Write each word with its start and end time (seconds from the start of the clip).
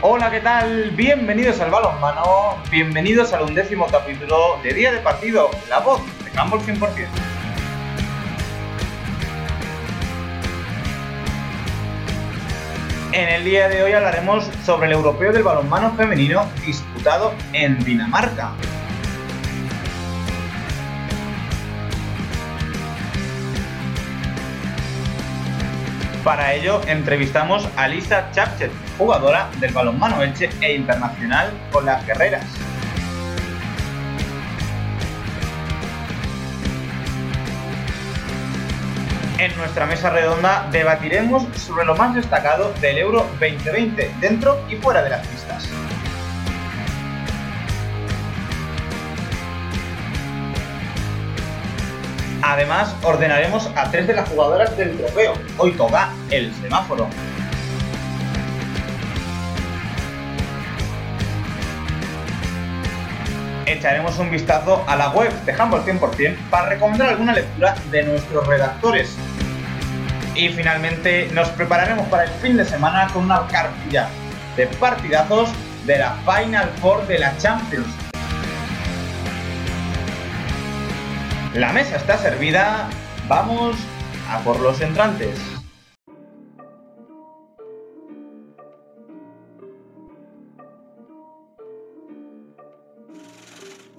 Hola, 0.00 0.30
¿qué 0.30 0.38
tal? 0.38 0.92
Bienvenidos 0.92 1.58
al 1.60 1.72
balonmano, 1.72 2.56
bienvenidos 2.70 3.32
al 3.32 3.42
undécimo 3.42 3.88
capítulo 3.88 4.56
de 4.62 4.72
Día 4.72 4.92
de 4.92 5.00
Partido, 5.00 5.50
la 5.68 5.80
voz 5.80 6.00
de 6.22 6.38
Handball 6.38 6.60
100%. 6.60 7.08
En 13.10 13.28
el 13.28 13.44
día 13.44 13.68
de 13.68 13.82
hoy 13.82 13.92
hablaremos 13.92 14.48
sobre 14.64 14.86
el 14.86 14.92
europeo 14.92 15.32
del 15.32 15.42
balonmano 15.42 15.92
femenino 15.96 16.46
disputado 16.64 17.34
en 17.52 17.82
Dinamarca. 17.82 18.52
Para 26.28 26.52
ello 26.52 26.82
entrevistamos 26.86 27.66
a 27.74 27.88
Lisa 27.88 28.30
Chapchet, 28.32 28.70
jugadora 28.98 29.48
del 29.60 29.72
balonmano 29.72 30.22
Elche 30.22 30.50
e 30.60 30.74
internacional 30.74 31.50
con 31.72 31.86
las 31.86 32.04
guerreras. 32.06 32.44
En 39.38 39.56
nuestra 39.56 39.86
mesa 39.86 40.10
redonda 40.10 40.68
debatiremos 40.70 41.44
sobre 41.56 41.86
lo 41.86 41.96
más 41.96 42.14
destacado 42.14 42.74
del 42.82 42.98
Euro 42.98 43.26
2020, 43.40 44.14
dentro 44.20 44.62
y 44.68 44.76
fuera 44.76 45.02
de 45.02 45.08
las 45.08 45.26
pistas. 45.26 45.66
Además, 52.48 52.96
ordenaremos 53.02 53.70
a 53.76 53.90
tres 53.90 54.06
de 54.06 54.14
las 54.14 54.26
jugadoras 54.26 54.74
del 54.78 54.96
trofeo. 54.96 55.34
Hoy 55.58 55.72
toca 55.72 56.08
el 56.30 56.50
semáforo. 56.54 57.06
Echaremos 63.66 64.18
un 64.18 64.30
vistazo 64.30 64.82
a 64.86 64.96
la 64.96 65.10
web 65.10 65.30
de 65.44 65.62
Humble 65.62 65.80
100% 65.80 66.38
para 66.48 66.70
recomendar 66.70 67.10
alguna 67.10 67.34
lectura 67.34 67.74
de 67.90 68.04
nuestros 68.04 68.46
redactores. 68.46 69.14
Y 70.34 70.48
finalmente 70.48 71.28
nos 71.34 71.50
prepararemos 71.50 72.08
para 72.08 72.24
el 72.24 72.30
fin 72.30 72.56
de 72.56 72.64
semana 72.64 73.08
con 73.12 73.24
una 73.24 73.46
cartilla 73.48 74.08
de 74.56 74.66
partidazos 74.68 75.50
de 75.84 75.98
la 75.98 76.14
Final 76.24 76.70
Four 76.80 77.06
de 77.08 77.18
la 77.18 77.36
Champions 77.36 78.07
La 81.54 81.72
mesa 81.72 81.96
está 81.96 82.18
servida, 82.18 82.90
vamos 83.26 83.74
a 84.30 84.38
por 84.40 84.60
los 84.60 84.80
entrantes. 84.82 85.40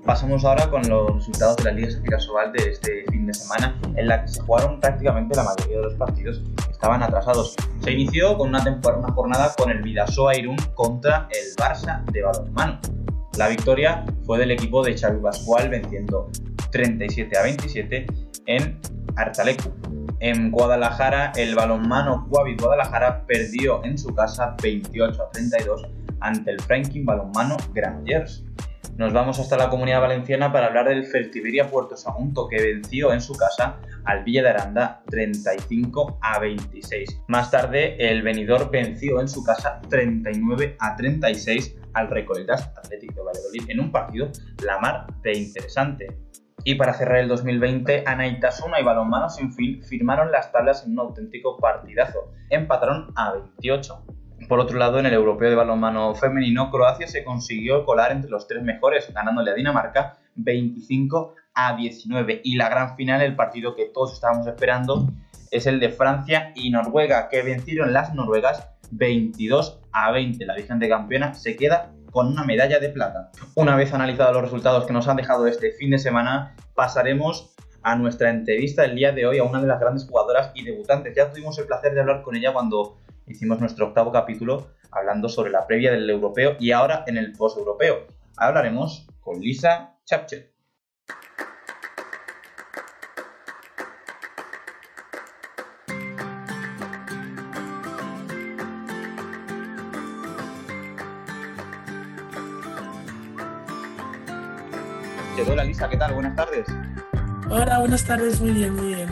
Pasamos 0.05 0.45
ahora 0.45 0.70
con 0.70 0.88
los 0.88 1.16
resultados 1.16 1.58
de 1.58 1.64
la 1.64 1.72
Liga 1.72 1.89
Safira 1.92 2.20
Sobal 2.20 2.52
de 2.52 2.70
este 2.70 3.05
fin 3.09 3.25
de 3.25 3.33
semana, 3.33 3.80
en 3.95 4.08
la 4.08 4.22
que 4.22 4.27
se 4.27 4.42
jugaron 4.42 4.80
prácticamente 4.80 5.36
la 5.36 5.44
mayoría 5.44 5.77
de 5.77 5.83
los 5.83 5.95
partidos 5.95 6.42
que 6.66 6.72
estaban 6.72 7.02
atrasados. 7.02 7.55
Se 7.81 7.92
inició 7.92 8.38
con 8.38 8.50
una, 8.50 8.64
temporada, 8.64 9.02
una 9.02 9.14
jornada 9.14 9.53
con 9.58 9.72
el 9.72 9.81
Vidasoa 9.81 10.38
Irún 10.38 10.58
contra 10.75 11.27
el 11.31 11.55
Barça 11.55 12.05
de 12.05 12.22
balonmano. 12.22 12.80
La 13.38 13.47
victoria 13.47 14.05
fue 14.25 14.38
del 14.38 14.52
equipo 14.52 14.83
de 14.83 14.95
Xavi 14.97 15.20
Pascual 15.20 15.70
venciendo 15.70 16.30
37 16.72 17.38
a 17.38 17.44
27 17.44 18.08
en 18.45 18.80
Artalecu. 19.16 19.73
En 20.20 20.52
Guadalajara, 20.52 21.31
el 21.36 21.56
balonmano 21.56 22.26
Guavi 22.30 22.58
Guadalajara 22.58 23.26
perdió 23.26 23.84
en 23.86 23.98
su 23.98 24.14
casa 24.14 24.56
28 24.61 25.23
a 25.23 25.30
32 25.30 25.88
ante 26.20 26.52
el 26.52 26.59
Franklin 26.61 27.05
Balonmano 27.05 27.55
Granollers. 27.73 28.43
Nos 28.98 29.14
vamos 29.14 29.39
hasta 29.39 29.55
la 29.55 29.70
comunidad 29.70 30.02
valenciana 30.02 30.52
para 30.52 30.67
hablar 30.67 30.89
del 30.89 31.05
Fertiberia 31.05 31.70
Puerto 31.70 31.95
Sagunto 31.95 32.49
que 32.49 32.61
venció 32.61 33.14
en 33.14 33.22
su 33.22 33.33
casa 33.33 33.77
al 34.04 34.26
Villa 34.26 34.43
de 34.43 34.49
Aranda 34.49 35.02
35 35.10 36.20
a 36.22 36.39
26. 36.39 37.22
Más 37.30 37.49
tarde, 37.49 37.95
el 37.98 38.22
venidor 38.23 38.70
venció 38.70 39.22
en 39.22 39.30
su 39.30 39.42
casa 39.42 39.80
39 39.89 40.76
a 40.80 40.98
36 40.98 41.77
al 41.93 42.10
Recoletas 42.10 42.73
Atlético 42.77 43.22
de 43.22 43.26
Valladolid 43.27 43.70
en 43.70 43.80
un 43.80 43.89
partido 43.89 44.30
la 44.66 44.80
mar 44.80 45.08
de 45.23 45.32
interesante. 45.32 46.08
Y 46.69 46.75
para 46.75 46.93
cerrar 46.93 47.17
el 47.17 47.27
2020, 47.27 48.03
Anaitasuna 48.05 48.80
y 48.80 48.83
Balonmano 48.83 49.27
Sin 49.27 49.52
Fin 49.52 49.81
firmaron 49.81 50.31
las 50.31 50.52
tablas 50.52 50.85
en 50.85 50.91
un 50.91 50.99
auténtico 50.99 51.57
partidazo. 51.57 52.31
Empataron 52.52 53.11
a 53.15 53.31
28. 53.31 54.05
Por 54.47 54.59
otro 54.59 54.77
lado, 54.77 54.99
en 54.99 55.07
el 55.07 55.15
europeo 55.15 55.49
de 55.49 55.55
balonmano 55.55 56.13
femenino, 56.13 56.69
Croacia 56.69 57.07
se 57.07 57.23
consiguió 57.23 57.85
colar 57.85 58.11
entre 58.11 58.30
los 58.30 58.47
tres 58.47 58.61
mejores, 58.61 59.11
ganándole 59.11 59.49
a 59.49 59.55
Dinamarca 59.55 60.19
25 60.35 61.33
a 61.55 61.75
19. 61.75 62.41
Y 62.43 62.55
la 62.55 62.69
gran 62.69 62.95
final, 62.95 63.23
el 63.23 63.36
partido 63.36 63.75
que 63.75 63.86
todos 63.86 64.13
estábamos 64.13 64.45
esperando, 64.45 65.07
es 65.49 65.65
el 65.65 65.80
de 65.80 65.89
Francia 65.89 66.51
y 66.53 66.69
Noruega, 66.69 67.30
que 67.30 67.41
vencieron 67.41 67.93
las 67.93 68.13
noruegas 68.13 68.69
22 68.91 69.80
a 69.91 70.11
20. 70.11 70.45
La 70.45 70.53
Virgen 70.55 70.77
de 70.77 70.87
Campeona 70.87 71.33
se 71.33 71.55
queda 71.55 71.91
con 72.11 72.27
una 72.27 72.43
medalla 72.43 72.80
de 72.80 72.89
plata. 72.89 73.31
Una 73.55 73.75
vez 73.75 73.93
analizados 73.93 74.33
los 74.33 74.43
resultados 74.43 74.86
que 74.86 74.93
nos 74.93 75.08
han 75.08 75.17
dejado 75.17 75.47
este 75.47 75.71
fin 75.71 75.92
de 75.92 75.99
semana, 75.99 76.55
pasaremos 76.75 77.55
a 77.81 77.95
nuestra 77.95 78.30
entrevista 78.30 78.86
el 78.86 78.95
día 78.95 79.11
de 79.11 79.25
hoy 79.25 79.37
a 79.37 79.43
una 79.43 79.61
de 79.61 79.67
las 79.67 79.80
grandes 79.80 80.05
jugadoras 80.08 80.52
y 80.53 80.64
debutantes. 80.64 81.15
Ya 81.15 81.31
tuvimos 81.31 81.58
el 81.59 81.65
placer 81.65 81.93
de 81.93 82.02
hablar 82.02 82.23
con 82.23 82.36
ella 82.36 82.53
cuando 82.53 82.98
hicimos 83.27 83.59
nuestro 83.59 83.87
octavo 83.87 84.11
capítulo 84.11 84.67
hablando 84.92 85.30
sobre 85.30 85.52
la 85.52 85.67
previa 85.67 85.92
del 85.92 86.09
europeo 86.09 86.55
y 86.59 86.71
ahora 86.71 87.03
en 87.08 87.17
el 87.17 87.33
post-europeo. 87.33 88.08
Hablaremos 88.37 89.08
con 89.19 89.39
Lisa 89.39 89.98
Chapchet. 90.05 90.58
Hola 105.48 105.64
Lisa, 105.64 105.88
¿qué 105.88 105.98
tal? 105.98 106.14
Buenas 106.14 106.36
tardes. 106.36 106.66
Hola, 107.50 107.80
buenas 107.80 108.04
tardes, 108.04 108.42
muy 108.42 108.52
bien, 108.52 108.76
muy 108.76 108.88
bien. 108.95 109.10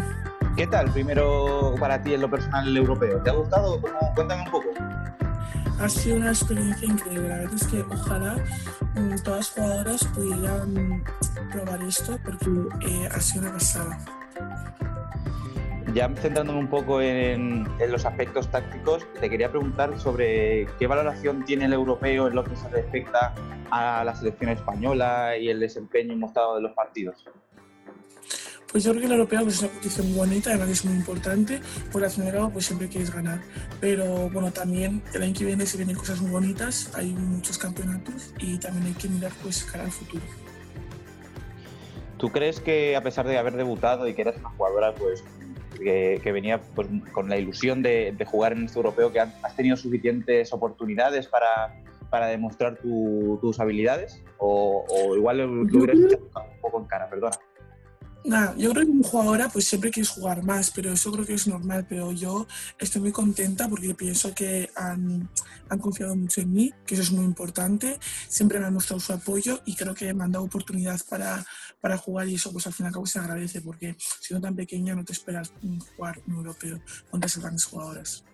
¿Qué 0.56 0.68
tal 0.68 0.92
primero 0.92 1.76
para 1.80 2.02
ti 2.02 2.14
en 2.16 2.22
lo 2.22 2.30
personal 2.30 2.68
el 2.68 2.76
europeo? 2.76 3.22
¿Te 3.22 3.30
ha 3.30 3.34
gustado? 3.34 3.80
Cuéntame 4.14 4.44
un 4.44 4.52
poco. 4.52 4.68
Ha 5.80 5.88
sido 5.88 6.18
una 6.18 6.30
experiencia 6.30 6.88
increíble. 6.88 7.30
La 7.30 7.38
verdad 7.38 7.54
es 7.54 7.68
que 7.68 7.82
ojalá 7.82 8.36
mm, 8.96 9.16
todas 9.24 9.40
las 9.40 9.50
jugadoras 9.52 10.04
pudieran 10.06 11.04
probar 11.52 11.84
esto 11.84 12.20
porque 12.24 12.50
eh, 12.82 13.10
ha 13.12 13.20
sido 13.22 13.44
una 13.44 13.54
pasada. 13.54 13.98
Ya 15.98 16.08
centrándome 16.10 16.60
un 16.60 16.68
poco 16.68 17.02
en, 17.02 17.68
en, 17.80 17.92
los 17.92 18.06
aspectos 18.06 18.52
tácticos, 18.52 19.04
te 19.20 19.32
quería 19.32 19.50
preguntar 19.50 20.00
sobre 20.00 20.68
qué 20.78 20.86
valoración 20.86 21.44
tiene 21.44 21.66
el 21.66 21.74
europeo 21.74 22.28
en 22.28 22.36
lo 22.36 22.44
que 22.44 22.56
se 22.56 22.70
respecta 22.70 23.34
a 23.72 24.04
la 24.04 24.14
selección 24.14 24.52
española 24.52 25.36
y 25.36 25.50
el 25.50 25.60
desempeño 25.60 26.16
mostrado 26.16 26.58
de 26.58 26.62
los 26.62 26.74
partidos? 26.74 27.26
Pues 28.72 28.84
yo 28.84 28.92
creo 28.92 29.02
que 29.02 29.08
el 29.08 29.14
europeo 29.14 29.42
pues, 29.42 29.56
es 29.56 29.62
una 29.64 29.70
competición 29.72 30.16
bonita, 30.16 30.52
además 30.52 30.70
es 30.70 30.86
muy 30.86 30.98
importante, 30.98 31.62
por 31.92 32.08
fin 32.12 32.26
pues 32.54 32.68
siempre 32.68 32.88
quieres 32.90 33.12
ganar. 33.12 33.42
Pero 33.82 34.30
bueno, 34.30 34.54
también 34.54 35.02
el 35.16 35.24
año 35.24 35.34
que 35.34 35.46
viene 35.46 35.66
se 35.66 35.78
vienen 35.78 35.96
cosas 35.96 36.22
muy 36.22 36.30
bonitas, 36.30 36.92
hay 36.94 37.12
muchos 37.12 37.58
campeonatos 37.58 38.36
y 38.38 38.60
también 38.60 38.86
hay 38.86 38.94
que 38.94 39.10
mirar 39.10 39.32
pues 39.42 39.64
cara 39.64 39.86
al 39.86 39.92
futuro. 39.92 40.22
¿Tú 42.20 42.30
crees 42.30 42.60
que 42.60 42.96
a 42.96 43.02
pesar 43.02 43.28
de 43.28 43.40
haber 43.40 43.56
debutado 43.56 44.08
y 44.08 44.14
que 44.14 44.22
eres 44.22 44.38
una 44.38 44.50
jugadora 44.50 44.94
pues 44.94 45.24
que, 45.78 46.32
venía 46.32 46.62
pues, 46.62 46.88
con 47.12 47.30
la 47.30 47.38
ilusión 47.38 47.82
de, 47.82 48.14
de, 48.18 48.26
jugar 48.26 48.54
en 48.54 48.66
este 48.66 48.78
europeo, 48.78 49.12
que 49.12 49.20
has 49.20 49.56
tenido 49.56 49.78
suficientes 49.78 50.52
oportunidades 50.54 51.28
para, 51.28 51.74
para 52.10 52.28
demostrar 52.28 52.78
tus 52.78 53.60
habilidades? 53.60 54.24
¿O, 54.38 54.86
igual 55.16 55.38
lo, 55.38 55.62
hubieras 55.62 56.00
echado 56.00 56.26
un 56.54 56.62
poco 56.62 56.80
en 56.80 56.86
cara? 56.86 57.10
Perdona. 57.10 57.38
Nada, 58.28 58.54
yo 58.58 58.72
creo 58.72 58.86
que 58.86 58.92
como 58.92 59.04
jugadora 59.04 59.48
pues 59.48 59.70
siempre 59.70 59.90
quieres 59.90 60.10
jugar 60.10 60.44
más, 60.44 60.70
pero 60.72 60.92
eso 60.92 61.14
creo 61.14 61.26
que 61.26 61.36
es 61.36 61.48
normal, 61.48 61.86
pero 61.88 62.12
yo 62.12 62.46
estoy 62.78 63.00
muy 63.00 63.14
contenta 63.14 63.70
porque 63.70 63.96
pienso 63.96 64.36
que 64.36 64.70
han, 64.76 65.30
confiado 65.80 66.14
mucho 66.14 66.42
en 66.42 66.52
mí, 66.52 66.74
que 66.86 66.96
eso 66.96 67.04
es 67.04 67.12
muy 67.14 67.24
importante, 67.24 67.98
siempre 68.28 68.60
me 68.60 68.66
han 68.66 68.74
mostrado 68.74 69.00
su 69.00 69.14
apoyo 69.14 69.62
y 69.64 69.78
creo 69.78 69.96
que 69.96 70.14
me 70.14 70.26
han 70.26 70.34
dado 70.34 70.44
oportunidad 70.44 71.00
para, 71.10 71.46
jugar 72.00 72.28
y 72.28 72.36
eso 72.36 72.52
pues 72.52 72.68
al 72.68 72.74
fin 72.74 72.86
y 72.86 72.88
al 72.88 72.94
cabo 72.94 73.06
se 73.06 73.18
agradece 73.18 73.62
porque 73.62 73.96
siendo 74.20 74.46
tan 74.46 74.58
pequeña 74.58 74.94
no 74.94 75.06
te 75.06 75.14
esperas 75.14 75.54
jugar 75.96 76.20
un 76.28 76.36
europeo 76.36 76.82
contra 77.10 77.28
esas 77.28 77.44
grandes 77.44 77.64
jugadoras. 77.64 78.26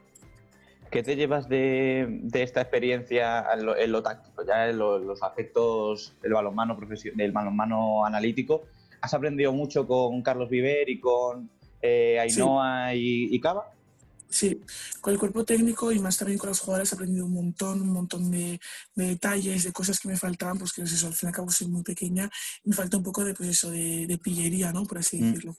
¿Qué 0.90 1.04
te 1.04 1.16
llevas 1.16 1.48
de, 1.48 2.22
esta 2.34 2.62
experiencia 2.62 3.46
en 3.54 3.92
lo, 3.92 4.02
táctico, 4.02 4.44
ya 4.44 4.66
los 4.72 5.22
aspectos 5.22 6.16
del 6.24 6.34
balonmano, 6.34 6.76
del 7.16 7.32
balonmano 7.32 8.06
analítico? 8.08 8.64
¿Has 9.04 9.14
aprendido 9.14 9.52
mucho 9.52 9.86
con 9.86 10.22
Carlos 10.22 10.50
Viver 10.50 10.90
y 10.90 10.98
con 10.98 11.50
eh, 11.82 12.18
Ainhoa 12.22 12.96
y, 12.96 13.38
Cava? 13.42 13.70
Sí, 14.30 14.62
con 15.02 15.12
el 15.12 15.20
cuerpo 15.20 15.44
técnico 15.44 15.92
y 15.92 16.00
más 16.00 16.16
también 16.16 16.40
con 16.40 16.48
los 16.48 16.62
jugadores 16.62 16.90
he 16.90 16.96
aprendido 16.96 17.26
un 17.26 17.34
montón, 17.34 17.82
un 17.82 17.92
montón 17.92 18.32
de, 18.32 18.62
detalles, 18.96 19.66
de 19.66 19.74
cosas 19.74 20.00
que 20.00 20.08
me 20.08 20.16
faltaban, 20.16 20.58
pues 20.58 20.72
que 20.72 20.82
no 20.82 20.88
sé, 20.88 20.96
eso, 20.96 21.08
al 21.08 21.14
fin 21.16 21.28
y 21.28 21.32
al 21.32 21.36
cabo 21.36 21.52
soy 21.52 21.68
muy 21.68 21.84
pequeña 21.84 22.32
y 22.64 22.70
me 22.70 22.76
falta 22.78 22.96
un 22.96 23.04
poco 23.04 23.26
de, 23.26 23.34
pues 23.34 23.50
eso, 23.50 23.72
de, 23.72 24.18
pillería, 24.24 24.72
¿no? 24.72 24.86
Por 24.86 25.00
así 25.00 25.18
mm. 25.18 25.26
decirlo. 25.26 25.58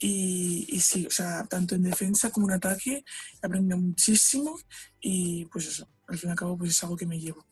Y, 0.00 0.66
y, 0.68 0.80
sí, 0.80 1.06
o 1.06 1.10
sea, 1.10 1.44
tanto 1.44 1.76
en 1.76 1.84
defensa 1.84 2.32
como 2.32 2.48
en 2.48 2.56
ataque 2.56 3.04
he 3.40 3.46
aprendido 3.46 3.78
muchísimo 3.78 4.58
y 5.00 5.44
pues 5.44 5.68
eso, 5.68 5.86
al 6.08 6.18
fin 6.18 6.30
y 6.30 6.32
al 6.32 6.38
cabo 6.38 6.58
pues 6.58 6.70
es 6.70 6.82
algo 6.82 6.96
que 6.96 7.06
me 7.06 7.20
llevo. 7.20 7.46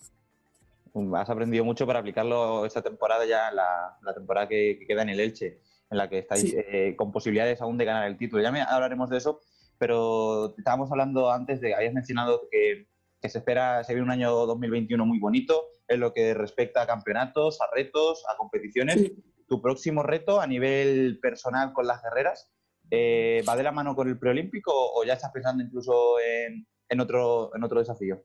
Has 1.15 1.31
aprendido 1.31 1.65
mucho 1.65 1.87
para 1.87 2.01
aplicarlo 2.01 2.67
esta 2.67 2.83
temporada 2.83 3.25
ya, 3.25 3.51
la, 3.51 3.97
la 4.03 4.15
temporada 4.15 4.47
que, 4.47 4.85
queda 4.87 5.03
en 5.03 5.09
el 5.09 5.21
Elche, 5.21 5.61
en 5.91 5.99
la 5.99 6.09
que 6.09 6.19
estáis 6.19 6.55
eh, 6.55 6.95
con 6.97 7.11
posibilidades 7.11 7.61
aún 7.63 7.79
de 7.79 7.87
ganar 7.87 8.07
el 8.07 8.19
título. 8.19 8.43
Ya 8.43 8.53
me, 8.53 8.61
hablaremos 8.61 9.09
de 9.09 9.17
eso, 9.17 9.41
pero 9.79 10.55
estábamos 10.57 10.91
hablando 10.91 11.33
antes 11.33 11.61
de, 11.61 11.75
habías 11.75 11.95
mencionado 11.95 12.49
que, 12.51 12.87
se 13.29 13.39
espera, 13.39 13.85
se 13.85 13.95
viene 13.95 14.05
un 14.05 14.11
año 14.11 14.33
2021 14.47 15.07
muy 15.07 15.19
bonito 15.19 15.69
en 15.89 16.01
lo 16.01 16.13
que 16.13 16.35
respecta 16.35 16.83
a 16.83 16.87
campeonatos, 16.87 17.61
a 17.61 17.67
retos, 17.75 18.25
a 18.29 18.37
competiciones. 18.37 19.13
Tu 19.49 19.63
próximo 19.63 20.03
reto 20.03 20.41
a 20.41 20.47
nivel 20.47 21.21
personal 21.21 21.73
con 21.73 21.87
las 21.87 22.03
guerreras, 22.03 22.51
eh, 22.91 23.43
¿va 23.49 23.57
de 23.57 23.63
la 23.63 23.73
mano 23.73 23.95
con 23.95 24.09
el 24.09 24.19
preolímpico 24.19 24.73
o 24.75 25.05
ya 25.05 25.15
estás 25.15 25.31
pensando 25.33 25.63
incluso 25.63 26.17
en, 26.21 27.01
otro, 27.01 27.51
en 27.55 27.63
otro 27.63 27.79
desafío? 27.79 28.25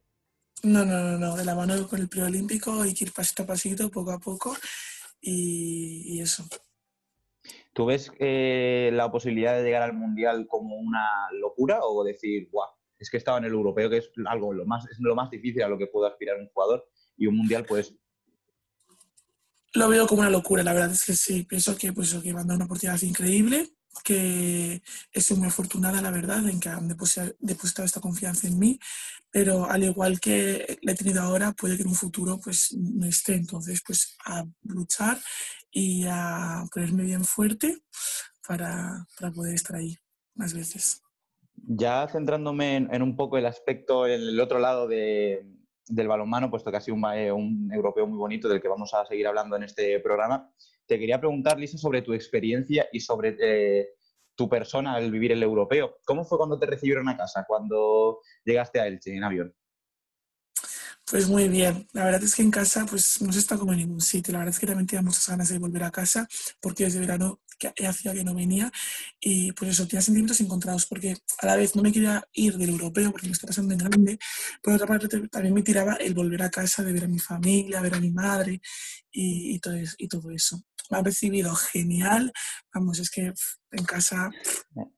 No, 0.63 0.85
no, 0.85 1.03
no, 1.03 1.17
no, 1.17 1.35
de 1.35 1.45
la 1.45 1.55
mano 1.55 1.87
con 1.87 1.99
el 1.99 2.09
preolímpico 2.09 2.81
hay 2.81 2.93
que 2.93 3.05
ir 3.05 3.13
pasito 3.13 3.43
a 3.43 3.45
pasito, 3.45 3.89
poco 3.89 4.11
a 4.11 4.19
poco 4.19 4.55
y 5.21 6.19
eso. 6.19 6.47
¿Tú 7.77 7.85
ves 7.85 8.11
eh, 8.17 8.89
la 8.91 9.11
posibilidad 9.11 9.55
de 9.55 9.63
llegar 9.63 9.83
al 9.83 9.93
Mundial 9.93 10.47
como 10.47 10.77
una 10.77 11.29
locura 11.39 11.77
o 11.83 12.03
decir, 12.03 12.49
guau, 12.51 12.71
es 12.97 13.07
que 13.07 13.17
estaba 13.17 13.37
en 13.37 13.45
el 13.45 13.51
europeo, 13.51 13.87
que 13.87 13.97
es 13.97 14.09
algo 14.25 14.51
lo 14.51 14.65
más, 14.65 14.87
es 14.89 14.97
lo 14.99 15.13
más 15.13 15.29
difícil 15.29 15.61
a 15.61 15.67
lo 15.67 15.77
que 15.77 15.85
puede 15.85 16.09
aspirar 16.09 16.37
un 16.39 16.47
jugador, 16.47 16.89
y 17.15 17.27
un 17.27 17.37
Mundial, 17.37 17.65
pues... 17.67 17.93
Lo 19.73 19.89
veo 19.89 20.07
como 20.07 20.21
una 20.21 20.31
locura, 20.31 20.63
la 20.63 20.73
verdad 20.73 20.91
es 20.91 21.05
que 21.05 21.13
sí, 21.13 21.43
pienso 21.43 21.77
que, 21.77 21.93
pues, 21.93 22.15
que 22.15 22.33
van 22.33 22.45
a 22.45 22.47
dar 22.47 22.55
una 22.55 22.65
oportunidad 22.65 22.99
increíble, 23.03 23.69
que 24.03 24.81
estoy 25.11 25.37
muy 25.37 25.47
afortunada, 25.47 26.01
la 26.01 26.11
verdad, 26.11 26.47
en 26.47 26.59
que 26.59 26.69
han 26.69 26.87
depositado 26.87 27.85
esta 27.85 28.01
confianza 28.01 28.47
en 28.47 28.59
mí, 28.59 28.79
pero 29.31 29.69
al 29.69 29.83
igual 29.83 30.19
que 30.19 30.79
la 30.81 30.93
he 30.93 30.95
tenido 30.95 31.21
ahora, 31.21 31.51
puede 31.53 31.75
que 31.75 31.83
en 31.83 31.89
un 31.89 31.95
futuro 31.95 32.39
pues 32.39 32.73
no 32.77 33.05
esté. 33.05 33.35
Entonces, 33.35 33.81
pues 33.85 34.15
a 34.25 34.45
luchar 34.63 35.19
y 35.71 36.05
a 36.09 36.63
ponerme 36.73 37.03
bien 37.03 37.25
fuerte 37.25 37.79
para, 38.47 39.05
para 39.19 39.31
poder 39.31 39.55
estar 39.55 39.75
ahí 39.75 39.97
más 40.35 40.53
veces. 40.53 41.01
Ya 41.55 42.07
centrándome 42.07 42.75
en, 42.77 43.01
un 43.01 43.15
poco 43.15 43.37
el 43.37 43.45
aspecto, 43.45 44.07
en 44.07 44.21
el 44.21 44.39
otro 44.39 44.59
lado 44.59 44.87
de, 44.87 45.45
del 45.87 46.07
balonmano, 46.07 46.49
puesto 46.49 46.71
que 46.71 46.77
ha 46.77 46.81
sido 46.81 46.95
un, 46.95 47.05
eh, 47.13 47.31
un, 47.31 47.71
europeo 47.71 48.07
muy 48.07 48.17
bonito 48.17 48.47
del 48.47 48.61
que 48.61 48.67
vamos 48.67 48.93
a 48.93 49.05
seguir 49.05 49.27
hablando 49.27 49.55
en 49.55 49.63
este 49.63 49.99
programa, 49.99 50.51
te 50.85 50.97
quería 50.97 51.19
preguntar, 51.19 51.59
Lisa, 51.59 51.77
sobre 51.77 52.01
tu 52.01 52.13
experiencia 52.13 52.87
y 52.91 52.99
sobre 52.99 53.35
eh, 53.39 53.89
tu 54.35 54.47
persona 54.47 54.95
al 54.95 55.11
vivir 55.11 55.31
el 55.31 55.43
europeo. 55.43 55.97
¿Cómo 56.05 56.23
fue 56.23 56.37
cuando 56.37 56.57
te 56.57 56.65
recibieron 56.65 57.09
a 57.09 57.17
casa, 57.17 57.45
cuando 57.47 58.21
llegaste 58.45 58.79
a 58.79 58.87
Elche 58.87 59.15
en 59.15 59.23
avión? 59.23 59.53
Pues 61.09 61.29
muy 61.29 61.47
bien. 61.47 61.87
La 61.93 62.03
verdad 62.03 62.21
es 62.21 62.35
que 62.35 62.41
en 62.41 62.51
casa 62.51 62.85
pues 62.85 63.21
no 63.21 63.31
se 63.31 63.39
está 63.39 63.57
como 63.57 63.71
en 63.71 63.79
ningún 63.79 64.01
sitio. 64.01 64.33
La 64.33 64.39
verdad 64.39 64.53
es 64.53 64.59
que 64.59 64.67
también 64.67 64.87
tenía 64.87 65.01
muchas 65.01 65.27
ganas 65.29 65.47
de 65.47 65.57
volver 65.57 65.83
a 65.83 65.91
casa 65.91 66.27
porque 66.59 66.83
desde 66.83 66.99
verano 66.99 67.39
que 67.57 67.87
hacía 67.87 68.13
que 68.13 68.23
no 68.23 68.35
venía 68.35 68.71
y 69.19 69.51
pues 69.53 69.71
eso, 69.71 69.87
tenía 69.87 70.01
sentimientos 70.01 70.39
encontrados 70.41 70.85
porque 70.85 71.15
a 71.39 71.45
la 71.45 71.55
vez 71.55 71.75
no 71.75 71.81
me 71.81 71.91
quería 71.91 72.23
ir 72.33 72.57
del 72.57 72.69
europeo 72.69 73.11
porque 73.11 73.27
me 73.27 73.33
está 73.33 73.47
pasando 73.47 73.73
en 73.73 73.79
grande, 73.79 74.19
por 74.61 74.73
otra 74.73 74.85
parte 74.85 75.07
también 75.29 75.53
me 75.55 75.63
tiraba 75.63 75.95
el 75.95 76.13
volver 76.13 76.43
a 76.43 76.51
casa, 76.51 76.83
de 76.83 76.93
ver 76.93 77.05
a 77.05 77.07
mi 77.07 77.17
familia, 77.17 77.81
ver 77.81 77.95
a 77.95 77.99
mi 77.99 78.11
madre 78.11 78.61
y, 79.11 79.57
todo, 79.59 79.75
y 79.97 80.07
todo 80.07 80.29
eso. 80.29 80.61
Me 80.91 80.99
han 80.99 81.05
recibido 81.05 81.55
genial, 81.55 82.31
vamos, 82.71 82.99
es 82.99 83.09
que 83.09 83.33
en 83.71 83.85
casa... 83.85 84.29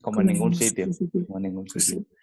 Como 0.02 0.20
en 0.20 0.28
ningún 0.28 0.54
sitio, 0.54 0.90
como 1.28 1.38
en 1.38 1.44
ningún 1.44 1.70
sitio. 1.70 1.96
19 1.96 2.19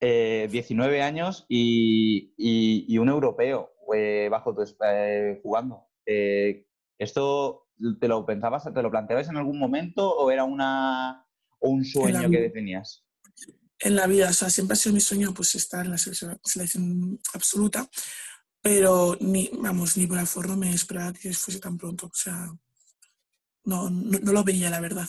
eh, 0.00 1.02
años 1.02 1.46
y, 1.48 2.98
un 2.98 3.08
europeo 3.08 3.70
eh, 3.94 4.28
bajo 4.30 4.54
tu, 4.54 4.62
eh, 4.84 5.40
jugando. 5.42 5.86
¿Esto 6.98 7.68
te 8.00 8.08
lo 8.08 8.24
pensabas, 8.26 8.64
te 8.64 8.82
lo 8.82 8.90
planteabas 8.90 9.28
en 9.28 9.36
algún 9.36 9.58
momento 9.58 10.08
o 10.08 10.30
era 10.30 10.44
una, 10.44 11.26
un 11.60 11.84
sueño 11.84 12.30
que 12.30 12.50
tenías? 12.50 13.04
En 13.78 13.96
la 13.96 14.06
vida, 14.06 14.30
o 14.30 14.32
sea, 14.32 14.50
siempre 14.50 14.74
ha 14.74 14.76
sido 14.76 14.94
mi 14.94 15.00
sueño 15.00 15.34
pues 15.34 15.54
estar 15.56 15.84
en 15.84 15.92
la 15.92 15.98
selección, 15.98 17.20
absoluta, 17.34 17.88
pero 18.60 19.16
ni, 19.20 19.50
vamos, 19.60 19.96
ni 19.96 20.06
por 20.06 20.18
el 20.18 20.26
forro 20.26 20.56
me 20.56 20.72
esperaba 20.72 21.12
que 21.12 21.32
fuese 21.32 21.58
tan 21.58 21.76
pronto. 21.76 22.06
O 22.06 22.14
sea, 22.14 22.46
no, 23.64 23.90
no 23.90 24.32
lo 24.32 24.44
veía, 24.44 24.70
la 24.70 24.80
verdad. 24.80 25.08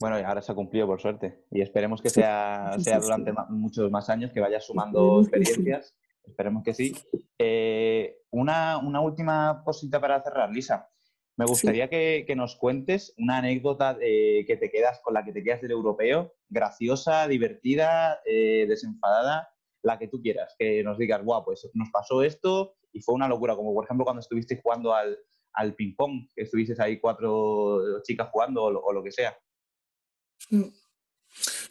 Bueno, 0.00 0.16
ahora 0.16 0.42
se 0.42 0.52
ha 0.52 0.54
cumplido 0.54 0.86
por 0.86 1.00
suerte 1.00 1.44
y 1.50 1.60
esperemos 1.60 2.00
que 2.00 2.10
sea, 2.10 2.76
sea 2.78 3.00
durante 3.00 3.32
muchos 3.48 3.90
más 3.90 4.08
años, 4.08 4.30
que 4.32 4.40
vaya 4.40 4.60
sumando 4.60 5.20
experiencias. 5.20 5.96
Esperemos 6.24 6.62
que 6.62 6.74
sí. 6.74 6.94
Eh, 7.38 8.18
una, 8.30 8.78
última 9.00 9.62
cosita 9.64 10.00
para 10.00 10.22
cerrar, 10.22 10.52
Lisa. 10.52 10.88
Me 11.36 11.46
gustaría 11.46 11.88
que, 11.88 12.26
nos 12.36 12.56
cuentes 12.56 13.14
una 13.16 13.38
anécdota 13.38 13.96
que 13.98 14.58
te 14.60 14.70
quedas 14.70 15.00
con 15.02 15.14
la 15.14 15.24
que 15.24 15.32
te 15.32 15.42
quedas 15.42 15.62
del 15.62 15.70
europeo, 15.70 16.34
graciosa, 16.48 17.26
divertida, 17.28 18.20
eh, 18.24 18.66
desenfadada, 18.68 19.48
la 19.82 19.98
que 19.98 20.08
tú 20.08 20.20
quieras. 20.20 20.54
Que 20.58 20.82
nos 20.82 20.98
digas, 20.98 21.24
guau, 21.24 21.44
pues 21.44 21.68
nos 21.74 21.90
pasó 21.90 22.22
esto 22.22 22.76
y 22.92 23.00
fue 23.00 23.14
una 23.14 23.28
locura, 23.28 23.56
como 23.56 23.72
por 23.72 23.84
ejemplo 23.84 24.04
cuando 24.04 24.20
estuviste 24.20 24.60
jugando 24.60 24.94
al, 24.94 25.74
ping-pong, 25.76 26.28
que 26.34 26.42
estuviste 26.42 26.80
ahí 26.80 27.00
cuatro 27.00 28.02
chicas 28.02 28.28
jugando 28.30 28.64
o 28.64 28.92
lo 28.92 29.02
que 29.02 29.12
sea. 29.12 29.36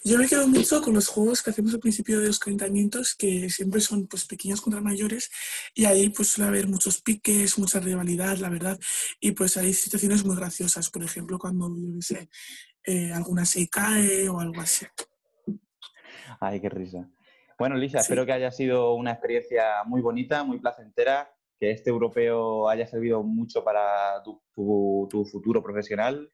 Yo 0.04 0.18
me 0.18 0.28
quedo 0.28 0.48
mucho 0.48 0.82
con 0.82 0.94
los 0.94 1.08
juegos 1.08 1.42
que 1.42 1.50
hacemos 1.50 1.74
al 1.74 1.80
principio 1.80 2.20
de 2.20 2.28
los 2.28 2.40
calentamientos, 2.40 3.16
que 3.16 3.50
siempre 3.50 3.82
son 3.82 4.08
pues 4.08 4.26
pequeños 4.26 4.62
contra 4.62 4.80
mayores, 4.80 5.30
y 5.74 5.86
ahí 5.86 6.10
pues 6.10 6.30
suele 6.30 6.50
haber 6.50 6.68
muchos 6.68 7.02
piques, 7.02 7.58
mucha 7.58 7.80
rivalidad, 7.80 8.38
la 8.38 8.50
verdad, 8.50 8.80
y 9.20 9.32
pues 9.32 9.58
hay 9.58 9.74
situaciones 9.74 10.24
muy 10.24 10.36
graciosas, 10.36 10.90
por 10.90 11.04
ejemplo, 11.04 11.38
cuando, 11.38 11.70
yo 11.70 12.02
sé, 12.02 12.30
eh, 12.84 13.12
alguna 13.12 13.46
se 13.46 13.68
cae 13.68 14.30
o 14.30 14.40
algo 14.40 14.62
así. 14.62 14.86
Ay, 16.40 16.62
qué 16.62 16.70
risa. 16.70 17.10
Bueno, 17.60 17.76
Lisa, 17.76 18.00
espero 18.00 18.26
que 18.26 18.34
haya 18.34 18.52
sido 18.52 18.94
una 18.94 19.12
experiencia 19.12 19.84
muy 19.86 20.02
bonita, 20.02 20.44
muy 20.44 20.60
placentera, 20.60 21.34
que 21.60 21.72
este 21.72 21.90
europeo 21.90 22.70
haya 22.70 22.86
servido 22.86 23.24
mucho 23.24 23.64
para 23.64 24.22
tu, 24.24 24.42
futuro 24.54 25.64
profesional 25.64 26.32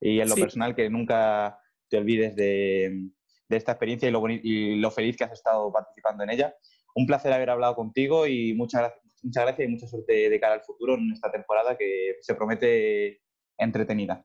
y 0.00 0.20
en 0.20 0.28
lo 0.28 0.34
personal 0.34 0.74
que 0.74 0.90
nunca 0.90 1.58
te 1.88 1.98
olvides 1.98 2.34
de, 2.36 3.10
esta 3.48 3.72
experiencia 3.72 4.08
y 4.08 4.12
lo, 4.12 4.28
y 4.28 4.76
lo, 4.76 4.90
feliz 4.90 5.16
que 5.16 5.24
has 5.24 5.32
estado 5.32 5.72
participando 5.72 6.24
en 6.24 6.30
ella. 6.30 6.54
Un 6.94 7.06
placer 7.06 7.32
haber 7.32 7.50
hablado 7.50 7.74
contigo 7.74 8.26
y 8.26 8.54
muchas, 8.54 8.92
muchas 9.22 9.44
gracias 9.44 9.68
y 9.68 9.70
mucha 9.70 9.86
suerte 9.86 10.30
de 10.30 10.40
cara 10.40 10.54
al 10.54 10.62
futuro 10.62 10.94
en 10.94 11.12
esta 11.12 11.30
temporada 11.30 11.76
que 11.76 12.16
se 12.20 12.34
promete 12.34 13.22
entretenida. 13.58 14.24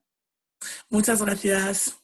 Muchas 0.89 1.23
gracias. 1.23 1.97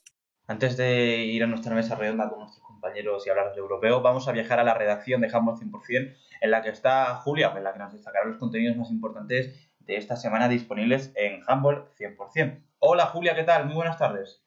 Antes 0.47 0.77
de 0.77 1.25
ir 1.25 1.43
a 1.43 1.47
nuestra 1.47 1.75
mesa 1.75 1.95
redonda 1.95 2.29
con 2.29 2.39
nuestros 2.39 2.65
compañeros 2.65 3.27
y 3.27 3.29
hablar 3.29 3.53
de 3.53 3.59
europeo, 3.59 4.01
vamos 4.01 4.27
a 4.27 4.31
viajar 4.31 4.59
a 4.59 4.63
la 4.63 4.73
redacción 4.73 5.19
de 5.19 5.29
Handball 5.31 5.57
100%, 5.57 6.15
en 6.39 6.51
la 6.51 6.61
que 6.61 6.69
está 6.69 7.15
Julia, 7.15 7.53
en 7.55 7.63
la 7.63 7.73
que 7.73 7.79
nos 7.79 7.93
destacará 7.93 8.25
los 8.25 8.37
contenidos 8.37 8.77
más 8.77 8.89
importantes 8.89 9.69
de 9.79 9.97
esta 9.97 10.15
semana 10.15 10.47
disponibles 10.47 11.11
en 11.15 11.41
Handball 11.47 11.89
100%. 11.99 12.63
Hola 12.79 13.07
Julia, 13.07 13.35
¿qué 13.35 13.43
tal? 13.43 13.65
Muy 13.65 13.75
buenas 13.75 13.97
tardes. 13.97 14.41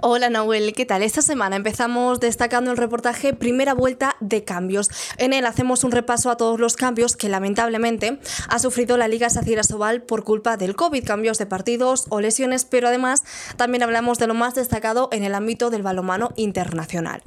Hola 0.00 0.30
Nahuel, 0.30 0.74
¿qué 0.74 0.86
tal? 0.86 1.02
Esta 1.02 1.22
semana 1.22 1.56
empezamos 1.56 2.20
destacando 2.20 2.70
el 2.70 2.76
reportaje 2.76 3.34
Primera 3.34 3.74
Vuelta 3.74 4.14
de 4.20 4.44
Cambios. 4.44 4.90
En 5.16 5.32
él 5.32 5.44
hacemos 5.44 5.82
un 5.82 5.90
repaso 5.90 6.30
a 6.30 6.36
todos 6.36 6.60
los 6.60 6.76
cambios 6.76 7.16
que 7.16 7.28
lamentablemente 7.28 8.20
ha 8.48 8.60
sufrido 8.60 8.96
la 8.96 9.08
Liga 9.08 9.28
Sacira 9.28 9.64
Sobal 9.64 10.02
por 10.02 10.22
culpa 10.22 10.56
del 10.56 10.76
COVID, 10.76 11.04
cambios 11.04 11.38
de 11.38 11.46
partidos 11.46 12.06
o 12.10 12.20
lesiones, 12.20 12.64
pero 12.64 12.86
además 12.86 13.24
también 13.56 13.82
hablamos 13.82 14.18
de 14.18 14.28
lo 14.28 14.34
más 14.34 14.54
destacado 14.54 15.08
en 15.10 15.24
el 15.24 15.34
ámbito 15.34 15.68
del 15.68 15.82
balomano 15.82 16.30
internacional. 16.36 17.20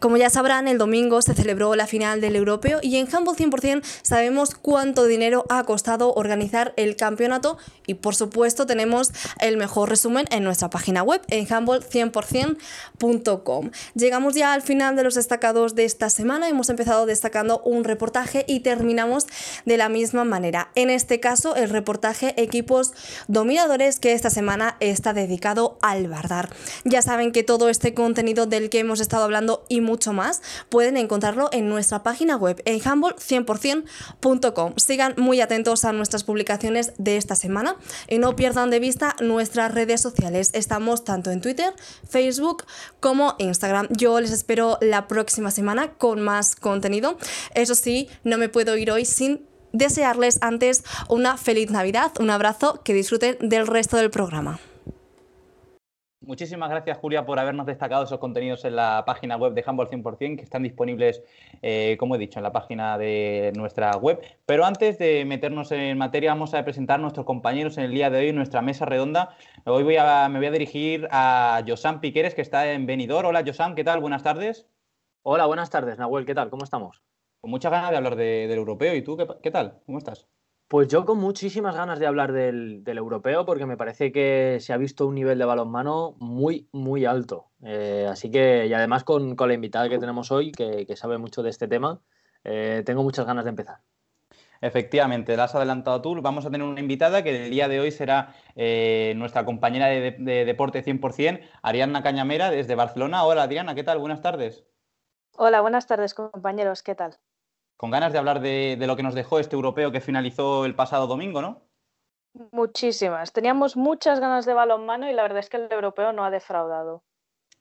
Como 0.00 0.16
ya 0.16 0.28
sabrán, 0.28 0.66
el 0.66 0.78
domingo 0.78 1.22
se 1.22 1.32
celebró 1.32 1.76
la 1.76 1.86
final 1.86 2.20
del 2.20 2.34
europeo 2.34 2.80
y 2.82 2.96
en 2.96 3.06
Handball 3.06 3.36
100% 3.36 3.84
sabemos 4.02 4.56
cuánto 4.56 5.04
dinero 5.04 5.44
ha 5.48 5.62
costado 5.62 6.12
organizar 6.12 6.74
el 6.76 6.96
campeonato 6.96 7.56
y 7.86 7.94
por 7.94 8.16
supuesto 8.16 8.66
tenemos 8.66 9.12
el 9.38 9.56
mejor 9.58 9.90
resumen 9.90 10.26
en 10.32 10.42
nuestra 10.42 10.70
página 10.70 11.04
web 11.04 11.22
en 11.28 11.46
Handball 11.52 11.84
100% 11.84 12.15
100%.com. 12.24 13.70
Llegamos 13.94 14.34
ya 14.34 14.52
al 14.52 14.62
final 14.62 14.96
de 14.96 15.04
los 15.04 15.14
destacados 15.14 15.74
de 15.74 15.84
esta 15.84 16.08
semana. 16.10 16.48
Hemos 16.48 16.68
empezado 16.68 17.06
destacando 17.06 17.60
un 17.64 17.84
reportaje 17.84 18.44
y 18.48 18.60
terminamos 18.60 19.26
de 19.64 19.76
la 19.76 19.88
misma 19.88 20.24
manera. 20.24 20.70
En 20.74 20.90
este 20.90 21.20
caso, 21.20 21.56
el 21.56 21.70
reportaje 21.70 22.40
Equipos 22.40 22.92
Dominadores 23.28 24.00
que 24.00 24.12
esta 24.12 24.30
semana 24.30 24.76
está 24.80 25.12
dedicado 25.12 25.78
al 25.82 26.08
Bardar. 26.08 26.50
Ya 26.84 27.02
saben 27.02 27.32
que 27.32 27.42
todo 27.42 27.68
este 27.68 27.94
contenido 27.94 28.46
del 28.46 28.70
que 28.70 28.78
hemos 28.78 29.00
estado 29.00 29.24
hablando 29.24 29.64
y 29.68 29.80
mucho 29.80 30.12
más 30.12 30.42
pueden 30.68 30.96
encontrarlo 30.96 31.48
en 31.52 31.68
nuestra 31.68 32.02
página 32.02 32.36
web 32.36 32.62
en 32.64 32.80
humble100%.com. 32.80 34.74
Sigan 34.76 35.14
muy 35.16 35.40
atentos 35.40 35.84
a 35.84 35.92
nuestras 35.92 36.24
publicaciones 36.24 36.92
de 36.98 37.16
esta 37.16 37.34
semana 37.34 37.76
y 38.08 38.18
no 38.18 38.36
pierdan 38.36 38.70
de 38.70 38.80
vista 38.80 39.16
nuestras 39.20 39.72
redes 39.72 40.00
sociales. 40.00 40.50
Estamos 40.52 41.04
tanto 41.04 41.30
en 41.30 41.40
Twitter, 41.40 41.72
Facebook 42.08 42.64
como 43.00 43.34
Instagram. 43.38 43.88
Yo 43.90 44.20
les 44.20 44.32
espero 44.32 44.78
la 44.80 45.08
próxima 45.08 45.50
semana 45.50 45.92
con 45.92 46.20
más 46.20 46.56
contenido. 46.56 47.18
Eso 47.54 47.74
sí, 47.74 48.08
no 48.24 48.38
me 48.38 48.48
puedo 48.48 48.76
ir 48.76 48.90
hoy 48.90 49.04
sin 49.04 49.46
desearles 49.72 50.38
antes 50.40 50.84
una 51.08 51.36
feliz 51.36 51.70
Navidad, 51.70 52.12
un 52.18 52.30
abrazo, 52.30 52.80
que 52.82 52.94
disfruten 52.94 53.36
del 53.40 53.66
resto 53.66 53.96
del 53.96 54.10
programa. 54.10 54.58
Muchísimas 56.26 56.68
gracias, 56.68 56.98
Julia, 56.98 57.24
por 57.24 57.38
habernos 57.38 57.66
destacado 57.66 58.02
esos 58.02 58.18
contenidos 58.18 58.64
en 58.64 58.74
la 58.74 59.04
página 59.06 59.36
web 59.36 59.54
de 59.54 59.62
Humble 59.64 59.86
100%, 59.86 60.36
que 60.36 60.42
están 60.42 60.64
disponibles, 60.64 61.22
eh, 61.62 61.96
como 62.00 62.16
he 62.16 62.18
dicho, 62.18 62.40
en 62.40 62.42
la 62.42 62.50
página 62.50 62.98
de 62.98 63.52
nuestra 63.54 63.92
web. 63.96 64.20
Pero 64.44 64.64
antes 64.64 64.98
de 64.98 65.24
meternos 65.24 65.70
en 65.70 65.96
materia, 65.96 66.32
vamos 66.32 66.52
a 66.52 66.64
presentar 66.64 66.98
a 66.98 67.02
nuestros 67.02 67.26
compañeros 67.26 67.78
en 67.78 67.84
el 67.84 67.92
día 67.92 68.10
de 68.10 68.18
hoy 68.18 68.32
nuestra 68.32 68.60
mesa 68.60 68.84
redonda. 68.84 69.36
Hoy 69.66 69.84
voy 69.84 69.98
a, 69.98 70.28
me 70.28 70.40
voy 70.40 70.48
a 70.48 70.50
dirigir 70.50 71.06
a 71.12 71.62
Josam 71.64 72.00
Piqueres, 72.00 72.34
que 72.34 72.42
está 72.42 72.72
en 72.72 72.86
Benidorm. 72.86 73.28
Hola, 73.28 73.44
Josam, 73.46 73.76
¿qué 73.76 73.84
tal? 73.84 74.00
Buenas 74.00 74.24
tardes. 74.24 74.66
Hola, 75.22 75.46
buenas 75.46 75.70
tardes, 75.70 75.96
Nahuel, 75.96 76.26
¿qué 76.26 76.34
tal? 76.34 76.50
¿Cómo 76.50 76.64
estamos? 76.64 77.04
Con 77.40 77.52
muchas 77.52 77.70
ganas 77.70 77.92
de 77.92 77.98
hablar 77.98 78.16
del 78.16 78.50
europeo. 78.50 78.96
¿Y 78.96 79.02
tú 79.02 79.16
qué 79.16 79.50
tal? 79.52 79.80
¿Cómo 79.86 79.98
estás? 79.98 80.26
Pues 80.68 80.88
yo 80.88 81.04
con 81.04 81.18
muchísimas 81.18 81.76
ganas 81.76 82.00
de 82.00 82.08
hablar 82.08 82.32
del, 82.32 82.82
europeo 82.84 83.46
porque 83.46 83.66
me 83.66 83.76
parece 83.76 84.10
que 84.10 84.58
se 84.60 84.72
ha 84.72 84.76
visto 84.76 85.06
un 85.06 85.14
nivel 85.14 85.38
de 85.38 85.44
balonmano 85.44 86.16
muy, 86.18 86.68
muy 86.72 87.04
alto. 87.04 87.50
Eh, 87.62 88.08
así 88.10 88.32
que, 88.32 88.66
y 88.66 88.74
además 88.74 89.04
con, 89.04 89.36
la 89.38 89.54
invitada 89.54 89.88
que 89.88 89.98
tenemos 89.98 90.32
hoy, 90.32 90.50
que, 90.50 90.96
sabe 90.96 91.18
mucho 91.18 91.44
de 91.44 91.50
este 91.50 91.68
tema, 91.68 92.00
eh, 92.42 92.82
tengo 92.84 93.04
muchas 93.04 93.26
ganas 93.26 93.44
de 93.44 93.50
empezar. 93.50 93.78
Efectivamente, 94.60 95.36
la 95.36 95.44
has 95.44 95.54
adelantado 95.54 96.02
tú. 96.02 96.20
Vamos 96.20 96.46
a 96.46 96.50
tener 96.50 96.66
una 96.66 96.80
invitada 96.80 97.22
que 97.22 97.44
el 97.44 97.50
día 97.50 97.68
de 97.68 97.78
hoy 97.78 97.92
será 97.92 98.34
eh, 98.56 99.14
nuestra 99.16 99.44
compañera 99.44 99.86
de, 99.86 100.16
de, 100.18 100.44
Deporte 100.44 100.82
100%, 100.82 101.42
Ariadna 101.62 102.02
Cañamera, 102.02 102.50
desde 102.50 102.74
Barcelona. 102.74 103.24
Hola, 103.24 103.44
Adriana, 103.44 103.76
¿qué 103.76 103.84
tal? 103.84 104.00
Buenas 104.00 104.20
tardes. 104.20 104.64
Hola, 105.36 105.60
buenas 105.60 105.86
tardes, 105.86 106.14
compañeros. 106.14 106.82
¿Qué 106.82 106.96
tal? 106.96 107.18
Con 107.76 107.90
ganas 107.90 108.12
de 108.12 108.18
hablar 108.18 108.40
de, 108.40 108.76
lo 108.78 108.96
que 108.96 109.02
nos 109.02 109.14
dejó 109.14 109.38
este 109.38 109.56
europeo 109.56 109.92
que 109.92 110.00
finalizó 110.00 110.64
el 110.64 110.74
pasado 110.74 111.06
domingo, 111.06 111.42
¿no? 111.42 111.62
Muchísimas. 112.52 113.32
Teníamos 113.32 113.76
muchas 113.76 114.20
ganas 114.20 114.44
de 114.46 114.54
balonmano 114.54 115.08
y 115.08 115.12
la 115.12 115.22
verdad 115.22 115.38
es 115.38 115.48
que 115.48 115.56
el 115.56 115.70
europeo 115.70 116.12
no 116.12 116.24
ha 116.24 116.30
defraudado. 116.30 117.02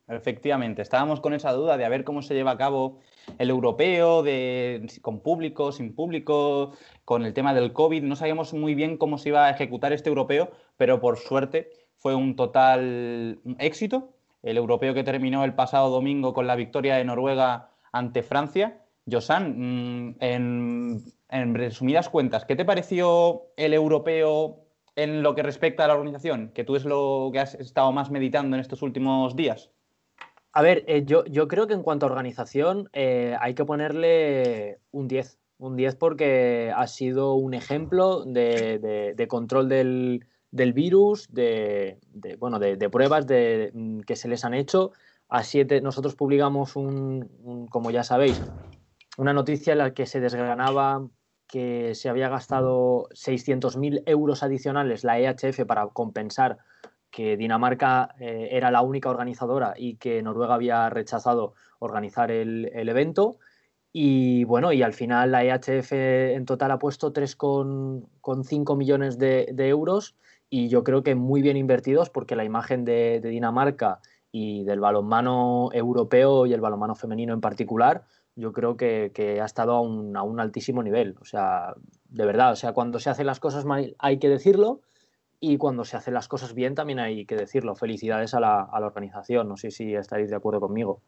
Efectivamente, 0.07 0.81
estábamos 0.81 1.19
con 1.19 1.33
esa 1.33 1.51
duda 1.53 1.77
de 1.77 1.85
a 1.85 1.89
ver 1.89 2.03
cómo 2.03 2.21
se 2.21 2.35
lleva 2.35 2.51
a 2.51 2.57
cabo 2.57 2.99
el 3.39 3.49
europeo, 3.49 4.21
de, 4.21 4.85
con 5.01 5.21
público, 5.21 5.71
sin 5.71 5.95
público, 5.95 6.73
con 7.05 7.25
el 7.25 7.33
tema 7.33 7.53
del 7.53 7.73
COVID. 7.73 8.03
No 8.03 8.15
sabíamos 8.15 8.53
muy 8.53 8.75
bien 8.75 8.97
cómo 8.97 9.17
se 9.17 9.29
iba 9.29 9.45
a 9.45 9.49
ejecutar 9.49 9.93
este 9.93 10.09
europeo, 10.09 10.51
pero 10.77 10.99
por 10.99 11.17
suerte 11.17 11.71
fue 11.95 12.13
un 12.13 12.35
total 12.35 13.39
éxito. 13.57 14.13
El 14.43 14.57
europeo 14.57 14.93
que 14.93 15.03
terminó 15.03 15.43
el 15.43 15.55
pasado 15.55 15.89
domingo 15.89 16.33
con 16.33 16.45
la 16.45 16.55
victoria 16.55 16.97
de 16.97 17.05
Noruega 17.05 17.71
ante 17.91 18.21
Francia 18.21 18.84
Josan, 19.09 20.09
mm, 20.09 20.15
en, 20.19 21.55
resumidas 21.55 22.09
cuentas, 22.09 22.45
¿qué 22.45 22.55
te 22.55 22.65
pareció 22.65 23.43
el 23.57 23.73
europeo 23.73 24.65
en 24.95 25.21
lo 25.21 25.35
que 25.35 25.43
respecta 25.43 25.85
a 25.85 25.87
la 25.87 25.95
organización? 25.95 26.51
Que 26.53 26.63
tú 26.63 26.75
es 26.75 26.85
lo 26.85 27.29
que 27.31 27.39
has 27.39 27.55
estado 27.55 27.91
más 27.91 28.09
meditando 28.09 28.55
en 28.55 28.61
estos 28.61 28.81
últimos 28.81 29.35
días. 29.35 29.69
A 30.53 30.61
ver, 30.61 30.85
eh, 30.87 31.03
yo, 31.05 31.47
creo 31.47 31.67
que 31.67 31.73
en 31.73 31.83
cuanto 31.83 32.05
a 32.05 32.09
organización 32.09 32.89
hay 32.93 33.53
que 33.53 33.65
ponerle 33.65 34.79
un 34.91 35.07
10. 35.07 35.37
Un 35.57 35.75
10 35.75 35.95
porque 35.95 36.71
ha 36.75 36.87
sido 36.87 37.33
un 37.35 37.53
ejemplo 37.53 38.23
de, 38.25 39.25
control 39.27 39.67
del, 39.69 40.21
virus, 40.51 41.27
de, 41.31 41.99
bueno, 42.39 42.59
de, 42.59 42.89
pruebas 42.89 43.27
de, 43.27 43.71
que 44.07 44.15
se 44.15 44.29
les 44.29 44.45
han 44.45 44.53
hecho. 44.53 44.91
Nosotros 45.81 46.15
publicamos 46.15 46.75
un, 46.75 47.67
como 47.69 47.91
ya 47.91 48.03
sabéis, 48.03 48.41
una 49.17 49.33
noticia 49.33 49.73
en 49.73 49.79
la 49.79 49.93
que 49.93 50.05
se 50.05 50.19
desgranaba 50.19 51.07
que 51.47 51.93
se 51.95 52.09
había 52.09 52.29
gastado 52.29 53.07
600.000 53.11 54.03
euros 54.05 54.43
adicionales 54.43 55.03
la 55.03 55.19
EHF 55.19 55.65
para 55.65 55.87
compensar 55.87 56.57
que 57.11 57.37
Dinamarca 57.37 58.13
eh, 58.19 58.49
era 58.51 58.71
la 58.71 58.81
única 58.81 59.09
organizadora 59.09 59.73
y 59.77 59.95
que 59.95 60.21
Noruega 60.21 60.55
había 60.55 60.89
rechazado 60.89 61.53
organizar 61.79 62.29
el, 62.29 62.69
evento. 62.73 63.37
Y 63.93 64.43
bueno, 64.43 64.73
y 64.73 64.83
al 64.83 64.91
final 64.91 65.31
la 65.31 65.45
EHF 65.45 65.93
en 65.93 66.45
total 66.45 66.71
ha 66.71 66.79
puesto 66.79 67.13
3,5 67.13 68.77
millones 68.77 69.17
de, 69.17 69.45
euros 69.57 70.15
y 70.49 70.67
yo 70.67 70.83
creo 70.83 71.03
que 71.03 71.15
muy 71.15 71.41
bien 71.41 71.55
invertidos 71.55 72.09
porque 72.09 72.35
la 72.35 72.43
imagen 72.43 72.83
de, 72.83 73.21
de 73.21 73.29
Dinamarca 73.29 73.99
y 74.31 74.65
del 74.65 74.81
balonmano 74.81 75.69
europeo 75.71 76.45
y 76.45 76.51
el 76.51 76.59
balonmano 76.59 76.95
femenino 76.95 77.33
en 77.33 77.39
particular 77.39 78.03
yo 78.35 78.51
creo 78.51 78.77
que, 78.77 79.11
ha 79.41 79.45
estado 79.45 79.73
a 79.73 79.81
un, 79.81 80.39
altísimo 80.39 80.83
nivel. 80.83 81.15
O 81.21 81.25
sea, 81.25 81.73
de 82.09 82.25
verdad, 82.25 82.51
o 82.51 82.55
sea, 82.55 82.73
cuando 82.73 82.99
se 82.99 83.09
hacen 83.09 83.25
las 83.25 83.39
cosas 83.39 83.65
mal 83.65 83.95
hay 83.99 84.19
que 84.19 84.29
decirlo 84.29 84.81
y 85.39 85.57
cuando 85.57 85.85
se 85.85 85.97
hacen 85.97 86.13
las 86.13 86.27
cosas 86.27 86.53
bien 86.53 86.75
también 86.75 86.99
hay 86.99 87.25
que 87.25 87.35
decirlo. 87.35 87.75
Felicidades 87.75 88.33
a 88.33 88.39
la, 88.39 88.59
a 88.59 88.79
organización, 88.79 89.47
no 89.47 89.57
sé 89.57 89.71
si 89.71 89.95
estaréis 89.95 90.29
de 90.29 90.35
acuerdo 90.35 90.59
conmigo. 90.59 91.01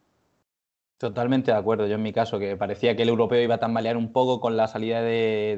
Totalmente 0.97 1.51
de 1.51 1.57
acuerdo, 1.57 1.85
yo 1.85 1.95
en 1.95 2.01
mi 2.01 2.11
caso, 2.11 2.39
que 2.39 2.57
parecía 2.57 2.95
que 2.95 3.03
el 3.03 3.09
europeo 3.09 3.39
iba 3.39 3.55
a 3.55 3.59
tambalear 3.59 3.97
un 3.97 4.11
poco 4.11 4.39
con 4.39 4.57
la 4.57 4.67
salida 4.67 5.01
de, 5.01 5.55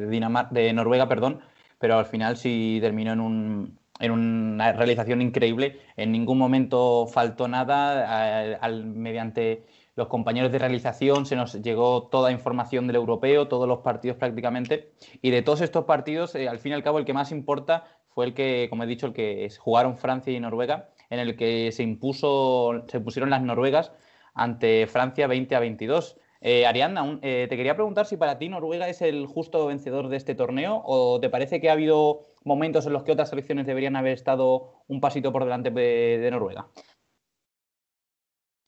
de 0.51 0.73
Noruega, 0.73 1.07
perdón, 1.07 1.39
pero 1.79 1.97
al 1.97 2.05
final 2.05 2.35
sí 2.35 2.79
terminó 2.81 3.13
en, 3.13 3.21
un, 3.21 3.79
en 3.99 4.11
una 4.11 4.73
realización 4.73 5.21
increíble. 5.21 5.79
En 5.95 6.11
ningún 6.11 6.37
momento 6.37 7.07
faltó 7.07 7.47
nada 7.47 8.55
al, 8.55 8.85
mediante 8.85 9.63
los 9.95 10.07
compañeros 10.07 10.51
de 10.51 10.59
realización, 10.59 11.25
se 11.25 11.35
nos 11.35 11.61
llegó 11.61 12.07
toda 12.07 12.31
información 12.31 12.87
del 12.87 12.95
europeo, 12.95 13.47
todos 13.47 13.67
los 13.67 13.79
partidos 13.79 14.17
prácticamente, 14.17 14.91
y 15.21 15.29
de 15.31 15.41
todos 15.41 15.61
estos 15.61 15.85
partidos, 15.85 16.35
eh, 16.35 16.47
al 16.47 16.59
fin 16.59 16.71
y 16.71 16.75
al 16.75 16.83
cabo, 16.83 16.99
el 16.99 17.05
que 17.05 17.13
más 17.13 17.31
importa 17.31 17.85
fue 18.07 18.25
el 18.25 18.33
que, 18.33 18.67
como 18.69 18.83
he 18.83 18.87
dicho, 18.87 19.07
el 19.07 19.13
que 19.13 19.49
jugaron 19.59 19.97
Francia 19.97 20.33
y 20.33 20.39
Noruega, 20.39 20.89
en 21.09 21.19
el 21.19 21.35
que 21.35 21.71
se 21.71 21.83
impuso, 21.83 22.83
se 22.87 22.99
pusieron 22.99 23.29
las 23.29 23.41
noruegas 23.41 23.91
ante 24.33 24.87
Francia 24.87 25.27
20 25.27 25.55
a 25.55 25.59
22. 25.59 26.17
Eh, 26.41 26.65
Ariadna, 26.65 27.19
eh, 27.21 27.47
te 27.49 27.57
quería 27.57 27.75
preguntar 27.75 28.05
si 28.05 28.15
para 28.15 28.37
ti 28.37 28.47
Noruega 28.47 28.87
es 28.87 29.01
el 29.01 29.25
justo 29.25 29.65
vencedor 29.67 30.07
de 30.07 30.15
este 30.15 30.35
torneo 30.35 30.81
o 30.85 31.19
te 31.19 31.29
parece 31.29 31.59
que 31.59 31.69
ha 31.69 31.73
habido 31.73 32.27
momentos 32.45 32.85
en 32.85 32.93
los 32.93 33.03
que 33.03 33.11
otras 33.11 33.29
selecciones 33.29 33.65
deberían 33.65 33.97
haber 33.97 34.13
estado 34.13 34.83
un 34.87 35.01
pasito 35.01 35.33
por 35.33 35.43
delante 35.43 35.71
de 35.71 36.31
Noruega. 36.31 36.67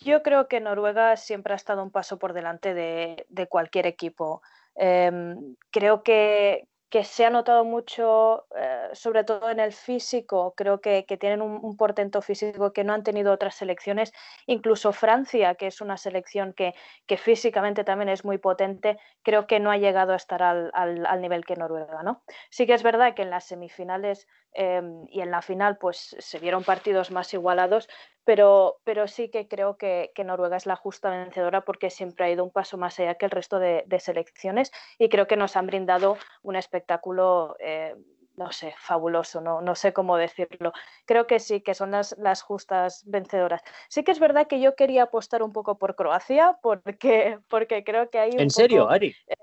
Yo 0.04 0.24
creo 0.24 0.48
que 0.48 0.60
Noruega 0.60 1.16
siempre 1.16 1.54
ha 1.54 1.56
estado 1.56 1.84
un 1.84 1.92
paso 1.92 2.18
por 2.18 2.34
delante 2.34 2.74
de, 2.74 3.48
cualquier 3.50 3.86
equipo. 3.86 4.42
Em, 4.76 5.56
creo 5.70 6.02
que, 6.02 6.68
se 7.04 7.24
ha 7.24 7.30
notado 7.30 7.64
mucho, 7.64 8.48
eh, 8.56 8.90
sobre 8.94 9.24
todo 9.24 9.50
en 9.50 9.60
el 9.60 9.72
físico, 9.74 10.54
creo 10.58 10.82
que, 10.82 11.06
tienen 11.20 11.42
un, 11.42 11.78
portento 11.78 12.22
físico 12.22 12.74
que 12.74 12.84
no 12.84 12.94
han 12.94 13.04
tenido 13.04 13.32
otras 13.32 13.56
selecciones, 13.56 14.12
incluso 14.48 14.92
Francia, 14.92 15.54
que 15.56 15.68
es 15.68 15.82
una 15.82 15.98
selección 15.98 16.54
que, 16.54 16.74
físicamente 17.18 17.84
también 17.84 18.10
es 18.10 18.26
muy 18.26 18.40
potente, 18.40 18.98
creo 19.22 19.46
que 19.46 19.60
no 19.60 19.70
ha 19.70 19.78
llegado 19.78 20.14
a 20.14 20.18
estar 20.18 20.42
al, 20.42 21.22
nivel 21.22 21.46
que 21.46 21.56
Noruega. 21.56 22.02
¿no? 22.02 22.24
Sí 22.50 22.66
que 22.66 22.74
es 22.74 22.84
verdad 22.84 23.14
que 23.14 23.22
en 23.22 23.30
las 23.30 23.46
semifinales 23.46 24.28
em, 24.54 25.06
y 25.10 25.22
en 25.22 25.30
la 25.32 25.44
final 25.44 25.78
pues 25.78 26.16
se 26.18 26.40
vieron 26.40 26.64
partidos 26.64 27.12
más 27.12 27.34
igualados, 27.34 27.88
pero, 28.24 28.78
pero 28.84 29.08
sí 29.08 29.30
que 29.30 29.48
creo 29.48 29.78
que, 29.78 30.12
Noruega 30.24 30.58
es 30.58 30.66
la 30.66 30.76
justa 30.76 31.10
vencedora 31.10 31.62
porque 31.62 31.90
siempre 31.90 32.26
ha 32.26 32.32
ido 32.32 32.44
un 32.44 32.52
paso 32.52 32.78
más 32.78 33.00
allá 33.00 33.16
que 33.16 33.26
el 33.26 33.32
resto 33.32 33.60
de, 33.60 33.86
selecciones 34.00 34.72
y 34.98 35.10
creo 35.10 35.28
que 35.28 35.38
nos 35.38 35.56
han 35.56 35.68
brindado 35.68 36.18
un 36.44 36.56
espectáculo, 36.56 37.56
eh, 37.60 37.96
no 38.36 38.52
sé, 38.52 38.74
fabuloso, 38.78 39.42
no, 39.42 39.62
no 39.62 39.76
sé 39.76 39.94
cómo 39.94 40.18
decirlo. 40.18 40.72
Creo 41.06 41.28
que 41.28 41.40
sí, 41.40 41.62
que 41.62 41.74
son 41.74 41.92
las, 41.92 42.16
las 42.18 42.42
justas 42.42 43.04
vencedoras. 43.06 43.62
Sí 43.90 44.04
que 44.04 44.12
es 44.12 44.20
verdad 44.20 44.48
que 44.48 44.60
yo 44.60 44.76
quería 44.76 45.04
apostar 45.04 45.44
un 45.44 45.52
poco 45.52 45.78
por 45.78 45.96
Croacia 45.96 46.58
porque, 46.62 47.40
porque 47.50 47.84
creo 47.84 48.10
que 48.10 48.20
hay... 48.20 48.32
¿En 48.38 48.50
serio, 48.50 48.90
Ari? 48.90 49.16
Eh, 49.28 49.36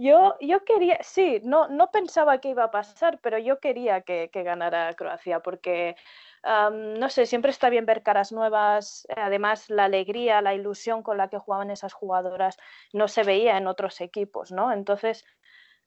yo, 0.00 0.36
yo 0.40 0.64
quería, 0.64 0.98
sí, 1.02 1.40
no, 1.42 1.66
no 1.68 1.90
pensaba 1.90 2.38
que 2.38 2.50
iba 2.50 2.64
a 2.64 2.70
pasar, 2.70 3.18
pero 3.20 3.36
yo 3.36 3.58
quería 3.58 4.02
que, 4.02 4.30
que 4.32 4.44
ganara 4.44 4.94
Croacia 4.94 5.40
porque 5.40 5.96
no 6.44 7.08
sé, 7.08 7.26
siempre 7.26 7.50
está 7.50 7.70
bien 7.70 7.86
ver 7.86 8.02
caras 8.02 8.32
nuevas. 8.32 9.06
Además, 9.16 9.68
la 9.70 9.84
alegría, 9.84 10.40
la 10.42 10.54
ilusión 10.54 11.02
con 11.02 11.16
la 11.16 11.28
que 11.28 11.38
jugaban 11.38 11.70
esas 11.70 11.92
jugadoras 11.92 12.56
no 12.92 13.08
se 13.08 13.22
veía 13.22 13.56
en 13.56 13.66
otros 13.66 14.00
equipos, 14.00 14.52
¿no? 14.52 14.72
Entonces, 14.72 15.24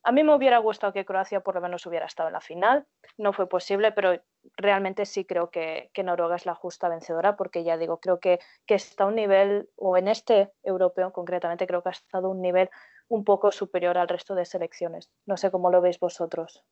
a 0.03 0.11
mí 0.11 0.23
me 0.23 0.33
hubiera 0.35 0.57
gustado 0.57 0.93
que 0.93 1.05
Croacia 1.05 1.41
por 1.41 1.55
lo 1.55 1.61
menos 1.61 1.85
hubiera 1.85 2.07
estado 2.07 2.29
en 2.29 2.33
la 2.33 2.41
final. 2.41 2.87
No 3.17 3.33
fue 3.33 3.47
posible, 3.47 3.91
pero 3.91 4.19
realmente 4.57 5.05
sí 5.05 5.25
creo 5.25 5.51
que, 5.51 5.91
Noruega 6.03 6.35
es 6.35 6.45
la 6.45 6.55
justa 6.55 6.89
vencedora 6.89 7.35
porque 7.35 7.63
ya 7.63 7.77
digo, 7.77 7.99
creo 7.99 8.19
que, 8.19 8.39
que 8.65 8.75
está 8.75 9.03
a 9.03 9.07
un 9.07 9.15
nivel, 9.15 9.69
o 9.75 9.97
en 9.97 10.07
este 10.07 10.51
europeo 10.63 11.13
concretamente, 11.13 11.67
creo 11.67 11.83
que 11.83 11.89
ha 11.89 11.91
estado 11.91 12.27
a 12.27 12.31
un 12.31 12.41
nivel 12.41 12.69
un 13.09 13.23
poco 13.23 13.51
superior 13.51 13.97
al 13.97 14.07
resto 14.07 14.33
de 14.33 14.45
selecciones. 14.45 15.11
No 15.25 15.37
sé 15.37 15.51
cómo 15.51 15.69
lo 15.69 15.81
veis 15.81 15.99
vosotros. 15.99 16.63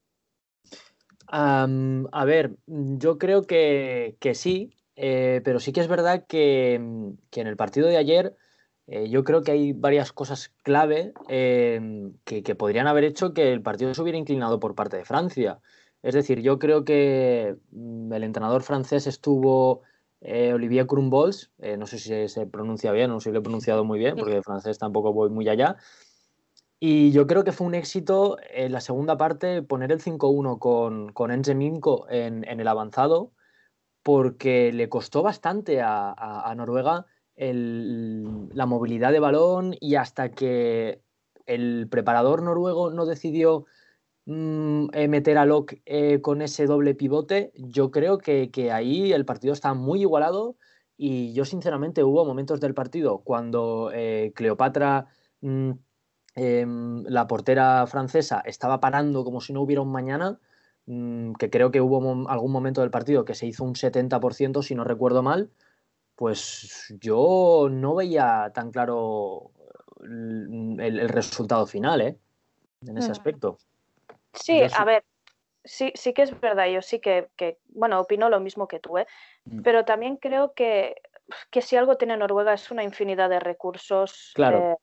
A 1.31 2.25
ver, 2.25 2.55
yo 2.67 3.17
creo 3.17 3.43
que, 3.43 4.17
sí, 4.33 4.73
eh, 4.95 5.41
pero 5.43 5.59
sí 5.59 5.71
que 5.71 5.81
es 5.81 5.87
verdad 5.87 6.25
que, 6.27 6.73
en 6.75 7.47
el 7.47 7.57
partido 7.57 7.87
de 7.87 7.97
ayer 7.97 8.35
eh, 8.87 9.07
yo 9.09 9.23
creo 9.23 9.43
que 9.43 9.51
hay 9.51 9.71
varias 9.71 10.11
cosas 10.11 10.51
clave 10.63 11.13
em, 11.27 12.13
que, 12.23 12.55
podrían 12.55 12.87
haber 12.87 13.03
hecho 13.03 13.33
que 13.33 13.53
el 13.53 13.61
partido 13.61 13.93
se 13.93 14.01
hubiera 14.01 14.17
inclinado 14.17 14.59
por 14.59 14.73
parte 14.73 14.97
de 14.97 15.05
Francia. 15.05 15.59
Es 16.01 16.15
decir, 16.15 16.41
yo 16.41 16.57
creo 16.57 16.85
que 16.85 17.55
mm, 17.71 18.11
el 18.13 18.23
entrenador 18.23 18.63
francés 18.63 19.05
estuvo 19.05 19.81
eh, 20.21 20.53
Olivier 20.53 20.87
Crumbols, 20.87 21.51
no 21.77 21.85
sé 21.85 21.99
si 21.99 22.27
se 22.27 22.47
pronuncia 22.47 22.91
bien, 22.91 23.11
no 23.11 23.19
sé 23.19 23.29
si 23.29 23.33
lo 23.33 23.39
he 23.39 23.43
pronunciado 23.43 23.85
muy 23.85 23.99
bien, 23.99 24.15
porque 24.17 24.33
de 24.33 24.41
francés 24.41 24.79
tampoco 24.79 25.13
voy 25.13 25.29
muy 25.29 25.47
allá. 25.47 25.77
Y 26.79 27.11
yo 27.11 27.27
creo 27.27 27.43
que 27.43 27.51
fue 27.51 27.67
un 27.67 27.75
éxito 27.75 28.37
en 28.49 28.71
la 28.71 28.79
segunda 28.81 29.17
parte 29.17 29.61
poner 29.61 29.91
el 29.91 30.01
5-1 30.01 30.59
con, 30.59 31.11
con 31.11 31.31
Enze 31.31 31.51
en, 31.51 32.43
el 32.45 32.67
avanzado, 32.67 33.33
porque 34.03 34.71
le 34.71 34.87
costó 34.87 35.21
bastante 35.21 35.81
a 35.81 36.53
Noruega 36.55 37.05
la 37.39 38.65
movilidad 38.65 39.11
de 39.11 39.19
balón 39.19 39.75
y 39.79 39.95
hasta 39.95 40.31
que 40.31 41.01
el 41.45 41.87
preparador 41.89 42.43
noruego 42.43 42.91
no 42.91 43.05
decidió 43.05 43.65
mm, 44.25 44.87
eh, 44.93 45.07
meter 45.07 45.37
a 45.37 45.45
Locke 45.45 45.81
eh, 45.85 46.21
con 46.21 46.41
ese 46.41 46.65
doble 46.65 46.95
pivote, 46.95 47.51
yo 47.55 47.91
creo 47.91 48.17
que, 48.17 48.49
ahí 48.71 49.13
el 49.13 49.25
partido 49.25 49.53
está 49.53 49.73
muy 49.73 50.01
igualado 50.01 50.57
y 50.97 51.33
yo 51.33 51.45
sinceramente 51.45 52.03
hubo 52.03 52.25
momentos 52.25 52.59
del 52.59 52.73
partido 52.73 53.19
cuando 53.19 53.89
eh, 53.93 54.33
Cleopatra, 54.35 55.07
mm, 55.41 55.71
em, 56.39 57.03
la 57.03 57.27
portera 57.27 57.85
francesa, 57.85 58.41
estaba 58.45 58.79
parando 58.79 59.25
como 59.25 59.41
si 59.41 59.51
no 59.51 59.61
hubiera 59.61 59.81
un 59.81 59.91
mañana, 59.91 60.39
mm, 60.85 61.33
que 61.33 61.49
creo 61.49 61.69
que 61.69 61.81
hubo 61.81 62.29
algún 62.29 62.51
momento 62.51 62.79
del 62.79 62.91
partido 62.91 63.25
que 63.25 63.35
se 63.35 63.45
hizo 63.45 63.65
un 63.65 63.75
70% 63.75 64.63
si 64.63 64.73
no 64.73 64.85
recuerdo 64.85 65.21
mal, 65.21 65.49
pues 66.15 66.95
yo 67.01 67.67
no 67.69 67.95
veía 67.95 68.51
tan 68.53 68.71
claro 68.71 69.51
el, 70.01 71.09
resultado 71.09 71.67
final, 71.67 71.99
¿eh? 72.01 72.17
En 72.87 72.97
ese 72.97 73.09
mm. 73.09 73.11
aspecto. 73.11 73.57
Sí, 74.33 74.61
a 74.61 74.85
ver, 74.85 75.03
sí, 75.65 75.91
sí 75.95 76.13
que 76.13 76.21
es 76.21 76.39
verdad, 76.39 76.67
yo 76.67 76.81
sí 76.81 76.99
que, 76.99 77.29
bueno, 77.67 77.99
opino 77.99 78.29
lo 78.29 78.39
mismo 78.39 78.67
que 78.69 78.79
tú, 78.79 78.97
¿eh? 78.97 79.07
Mm. 79.43 79.61
Pero 79.61 79.83
también 79.83 80.15
creo 80.15 80.53
que, 80.53 80.95
que, 81.49 81.61
si 81.61 81.75
algo 81.75 81.97
tiene 81.97 82.15
Noruega 82.15 82.53
es 82.53 82.71
una 82.71 82.83
infinidad 82.83 83.29
de 83.29 83.41
recursos. 83.41 84.31
Claro. 84.35 84.57
Eh, 84.57 84.75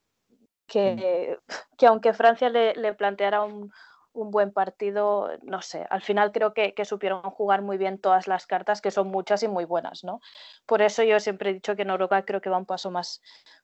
que, 0.66 1.38
que, 1.76 1.86
aunque 1.86 2.12
Francia 2.12 2.48
le, 2.48 2.94
planteara 2.94 3.42
un, 3.42 3.72
un 4.16 4.30
buen 4.30 4.50
partido, 4.50 5.28
no 5.42 5.62
sé, 5.62 5.86
al 5.90 6.00
final 6.00 6.32
creo 6.32 6.54
que, 6.54 6.72
supieron 6.84 7.22
jugar 7.22 7.62
muy 7.62 7.76
bien 7.76 7.98
todas 7.98 8.26
las 8.26 8.46
cartas, 8.46 8.80
que 8.80 8.90
son 8.90 9.08
muchas 9.08 9.42
y 9.42 9.48
muy 9.48 9.64
buenas, 9.64 10.04
¿no? 10.04 10.20
Por 10.64 10.82
eso 10.82 11.02
yo 11.02 11.20
siempre 11.20 11.50
he 11.50 11.54
dicho 11.54 11.76
que 11.76 11.84
Noruega 11.84 12.24
creo 12.24 12.40
que 12.40 12.50
va 12.50 12.58
un 12.58 12.66
paso 12.66 12.90
más 12.90 13.20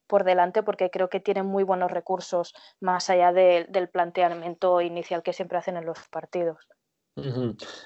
por 0.06 0.24
delante, 0.24 0.62
porque 0.62 0.90
creo 0.90 1.08
que 1.08 1.20
tienen 1.20 1.46
muy 1.46 1.64
buenos 1.64 1.90
recursos 1.90 2.54
más 2.80 3.08
allá 3.08 3.32
del 3.32 3.88
planteamiento 3.88 4.80
inicial 4.80 5.22
que 5.22 5.32
siempre 5.32 5.58
hacen 5.58 5.76
en 5.76 5.86
los 5.86 5.98
partidos. 6.10 6.58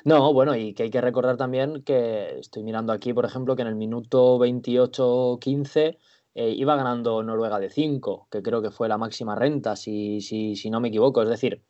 No, 0.04 0.32
bueno, 0.32 0.54
y 0.54 0.74
que 0.74 0.84
hay 0.84 0.90
que 0.90 1.00
recordar 1.00 1.36
también 1.36 1.82
que 1.82 2.38
estoy 2.38 2.62
mirando 2.62 2.92
aquí, 2.92 3.12
por 3.12 3.24
ejemplo, 3.24 3.56
que 3.56 3.62
en 3.62 3.68
el 3.68 3.76
minuto 3.76 4.38
28-15 4.38 5.98
eh, 6.38 6.50
iba 6.50 6.76
ganando 6.76 7.22
Noruega 7.22 7.58
de 7.58 7.70
5, 7.70 8.28
que 8.30 8.42
creo 8.42 8.60
que 8.60 8.70
fue 8.70 8.88
la 8.90 8.98
máxima 8.98 9.34
renta, 9.34 9.74
si, 9.74 10.20
si, 10.20 10.54
si 10.54 10.68
no 10.68 10.80
me 10.80 10.88
equivoco. 10.88 11.22
Es 11.22 11.30
decir, 11.30 11.62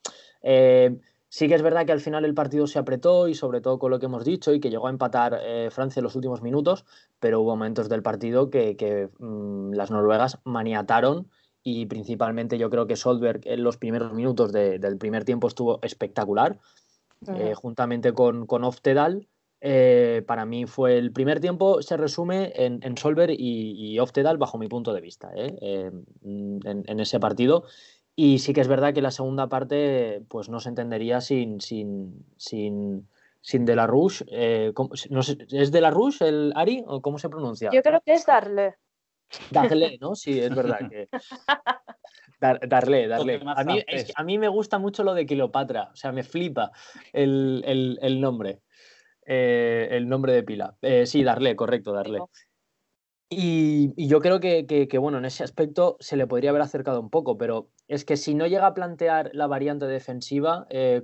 eh, 0.43 0.99
sí 1.29 1.47
que 1.47 1.55
es 1.55 1.63
verdad 1.63 1.87
que 1.87 1.93
al 1.93 2.01
final 2.01 2.25
el 2.25 2.35
partido 2.35 2.67
se 2.67 2.81
apretó 2.81 3.29
y 3.29 3.35
sobre 3.37 3.61
todo 3.61 3.79
con 3.79 3.93
lo 3.93 4.01
que 4.01 4.07
hemos 4.07 4.25
dicho 4.25 4.53
y 4.53 4.59
que 4.59 4.69
llegó 4.69 4.89
a 4.89 4.91
empatar 4.91 5.39
eh, 5.41 5.69
Francia 5.71 6.01
en 6.01 6.05
los 6.05 6.17
últimos 6.17 6.43
minutos, 6.43 6.85
pero 7.21 7.41
hubo 7.41 7.51
momentos 7.51 7.89
del 7.89 8.03
partido 8.03 8.51
que, 8.51 9.09
mm, 9.21 9.71
las 9.75 9.93
noruegas 9.93 10.41
maniataron 10.43 11.31
y 11.63 11.87
principalmente 11.87 12.59
yo 12.59 12.69
creo 12.69 12.89
que 12.89 12.97
Solberg 12.97 13.43
en 13.45 13.63
los 13.63 13.77
primeros 13.77 14.15
minutos 14.15 14.51
del 14.51 14.99
primer 14.99 15.25
tiempo 15.25 15.47
estuvo 15.47 15.79
espectacular, 15.83 16.59
juntamente 17.55 18.13
con, 18.13 18.47
con 18.47 18.65
Oftedal. 18.65 19.29
Para 19.61 20.47
mí 20.47 20.67
fue 20.67 20.99
el 20.99 21.13
primer 21.13 21.41
tiempo, 21.41 21.83
se 21.83 21.97
resume 21.97 22.53
en, 22.55 22.81
en 22.83 22.97
Solberg 22.97 23.33
y, 23.33 23.73
y, 23.95 23.99
Oftedal 23.99 24.39
bajo 24.39 24.59
mi 24.59 24.69
punto 24.69 24.93
de 24.93 25.01
vista 25.01 25.31
en, 25.35 26.03
en, 26.65 27.01
ese 27.01 27.19
partido 27.19 27.65
y 28.19 28.39
sí 28.39 28.55
que 28.55 28.63
es 28.63 28.69
verdad 28.69 28.95
que 28.95 29.03
la 29.03 29.11
segunda 29.11 29.49
parte 29.49 30.23
pues 30.29 30.49
no 30.49 30.59
se 30.59 30.71
entendería 30.71 31.21
sin, 31.21 31.61
sin, 31.61 32.25
sin, 32.39 33.07
sin 33.43 33.67
De 33.67 33.77
La 33.77 33.87
Rouge. 33.87 34.25
Eh, 34.31 34.73
¿Es 35.51 35.71
De 35.71 35.81
La 35.83 35.91
Rouge 35.91 36.27
el 36.27 36.53
Ari 36.57 36.83
o 36.87 37.03
cómo 37.03 37.19
se 37.19 37.29
pronuncia? 37.29 37.71
Yo 37.73 37.83
creo 37.83 38.01
que 38.01 38.15
es 38.15 38.25
Darle. 38.25 38.77
Darle, 39.51 39.99
¿no? 40.01 40.15
Sí, 40.15 40.41
es 40.41 40.55
verdad 40.55 40.89
que... 40.89 41.09
darle, 42.69 43.07
darle. 43.07 43.41
A 43.45 43.65
mí, 43.65 43.85
a 44.15 44.25
mí, 44.25 44.39
me 44.39 44.49
gusta 44.49 44.79
mucho 44.79 45.03
lo 45.03 45.15
de 45.15 45.27
Cleopatra, 45.27 45.91
o 45.93 45.97
sea, 45.97 46.13
me 46.13 46.23
flipa 46.23 46.71
el, 47.13 48.19
nombre. 48.21 48.61
Eh, 49.27 49.89
el 49.91 50.09
nombre 50.09 50.33
de 50.33 50.45
pila. 50.45 50.77
Eh, 50.83 51.05
sí, 51.05 51.25
darle, 51.25 51.57
correcto, 51.57 51.93
darle. 51.93 52.21
Y, 53.29 54.07
yo 54.07 54.21
creo 54.21 54.39
que, 54.39 54.89
bueno, 55.01 55.19
en 55.19 55.25
ese 55.25 55.43
aspecto 55.43 55.97
se 55.99 56.17
le 56.17 56.29
podría 56.29 56.51
haber 56.51 56.63
acercado 56.63 57.01
un 57.01 57.11
poco, 57.11 57.37
pero 57.37 57.69
es 57.89 58.05
que 58.05 58.17
si 58.17 58.35
no 58.35 58.47
llega 58.47 58.69
a 58.69 58.75
plantear 58.75 59.31
la 59.35 59.49
variante 59.49 59.87
defensiva, 59.87 60.67
eh, 60.71 61.03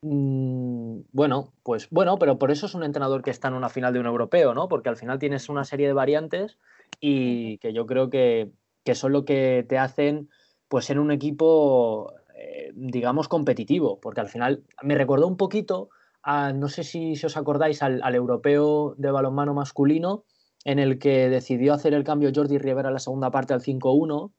mm, 0.00 1.00
bueno, 1.12 1.52
pues 1.62 1.88
bueno, 1.90 2.18
pero 2.18 2.38
por 2.38 2.50
eso 2.50 2.64
es 2.64 2.74
un 2.74 2.84
entrenador 2.84 3.22
que 3.22 3.30
está 3.30 3.48
en 3.48 3.54
una 3.54 3.68
final 3.68 3.92
de 3.92 4.00
un 4.00 4.06
europeo, 4.06 4.54
¿no? 4.54 4.68
Porque 4.68 4.88
al 4.88 4.96
final 4.96 5.18
tienes 5.18 5.50
una 5.50 5.64
serie 5.64 5.86
de 5.86 5.92
variantes 5.92 6.56
y 7.00 7.58
que 7.58 7.74
yo 7.74 7.84
creo 7.84 8.08
que, 8.08 8.52
son 8.94 9.12
lo 9.12 9.24
que 9.26 9.64
te 9.68 9.78
hacen, 9.78 10.30
pues, 10.68 10.88
en 10.88 10.98
un 10.98 11.12
equipo, 11.12 12.14
eh, 12.34 12.72
digamos, 12.74 13.28
competitivo, 13.28 14.00
porque 14.00 14.20
al 14.22 14.28
final 14.28 14.64
me 14.82 14.94
recordó 14.94 15.28
un 15.28 15.36
poquito 15.36 15.90
a, 16.22 16.52
no 16.52 16.68
sé 16.68 16.84
si, 16.84 17.14
os 17.24 17.36
acordáis, 17.36 17.82
al, 17.82 18.02
al 18.02 18.14
europeo 18.14 18.94
de 18.98 19.10
balonmano 19.10 19.54
masculino 19.54 20.24
en 20.64 20.78
el 20.78 20.98
que 20.98 21.28
decidió 21.28 21.72
hacer 21.72 21.94
el 21.94 22.04
cambio 22.04 22.32
Jordi 22.34 22.58
Rivera 22.58 22.88
en 22.88 22.94
la 22.94 23.00
segunda 23.00 23.30
parte 23.30 23.54
al 23.54 23.62
5-1 23.62 24.32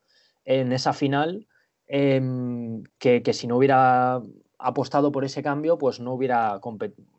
en 0.45 0.71
esa 0.71 0.93
final, 0.93 1.47
em, 1.87 2.83
que, 2.99 3.33
si 3.33 3.47
no 3.47 3.57
hubiera 3.57 4.21
apostado 4.57 5.11
por 5.11 5.25
ese 5.25 5.41
cambio, 5.41 5.77
pues 5.77 5.99
no 5.99 6.13
hubiera, 6.13 6.59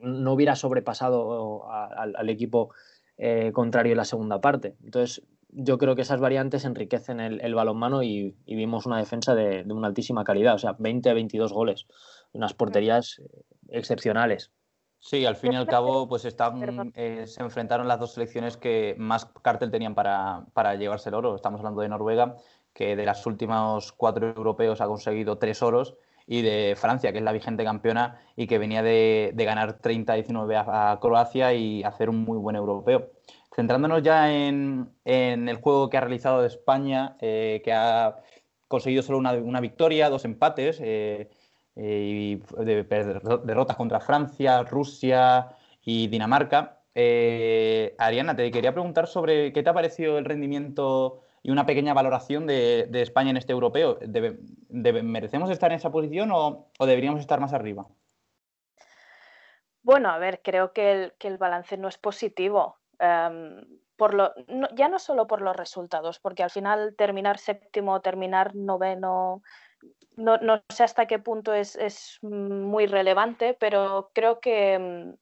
no 0.01 0.33
hubiera 0.33 0.57
sobrepasado 0.57 1.69
al, 1.71 2.29
equipo 2.29 2.73
eh, 3.17 3.51
contrario 3.53 3.93
en 3.93 3.99
la 3.99 4.05
segunda 4.05 4.41
parte. 4.41 4.77
Entonces, 4.85 5.23
yo 5.49 5.77
creo 5.77 5.95
que 5.95 6.03
esas 6.03 6.21
variantes 6.21 6.65
enriquecen 6.65 7.21
el, 7.21 7.55
balonmano 7.55 8.03
y, 8.03 8.37
vimos 8.47 8.87
una 8.87 8.99
defensa 8.99 9.35
de, 9.35 9.65
de, 9.65 9.73
una 9.73 9.89
altísima 9.89 10.25
calidad, 10.25 10.55
o 10.55 10.59
sea, 10.59 10.77
20-22 10.79 11.53
goles, 11.53 11.87
unas 12.33 12.55
porterías 12.55 13.19
eh, 13.19 13.43
excepcionales. 13.69 14.53
Sí, 15.05 15.27
al 15.27 15.35
fin 15.35 15.55
y 15.55 15.57
al 15.57 15.67
cabo, 15.67 16.09
pues 16.09 16.25
están, 16.25 16.93
eh, 16.95 17.27
se 17.27 17.43
enfrentaron 17.43 17.89
las 17.89 17.99
dos 17.99 18.13
selecciones 18.13 18.57
que 18.57 18.95
más 18.99 19.27
cartel 19.43 19.73
tenían 19.73 19.97
para, 19.97 20.47
llevarse 20.79 21.09
el 21.09 21.17
oro. 21.17 21.35
Estamos 21.35 21.59
hablando 21.59 21.81
de 21.83 21.89
Noruega, 21.89 22.37
que 22.73 22.95
de 22.95 23.05
los 23.05 23.27
últimos 23.27 23.91
cuatro 23.93 24.29
europeos 24.29 24.81
ha 24.81 24.87
conseguido 24.87 25.39
tres 25.39 25.61
oros, 25.61 25.97
y 26.25 26.43
de 26.43 26.75
Francia, 26.77 27.11
que 27.11 27.19
es 27.19 27.25
la 27.25 27.33
vigente 27.33 27.65
campeona 27.65 28.21
y 28.37 28.47
que 28.47 28.59
venía 28.59 28.83
de, 28.85 29.35
ganar 29.37 29.81
30-19 29.81 30.65
a, 30.67 30.99
Croacia 31.01 31.53
y 31.53 31.83
hacer 31.83 32.09
un 32.09 32.21
muy 32.21 32.39
buen 32.39 32.55
europeo. 32.55 33.11
Centrándonos 33.55 34.03
ya 34.03 34.33
en, 34.33 34.95
el 35.05 35.57
juego 35.57 35.91
que 35.91 35.97
ha 35.97 36.01
realizado 36.01 36.45
España, 36.45 37.17
eh, 37.21 37.61
que 37.65 37.73
ha 37.73 38.17
conseguido 38.69 39.03
solo 39.03 39.19
una, 39.19 39.61
victoria, 39.61 40.09
dos 40.09 40.25
empates. 40.25 40.79
Eh, 40.81 41.29
eh, 41.77 42.39
y 42.59 42.65
de, 42.65 42.85
derrotas 43.45 43.77
contra 43.77 44.01
Francia, 44.01 44.63
Rusia 44.63 45.57
y 45.83 46.09
Dinamarca. 46.09 46.81
Eh, 46.95 47.95
Ariana, 47.99 48.37
te 48.37 48.51
quería 48.51 48.73
preguntar 48.73 49.07
sobre 49.07 49.53
qué 49.53 49.63
te 49.63 49.71
ha 49.71 49.75
parecido 49.75 50.19
el 50.19 50.25
rendimiento 50.25 51.23
y 51.43 51.51
una 51.51 51.67
pequeña 51.67 51.95
valoración 51.95 52.47
de, 52.47 52.89
España 52.93 53.31
en 53.31 53.37
este 53.37 53.53
europeo. 53.53 53.99
¿Merecemos 54.71 55.51
estar 55.51 55.73
en 55.73 55.79
esa 55.79 55.91
posición 55.91 56.31
o, 56.33 56.69
deberíamos 56.81 57.21
estar 57.21 57.41
más 57.41 57.53
arriba? 57.53 57.87
Bueno, 59.83 60.11
a 60.11 60.19
ver, 60.19 60.41
creo 60.43 60.73
que 60.73 61.13
el, 61.19 61.39
balance 61.39 61.77
no 61.77 61.89
es 61.89 61.99
positivo. 61.99 62.79
Em, 63.01 63.65
ya 64.75 64.89
no 64.89 64.99
solo 64.99 65.27
por 65.27 65.43
los 65.43 65.57
resultados, 65.57 66.19
porque 66.19 66.43
al 66.43 66.51
final 66.51 66.95
terminar 66.97 67.39
séptimo 67.39 68.01
terminar 68.01 68.55
noveno, 68.55 69.43
no, 70.17 70.39
no, 70.39 70.63
sé 70.69 70.85
hasta 70.85 71.07
qué 71.07 71.19
punto 71.19 71.55
es, 71.55 71.77
es, 71.77 72.19
muy 72.23 72.87
relevante, 72.87 73.57
pero 73.59 74.11
creo 74.15 74.41
que, 74.41 74.75
em, 74.75 75.17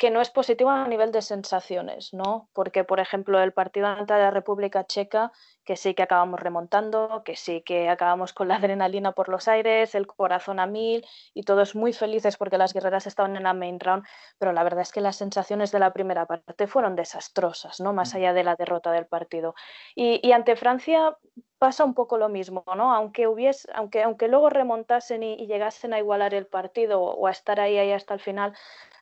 que 0.00 0.10
no 0.10 0.22
es 0.22 0.30
positivo 0.30 0.70
a 0.70 0.88
nivel 0.88 1.12
de 1.12 1.20
sensaciones, 1.20 2.14
¿no? 2.14 2.48
Porque, 2.54 2.84
por 2.84 3.00
ejemplo, 3.00 3.38
el 3.38 3.52
partido 3.52 3.86
ante 3.86 4.14
la 4.14 4.30
República 4.30 4.86
Checa, 4.86 5.30
que 5.62 5.76
sí 5.76 5.92
que 5.92 6.02
acabamos 6.02 6.40
remontando, 6.40 7.22
que 7.22 7.36
sí 7.36 7.60
que 7.60 7.90
acabamos 7.90 8.32
con 8.32 8.48
la 8.48 8.56
adrenalina 8.56 9.12
por 9.12 9.28
los 9.28 9.46
aires, 9.46 9.94
el 9.94 10.06
corazón 10.06 10.58
a 10.58 10.64
mil 10.64 11.06
y 11.34 11.42
todos 11.42 11.74
muy 11.74 11.92
felices 11.92 12.38
porque 12.38 12.56
las 12.56 12.72
guerreras 12.72 13.06
estaban 13.06 13.36
en 13.36 13.42
la 13.42 13.52
main 13.52 13.78
round, 13.78 14.02
pero 14.38 14.54
la 14.54 14.62
verdad 14.62 14.80
es 14.80 14.90
que 14.90 15.02
las 15.02 15.16
sensaciones 15.16 15.70
de 15.70 15.80
la 15.80 15.92
primera 15.92 16.24
parte 16.24 16.66
fueron 16.66 16.96
desastrosas, 16.96 17.78
¿no? 17.78 17.92
Más 17.92 18.14
mm. 18.14 18.16
allá 18.16 18.32
de 18.32 18.44
la 18.44 18.56
derrota 18.56 18.92
del 18.92 19.06
partido. 19.06 19.54
Y, 19.94 20.32
ante 20.32 20.56
Francia 20.56 21.14
pasa 21.58 21.84
un 21.84 21.92
poco 21.92 22.16
lo 22.16 22.30
mismo, 22.30 22.64
¿no? 22.74 22.94
Aunque, 22.94 23.26
hubiese, 23.26 23.68
aunque, 23.74 24.02
aunque 24.02 24.28
luego 24.28 24.48
remontasen 24.48 25.22
y, 25.22 25.46
llegasen 25.46 25.92
a 25.92 25.98
igualar 25.98 26.32
el 26.32 26.46
partido 26.46 27.02
o 27.02 27.26
a 27.26 27.30
estar 27.30 27.60
ahí, 27.60 27.76
ahí 27.76 27.92
hasta 27.92 28.14
el 28.14 28.20
final, 28.20 28.54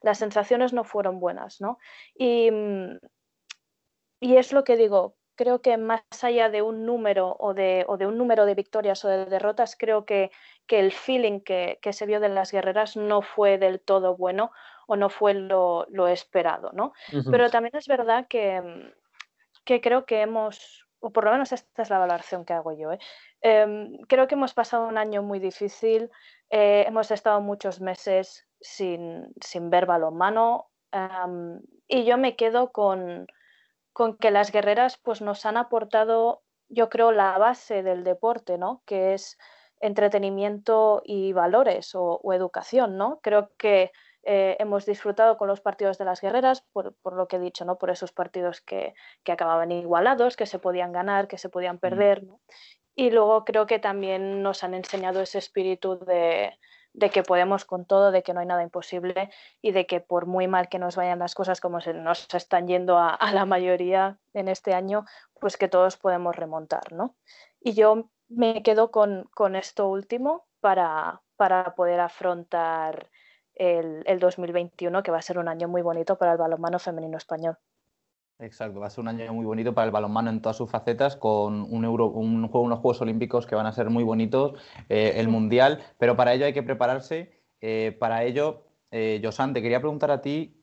las 0.02 0.18
sensaciones 0.18 0.72
no 0.72 0.84
fueron 0.84 1.20
buenas, 1.20 1.60
¿no? 1.60 1.78
Y, 2.14 2.50
mm, 2.50 2.98
y 4.20 4.36
es 4.36 4.52
lo 4.52 4.64
que 4.64 4.76
digo, 4.76 5.16
creo 5.38 5.62
que 5.62 5.76
más 5.76 6.02
allá 6.22 6.50
de 6.50 6.62
un 6.62 6.84
número 6.84 7.36
o 7.38 7.54
de, 7.54 7.84
o 7.86 7.96
de, 7.96 8.06
un 8.06 8.18
número 8.18 8.44
de 8.44 8.56
victorias 8.56 9.04
o 9.04 9.08
de 9.08 9.26
derrotas, 9.26 9.76
creo 9.78 10.04
que, 10.04 10.32
que 10.66 10.80
el 10.80 10.90
feeling 10.92 11.40
que, 11.40 11.78
que, 11.80 11.92
se 11.92 12.06
vio 12.06 12.18
de 12.18 12.28
las 12.28 12.50
guerreras 12.50 12.96
no 12.96 13.22
fue 13.22 13.56
del 13.56 13.80
todo 13.80 14.16
bueno 14.16 14.50
o 14.88 14.96
no 14.96 15.08
fue 15.10 15.34
lo, 15.34 15.86
lo 15.90 16.08
esperado, 16.08 16.70
¿no? 16.72 16.92
Pero 17.30 17.50
también 17.50 17.76
es 17.76 17.86
verdad 17.86 18.26
que, 18.28 18.60
mm, 18.60 18.92
que, 19.64 19.80
creo 19.80 20.06
que 20.06 20.22
hemos, 20.22 20.88
o 20.98 21.12
por 21.12 21.24
lo 21.24 21.30
menos 21.30 21.52
esta 21.52 21.82
es 21.82 21.90
la 21.90 21.98
valoración 21.98 22.44
que 22.44 22.54
hago 22.54 22.72
yo, 22.72 22.92
¿eh? 22.92 22.98
Em, 23.40 23.98
creo 24.08 24.26
que 24.26 24.34
hemos 24.34 24.54
pasado 24.54 24.88
un 24.88 24.98
año 24.98 25.22
muy 25.22 25.38
difícil, 25.38 26.10
eh, 26.50 26.84
hemos 26.88 27.10
estado 27.10 27.40
muchos 27.40 27.80
meses 27.80 28.46
sin, 28.60 29.32
sin 29.40 29.70
ver 29.70 29.86
balonmano. 29.86 30.70
y 31.86 32.04
yo 32.04 32.16
me 32.18 32.34
quedo 32.36 32.72
con, 32.72 33.26
con, 33.92 34.16
que 34.16 34.30
las 34.30 34.50
guerreras 34.52 34.96
pues, 34.96 35.20
nos 35.20 35.44
han 35.46 35.56
aportado, 35.56 36.42
yo 36.68 36.88
creo, 36.88 37.12
la 37.12 37.36
base 37.38 37.82
del 37.82 38.04
deporte, 38.04 38.58
¿no? 38.58 38.82
que 38.86 39.14
es 39.14 39.38
entretenimiento 39.80 41.02
y 41.04 41.32
valores 41.32 41.94
o, 41.94 42.20
educación. 42.32 42.96
¿no? 42.96 43.20
Creo 43.22 43.50
que 43.58 43.92
eh, 44.22 44.56
hemos 44.58 44.86
disfrutado 44.86 45.36
con 45.36 45.48
los 45.48 45.60
partidos 45.60 45.98
de 45.98 46.04
las 46.04 46.20
guerreras, 46.20 46.62
por, 46.72 46.94
por, 47.02 47.14
lo 47.14 47.28
que 47.28 47.36
he 47.36 47.40
dicho, 47.40 47.64
¿no? 47.64 47.78
por 47.78 47.90
esos 47.90 48.12
partidos 48.12 48.60
que, 48.62 48.94
que, 49.24 49.32
acababan 49.32 49.72
igualados, 49.72 50.36
que 50.36 50.46
se 50.46 50.58
podían 50.58 50.92
ganar, 50.92 51.28
que 51.28 51.38
se 51.38 51.48
podían 51.48 51.76
mm. 51.76 51.80
perder. 51.80 52.24
¿no? 52.24 52.40
Y 52.98 53.10
luego 53.10 53.44
creo 53.44 53.66
que 53.66 53.78
también 53.78 54.42
nos 54.42 54.64
han 54.64 54.74
enseñado 54.74 55.20
ese 55.20 55.38
espíritu 55.38 56.00
de, 56.00 56.58
de 56.94 57.10
que 57.10 57.22
podemos 57.22 57.64
con 57.64 57.84
todo, 57.84 58.10
de 58.10 58.24
que 58.24 58.34
no 58.34 58.40
hay 58.40 58.46
nada 58.46 58.64
imposible 58.64 59.30
y 59.62 59.70
de 59.70 59.86
que 59.86 60.00
por 60.00 60.26
muy 60.26 60.48
mal 60.48 60.68
que 60.68 60.80
nos 60.80 60.96
vayan 60.96 61.20
las 61.20 61.36
cosas 61.36 61.60
como 61.60 61.80
se 61.80 61.94
nos 61.94 62.26
están 62.34 62.66
yendo 62.66 62.98
a, 62.98 63.16
la 63.32 63.44
mayoría 63.44 64.18
en 64.34 64.48
este 64.48 64.74
año, 64.74 65.04
pues 65.40 65.56
que 65.56 65.68
todos 65.68 65.96
podemos 65.96 66.34
remontar, 66.34 66.92
¿no? 66.92 67.14
Y 67.60 67.74
yo 67.74 68.10
me 68.28 68.64
quedo 68.64 68.90
con, 68.90 69.28
esto 69.54 69.86
último 69.86 70.48
para, 70.58 71.22
para 71.36 71.76
poder 71.76 72.00
afrontar 72.00 73.10
el, 73.54 74.02
el 74.06 74.18
2021, 74.18 75.04
que 75.04 75.12
va 75.12 75.18
a 75.18 75.22
ser 75.22 75.38
un 75.38 75.46
año 75.46 75.68
muy 75.68 75.82
bonito 75.82 76.18
para 76.18 76.32
el 76.32 76.38
balonmano 76.38 76.80
femenino 76.80 77.16
español. 77.16 77.58
Exacto, 78.40 78.78
va 78.78 78.86
a 78.86 78.90
ser 78.90 79.02
un 79.02 79.08
año 79.08 79.34
muy 79.34 79.44
bonito 79.44 79.74
para 79.74 79.86
el 79.86 79.90
balonmano 79.90 80.30
en 80.30 80.40
todas 80.40 80.56
sus 80.56 80.70
facetas, 80.70 81.16
con 81.16 81.62
un, 81.62 81.84
Euro, 81.84 82.06
un 82.06 82.46
juego, 82.46 82.66
unos 82.66 82.78
Juegos 82.78 83.00
Olímpicos 83.00 83.46
que 83.46 83.56
van 83.56 83.66
a 83.66 83.72
ser 83.72 83.90
muy 83.90 84.04
bonitos, 84.04 84.60
eh, 84.88 85.14
el 85.16 85.26
Mundial, 85.26 85.82
pero 85.98 86.16
para 86.16 86.34
ello 86.34 86.46
hay 86.46 86.52
que 86.52 86.62
prepararse. 86.62 87.42
Eh, 87.60 87.96
para 87.98 88.22
ello, 88.22 88.62
eh, 88.92 89.20
Josan, 89.24 89.54
te 89.54 89.60
quería 89.60 89.80
preguntar 89.80 90.12
a 90.12 90.22
ti, 90.22 90.62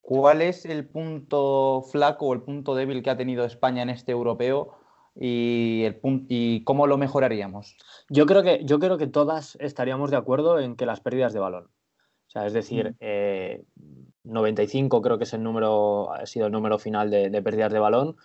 ¿cuál 0.00 0.40
es 0.40 0.66
el 0.66 0.86
punto 0.86 1.82
flaco 1.90 2.26
o 2.26 2.32
el 2.32 2.42
punto 2.42 2.76
débil 2.76 3.02
que 3.02 3.10
ha 3.10 3.16
tenido 3.16 3.44
España 3.44 3.82
en 3.82 3.90
este 3.90 4.12
europeo 4.12 4.78
y, 5.16 5.82
el 5.82 6.00
y 6.28 6.62
cómo 6.62 6.86
lo 6.86 6.96
mejoraríamos? 6.96 7.76
Yo 8.08 8.26
creo, 8.26 8.44
que, 8.44 8.64
yo 8.64 8.78
creo 8.78 8.98
que 8.98 9.08
todas 9.08 9.56
estaríamos 9.60 10.12
de 10.12 10.16
acuerdo 10.16 10.60
en 10.60 10.76
que 10.76 10.86
las 10.86 11.00
pérdidas 11.00 11.32
de 11.32 11.40
balón. 11.40 11.64
O 11.64 12.30
sea, 12.30 12.46
es 12.46 12.52
decir, 12.52 12.94
95 14.26 15.02
creo 15.02 15.18
que 15.18 15.24
es 15.24 15.32
el 15.34 15.42
número, 15.42 16.12
ha 16.12 16.26
sido 16.26 16.46
el 16.46 16.52
número 16.52 16.78
final 16.78 17.10
de, 17.10 17.42
pérdidas 17.42 17.72
de 17.72 17.78
balón. 17.78 18.16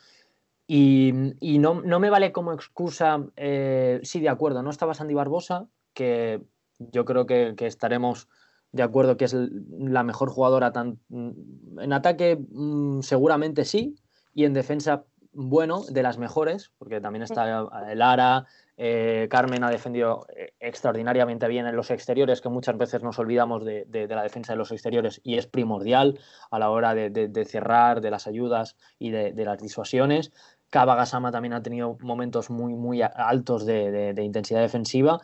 Y, 0.67 1.11
no, 1.59 1.81
me 1.81 2.09
vale 2.09 2.31
como 2.31 2.53
excusa, 2.53 3.25
eh, 3.35 3.99
sí, 4.03 4.21
de 4.21 4.29
acuerdo, 4.29 4.63
no 4.63 4.69
estaba 4.69 4.93
Sandy 4.93 5.13
Barbosa, 5.13 5.67
que 5.93 6.41
yo 6.79 7.03
creo 7.03 7.25
que, 7.25 7.53
estaremos 7.59 8.29
de 8.71 8.83
acuerdo 8.83 9.17
que 9.17 9.25
es 9.25 9.33
la 9.33 10.03
mejor 10.03 10.29
jugadora. 10.29 10.71
Tan, 10.71 10.99
en 11.09 11.93
ataque 11.93 12.39
mm, 12.49 13.01
seguramente 13.01 13.65
sí, 13.65 13.95
y 14.33 14.45
en 14.45 14.53
defensa, 14.53 15.03
bueno, 15.33 15.83
de 15.89 16.03
las 16.03 16.17
mejores, 16.17 16.71
porque 16.77 17.01
también 17.01 17.23
está 17.23 17.67
Lara, 17.93 18.47
eh, 18.83 19.27
Carmen 19.29 19.63
ha 19.63 19.69
defendido 19.69 20.25
eh, 20.35 20.53
extraordinariamente 20.59 21.47
bien 21.47 21.67
en 21.67 21.75
los 21.75 21.91
exteriores, 21.91 22.41
que 22.41 22.49
muchas 22.49 22.75
veces 22.79 23.03
nos 23.03 23.19
olvidamos 23.19 23.63
de, 23.63 23.85
la 24.09 24.23
defensa 24.23 24.53
de 24.53 24.57
los 24.57 24.71
exteriores 24.71 25.21
y 25.23 25.37
es 25.37 25.45
primordial 25.45 26.19
a 26.49 26.57
la 26.57 26.71
hora 26.71 26.95
de, 26.95 27.45
cerrar, 27.45 28.01
de 28.01 28.09
las 28.09 28.25
ayudas 28.25 28.75
y 28.97 29.11
de, 29.11 29.45
las 29.45 29.59
disuasiones. 29.61 30.31
Kaba 30.71 30.95
Gasama 30.95 31.31
también 31.31 31.53
ha 31.53 31.61
tenido 31.61 31.95
momentos 32.01 32.49
muy, 32.49 32.73
muy 32.73 33.03
altos 33.03 33.67
de, 33.67 34.15
intensidad 34.17 34.61
defensiva, 34.61 35.21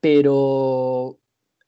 pero 0.00 1.18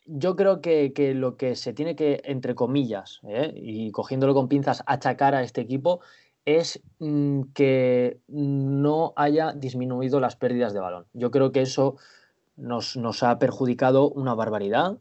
yo 0.04 0.34
creo 0.34 0.60
que, 0.60 0.92
lo 1.14 1.36
que 1.36 1.54
se 1.54 1.74
tiene 1.74 1.94
que, 1.94 2.22
entre 2.24 2.56
comillas, 2.56 3.20
eh, 3.28 3.52
y 3.54 3.92
cogiéndolo 3.92 4.34
con 4.34 4.48
pinzas, 4.48 4.82
achacar 4.86 5.36
a 5.36 5.44
este 5.44 5.60
equipo 5.60 6.00
es 6.46 6.80
mm, 7.00 7.42
que 7.54 8.20
no 8.28 9.12
haya 9.16 9.52
disminuido 9.52 10.20
las 10.20 10.36
pérdidas 10.36 10.72
de 10.72 10.80
balón. 10.80 11.06
Yo 11.12 11.30
creo 11.30 11.52
que 11.52 11.60
eso 11.60 11.96
nos, 12.56 12.96
ha 13.22 13.38
perjudicado 13.38 14.08
una 14.08 14.34
barbaridad, 14.34 14.98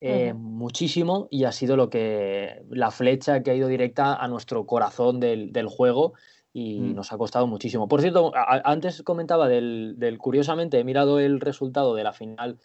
eh, 0.00 0.34
muchísimo, 0.34 1.28
y 1.30 1.44
ha 1.44 1.52
sido 1.52 1.76
lo 1.76 1.88
que 1.88 2.64
la 2.68 2.90
flecha 2.90 3.44
que 3.44 3.52
ha 3.52 3.54
ido 3.54 3.68
directa 3.68 4.16
a 4.16 4.26
nuestro 4.26 4.66
corazón 4.66 5.20
del, 5.20 5.66
juego 5.68 6.14
y 6.52 6.80
mm. 6.80 6.96
nos 6.96 7.12
ha 7.12 7.18
costado 7.18 7.46
muchísimo. 7.46 7.86
Por 7.86 8.00
cierto, 8.00 8.32
antes 8.34 9.02
comentaba 9.02 9.46
del, 9.46 10.18
curiosamente, 10.18 10.80
he 10.80 10.84
mirado 10.84 11.20
el 11.20 11.38
resultado 11.38 11.94
de 11.94 12.02
la 12.02 12.12
final 12.12 12.58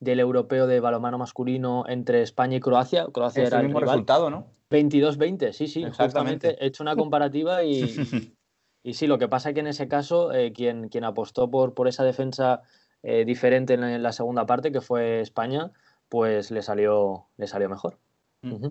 del 0.00 0.18
europeo 0.18 0.66
de 0.66 0.80
balonmano 0.80 1.18
masculino 1.18 1.84
entre 1.86 2.22
España 2.22 2.56
y 2.56 2.60
Croacia. 2.60 3.06
Croacia 3.12 3.44
era 3.44 3.60
el 3.60 3.66
mismo 3.66 3.80
resultado, 3.80 4.30
¿no? 4.30 4.46
22-20, 4.70 5.52
sí, 5.52 5.66
sí, 5.66 5.84
exactamente. 5.84 6.56
He 6.62 6.66
hecho 6.66 6.82
una 6.82 6.96
comparativa 6.96 7.64
y, 7.64 7.82
y 8.82 8.94
sí, 8.94 9.06
lo 9.06 9.18
que 9.18 9.28
pasa 9.28 9.50
es 9.50 9.54
que 9.54 9.60
en 9.60 9.66
ese 9.66 9.88
caso 9.88 10.32
eh, 10.32 10.52
quien, 10.52 10.88
quien 10.88 11.04
apostó 11.04 11.50
por, 11.50 11.74
por 11.74 11.88
esa 11.88 12.04
defensa 12.04 12.62
eh, 13.02 13.24
diferente 13.24 13.74
en 13.74 14.02
la 14.02 14.12
segunda 14.12 14.46
parte, 14.46 14.72
que 14.72 14.80
fue 14.80 15.20
España, 15.20 15.70
pues 16.08 16.50
le 16.50 16.62
salió, 16.62 17.26
le 17.36 17.46
salió 17.46 17.68
mejor. 17.68 17.98
Mm. 18.42 18.68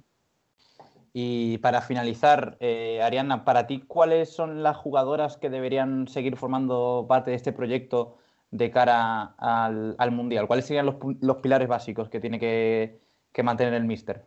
Y 1.13 1.57
para 1.57 1.81
finalizar, 1.81 2.57
eh, 2.59 3.01
Ariana, 3.01 3.43
para 3.43 3.67
ti, 3.67 3.81
¿cuáles 3.81 4.29
son 4.29 4.61
las 4.63 4.77
jugadoras 4.77 5.37
que 5.37 5.49
deberían 5.49 6.07
seguir 6.07 6.37
formando 6.37 7.05
parte 7.09 7.31
de 7.31 7.37
este 7.37 7.51
proyecto 7.51 8.17
de 8.51 8.71
cara 8.71 9.35
al, 9.37 9.95
al 9.97 10.11
Mundial? 10.11 10.47
¿Cuáles 10.47 10.65
serían 10.65 10.85
los, 10.85 10.95
los, 11.21 11.37
pilares 11.37 11.67
básicos 11.67 12.09
que 12.09 12.19
tiene 12.19 12.39
que, 12.39 12.99
que 13.31 13.43
mantener 13.43 13.73
el 13.73 13.85
Mister? 13.85 14.25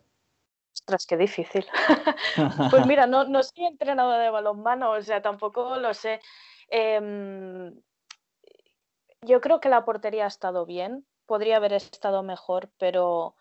Ostras, 0.73 1.07
qué 1.07 1.17
difícil. 1.17 1.67
pues 2.71 2.87
mira, 2.87 3.07
no, 3.07 3.25
no 3.25 3.43
soy 3.43 3.67
entrenadora 3.67 4.23
de 4.23 4.31
balonmano, 4.31 4.93
o 4.93 5.03
sea, 5.03 5.21
tampoco 5.21 5.77
lo 5.77 5.93
sé. 5.93 6.21
Em, 6.69 7.75
yo 9.23 9.41
creo 9.41 9.61
que 9.61 9.69
la 9.69 9.85
portería 9.85 10.25
ha 10.25 10.29
estado 10.29 10.67
bien, 10.67 11.07
podría 11.27 11.57
haber 11.57 11.75
estado 11.75 12.23
mejor, 12.23 12.71
pero, 12.79 13.37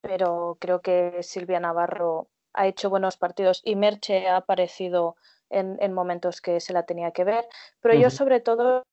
pero 0.00 0.56
creo 0.60 0.80
que 0.80 1.22
Silvia 1.22 1.60
Navarro 1.60 2.28
ha 2.52 2.66
hecho 2.66 2.90
buenos 2.90 3.16
partidos 3.16 3.60
y 3.64 3.76
Merche 3.76 4.28
ha 4.28 4.36
aparecido 4.36 5.16
en, 5.50 5.76
en 5.80 5.92
momentos 5.92 6.40
que 6.40 6.60
se 6.60 6.72
la 6.72 6.84
tenía 6.84 7.10
que 7.10 7.24
ver. 7.24 7.46
Pero 7.80 7.94
yo 7.94 8.10
sobre 8.10 8.40
todo 8.40 8.84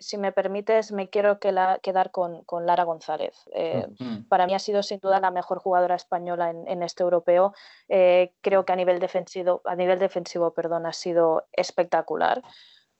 si 0.00 0.18
me 0.18 0.32
permites, 0.32 0.92
me 0.92 1.08
quiero 1.08 1.38
quedar 1.38 2.10
con, 2.10 2.44
Lara 2.66 2.84
González. 2.84 3.34
Eh, 3.54 3.86
para 4.28 4.46
mí 4.46 4.54
ha 4.54 4.58
sido 4.58 4.82
sin 4.82 4.98
duda 5.00 5.20
la 5.20 5.30
mejor 5.30 5.58
jugadora 5.58 5.94
española 5.94 6.50
en, 6.50 6.82
este 6.82 7.02
europeo. 7.02 7.54
Eh, 7.88 8.32
creo 8.40 8.64
que 8.64 8.72
a 8.72 8.76
nivel 8.76 8.98
defensivo, 8.98 9.60
a 9.64 9.76
nivel 9.76 9.98
defensivo 9.98 10.52
perdón, 10.52 10.86
ha 10.86 10.92
sido 10.92 11.46
espectacular. 11.52 12.42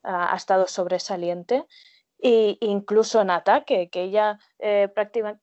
ha 0.03 0.37
estado 0.37 0.67
sobresaliente. 0.67 1.65
Y 2.27 2.57
incluso 2.61 3.21
en 3.21 3.29
ataque, 3.29 3.91
que 3.91 4.05
ella 4.05 4.39
eh, 4.59 4.89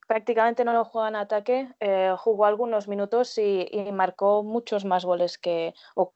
prácticamente 0.08 0.66
no 0.66 0.74
lo 0.74 0.84
juega 0.84 1.10
en 1.10 1.16
ataque, 1.16 1.70
eh, 1.80 2.16
jugó 2.18 2.46
algunos 2.46 2.88
minutos 2.88 3.38
y, 3.38 3.70
marcó 3.94 4.42
muchos 4.44 4.84
más 4.84 5.06
goles 5.06 5.38
que, 5.38 5.76
o 5.94 6.16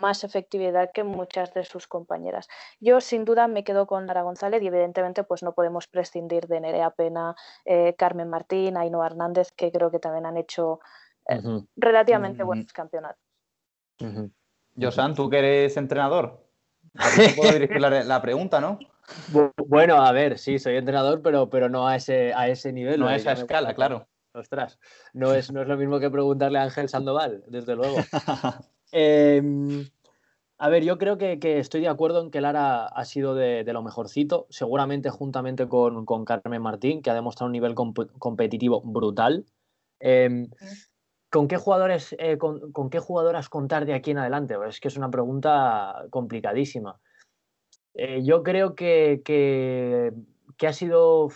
más 0.00 0.24
efectividad 0.24 0.90
que 0.92 1.04
muchas 1.04 1.52
de 1.54 1.64
sus 1.64 1.86
compañeras. 1.86 2.48
Yo 2.80 3.00
sin 3.00 3.24
duda 3.24 3.48
me 3.48 3.64
quedo 3.64 3.86
con 3.86 4.06
Lara 4.06 4.22
González 4.22 4.62
y 4.62 4.66
evidentemente 4.66 5.24
pues 5.24 5.42
no 5.42 5.52
podemos 5.52 5.86
prescindir 5.86 6.46
de 6.46 6.60
Nerea 6.60 6.90
Pena, 6.90 7.34
eh, 7.64 7.94
Carmen 7.96 8.28
Martín, 8.28 8.76
Ainhoa 8.76 9.06
Hernández, 9.06 9.52
que 9.52 9.70
creo 9.70 9.90
que 9.90 9.98
también 9.98 10.26
han 10.26 10.36
hecho 10.36 10.80
relativamente 11.76 12.42
buenos 12.42 12.72
campeonatos. 12.72 13.22
Josan, 14.80 15.14
tú 15.14 15.30
que 15.30 15.38
eres 15.38 15.76
entrenador, 15.76 16.44
te 16.92 17.28
puedo 17.36 17.52
dirigir 17.52 17.80
la 17.80 18.22
pregunta, 18.22 18.60
¿no? 18.60 18.78
Bueno, 19.66 19.96
a 19.96 20.12
ver, 20.12 20.38
sí, 20.38 20.58
soy 20.58 20.76
entrenador, 20.76 21.22
pero, 21.22 21.48
pero 21.50 21.68
no 21.68 21.86
a 21.86 21.96
ese, 21.96 22.32
a 22.34 22.48
ese 22.48 22.72
nivel. 22.72 23.00
No 23.00 23.08
a 23.08 23.16
esa 23.16 23.32
escala, 23.32 23.74
claro. 23.74 24.08
Ostras, 24.32 24.78
no 25.12 25.34
es, 25.34 25.50
no 25.50 25.62
es 25.62 25.68
lo 25.68 25.76
mismo 25.76 25.98
que 25.98 26.08
preguntarle 26.08 26.58
a 26.58 26.62
Ángel 26.62 26.88
Sandoval, 26.88 27.42
desde 27.48 27.74
luego. 27.74 27.96
Em, 28.92 29.88
a 30.58 30.68
ver, 30.68 30.84
yo 30.84 30.98
creo 30.98 31.16
que, 31.16 31.38
estoy 31.58 31.80
de 31.80 31.88
acuerdo 31.88 32.22
en 32.22 32.30
que 32.30 32.40
Lara 32.40 32.86
ha 32.86 33.04
sido 33.04 33.34
de, 33.34 33.64
lo 33.64 33.82
mejorcito, 33.82 34.46
seguramente 34.50 35.10
juntamente 35.10 35.68
con, 35.68 36.24
Carmen 36.24 36.62
Martín, 36.62 37.02
que 37.02 37.10
ha 37.10 37.14
demostrado 37.14 37.46
un 37.46 37.52
nivel 37.52 37.74
competitivo 37.74 38.82
brutal. 38.82 39.46
Em, 40.00 40.50
¿Con 41.30 41.46
qué 41.46 41.56
jugadores, 41.56 42.16
eh, 42.18 42.38
con, 42.38 42.90
qué 42.90 42.98
jugadoras 42.98 43.48
contar 43.48 43.86
de 43.86 43.94
aquí 43.94 44.10
en 44.10 44.18
adelante? 44.18 44.56
Es 44.68 44.80
que 44.80 44.88
es 44.88 44.96
una 44.96 45.10
pregunta 45.10 46.06
complicadísima. 46.10 47.00
Eh, 47.94 48.22
yo 48.24 48.42
creo 48.42 48.74
que, 48.74 49.22
que, 49.24 50.12
ha 50.66 50.72
sido 50.72 51.28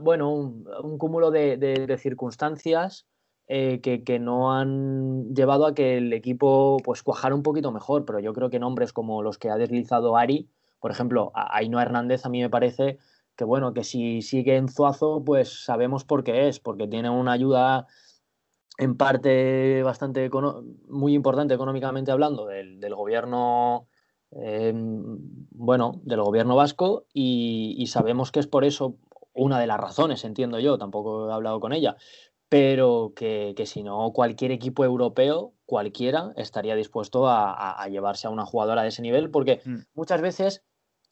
bueno, 0.00 0.32
un, 0.32 0.98
cúmulo 0.98 1.30
de, 1.30 1.96
circunstancias 2.00 3.06
eh, 3.48 3.80
que, 3.80 4.18
no 4.18 4.52
han 4.52 5.34
llevado 5.34 5.66
a 5.66 5.74
que 5.74 5.98
el 5.98 6.12
equipo 6.12 6.78
pues 6.84 7.02
cuajara 7.02 7.34
un 7.34 7.42
poquito 7.42 7.72
mejor, 7.72 8.04
pero 8.04 8.20
yo 8.20 8.32
creo 8.32 8.50
que 8.50 8.58
nombres 8.58 8.92
como 8.92 9.22
los 9.22 9.38
que 9.38 9.50
ha 9.50 9.56
deslizado 9.56 10.16
Ari, 10.16 10.48
por 10.80 10.90
ejemplo, 10.90 11.32
Ainhoa 11.34 11.82
Hernández 11.82 12.26
a 12.26 12.28
mí 12.28 12.40
me 12.40 12.50
parece 12.50 12.98
que 13.36 13.44
bueno, 13.44 13.74
que 13.74 13.84
si 13.84 14.22
sigue 14.22 14.56
en 14.56 14.68
Zuazo, 14.68 15.22
pues 15.24 15.64
sabemos 15.64 16.04
por 16.04 16.24
qué 16.24 16.48
es, 16.48 16.58
porque 16.60 16.88
tiene 16.88 17.10
una 17.10 17.32
ayuda 17.32 17.86
en 18.78 18.96
parte 18.96 19.82
bastante 19.82 20.30
muy 20.88 21.14
importante 21.14 21.54
económicamente 21.54 22.12
hablando 22.12 22.46
del, 22.46 22.80
del 22.80 22.94
gobierno 22.94 23.88
Em, 24.32 25.18
bueno, 25.50 26.00
del 26.04 26.20
gobierno 26.20 26.56
vasco 26.56 27.06
y, 27.12 27.86
sabemos 27.88 28.32
que 28.32 28.40
es 28.40 28.46
por 28.46 28.64
eso 28.64 28.96
una 29.32 29.60
de 29.60 29.66
las 29.66 29.78
razones, 29.78 30.24
entiendo 30.24 30.58
yo, 30.58 30.78
tampoco 30.78 31.30
he 31.30 31.32
hablado 31.32 31.60
con 31.60 31.72
ella, 31.72 31.96
pero 32.48 33.12
que, 33.14 33.54
si 33.66 33.82
no, 33.82 34.12
cualquier 34.12 34.52
equipo 34.52 34.84
europeo, 34.84 35.54
cualquiera, 35.64 36.32
estaría 36.36 36.76
dispuesto 36.76 37.28
a, 37.28 37.86
llevarse 37.90 38.26
a 38.26 38.30
una 38.30 38.46
jugadora 38.46 38.82
de 38.82 38.88
ese 38.88 39.02
nivel, 39.02 39.30
porque 39.30 39.60
mm. 39.64 39.78
muchas 39.94 40.20
veces 40.20 40.64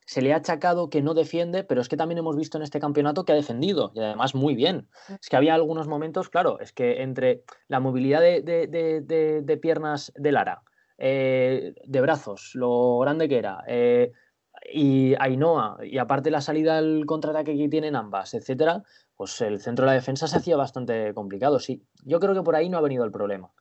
se 0.07 0.21
le 0.21 0.33
ha 0.33 0.37
achacado 0.37 0.91
que 0.91 1.03
no 1.03 1.15
defiende, 1.15 1.65
pero 1.65 1.81
es 1.81 1.89
que 1.89 1.97
también 1.97 2.19
hemos 2.19 2.37
visto 2.37 2.59
en 2.59 2.63
este 2.63 2.79
campeonato 2.79 3.25
que 3.25 3.33
ha 3.33 3.37
defendido 3.37 3.91
y 3.95 4.01
además 4.01 4.35
muy 4.35 4.55
bien. 4.55 4.89
Mm. 5.09 5.15
Es 5.21 5.29
que 5.29 5.37
había 5.37 5.55
algunos 5.55 5.89
momentos, 5.89 6.29
claro, 6.29 6.61
es 6.61 6.73
que 6.73 7.03
entre 7.03 7.43
la 7.69 7.81
movilidad 7.81 8.21
de, 8.21 8.43
de 8.43 9.57
piernas 9.57 10.13
de 10.17 10.33
Lara, 10.33 10.63
eh, 10.97 11.75
de 11.85 12.01
brazos, 12.01 12.53
lo 12.55 12.99
grande 13.01 13.29
que 13.29 13.39
era, 13.39 13.65
eh, 13.67 14.13
y 14.73 15.15
Ainhoa, 15.19 15.79
y 15.83 15.99
aparte 15.99 16.31
la 16.31 16.41
salida 16.41 16.79
al 16.79 17.05
contraataque 17.07 17.57
que 17.57 17.69
tienen 17.69 17.97
ambas, 17.97 18.35
etcétera, 18.35 18.83
pues 19.17 19.41
el 19.41 19.61
centro 19.61 19.85
de 19.85 19.93
la 19.93 19.95
defensa 19.95 20.27
se 20.27 20.37
hacía 20.39 20.57
bastante 20.57 21.13
complicado, 21.15 21.59
sí. 21.59 21.87
Yo 22.05 22.21
creo 22.21 22.35
que 22.35 22.43
por 22.43 22.57
ahí 22.57 22.69
no 22.69 22.79
ha 22.79 22.83
venido 22.83 23.05
el 23.05 23.13
problema. 23.13 23.53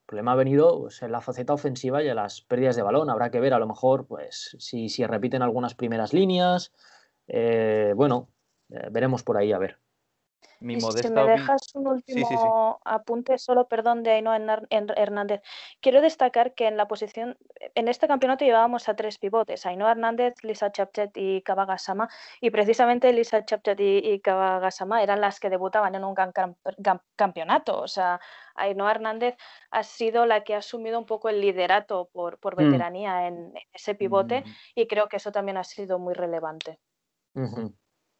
El 0.00 0.06
problema 0.06 0.32
ha 0.32 0.36
venido 0.36 0.80
pues, 0.80 1.02
en 1.02 1.12
la 1.12 1.20
faceta 1.20 1.52
ofensiva 1.52 2.02
y 2.02 2.08
en 2.08 2.16
las 2.16 2.42
pérdidas 2.42 2.76
de 2.76 2.82
balón. 2.82 3.10
Habrá 3.10 3.30
que 3.30 3.40
ver, 3.40 3.54
a 3.54 3.58
lo 3.58 3.66
mejor, 3.66 4.06
pues 4.06 4.56
si, 4.58 4.88
si 4.88 5.06
repiten 5.06 5.42
algunas 5.42 5.74
primeras 5.74 6.12
líneas. 6.12 6.72
Eh, 7.28 7.92
bueno, 7.94 8.28
veremos 8.90 9.22
por 9.22 9.36
ahí, 9.36 9.52
a 9.52 9.58
ver 9.58 9.78
si 10.60 11.10
me 11.10 11.24
dejas 11.24 11.74
un 11.74 11.86
último 11.86 12.80
apunte, 12.84 13.38
solo 13.38 13.66
perdón, 13.66 14.02
de 14.02 14.10
Ainhoa 14.12 14.38
Hernández. 14.68 15.40
Quiero 15.80 16.00
destacar 16.00 16.54
que 16.54 16.66
en 16.66 16.76
la 16.76 16.86
posición, 16.86 17.38
en 17.74 17.88
este 17.88 18.06
campeonato 18.06 18.44
llevábamos 18.44 18.88
a 18.88 18.94
tres 18.94 19.18
pivotes, 19.18 19.64
Ainhoa 19.64 19.92
Hernández, 19.92 20.34
Lisa 20.42 20.70
Chapchet 20.70 21.16
y 21.16 21.40
Kabagasama, 21.42 22.08
y 22.40 22.50
precisamente 22.50 23.12
Lisa 23.12 23.44
Chapchet 23.44 23.80
y, 23.80 23.98
y 23.98 24.20
Kabagasama 24.20 25.02
eran 25.02 25.20
las 25.20 25.40
que 25.40 25.48
debutaban 25.48 25.94
en 25.94 26.04
un 26.04 26.14
gran 26.14 26.32
campeonato. 27.16 27.80
O 27.80 27.88
sea, 27.88 28.20
Ainhoa 28.54 28.90
Hernández 28.90 29.36
ha 29.70 29.82
sido 29.82 30.26
la 30.26 30.44
que 30.44 30.54
ha 30.54 30.58
asumido 30.58 30.98
un 30.98 31.06
poco 31.06 31.30
el 31.30 31.40
liderato 31.40 32.10
por, 32.12 32.38
por 32.38 32.54
mm. 32.54 32.64
veteranía 32.64 33.26
en, 33.26 33.54
ese 33.72 33.94
pivote, 33.94 34.42
mm. 34.42 34.44
y 34.74 34.86
creo 34.86 35.08
que 35.08 35.16
eso 35.16 35.32
también 35.32 35.56
ha 35.56 35.64
sido 35.64 35.98
muy 35.98 36.14
relevante. 36.14 36.78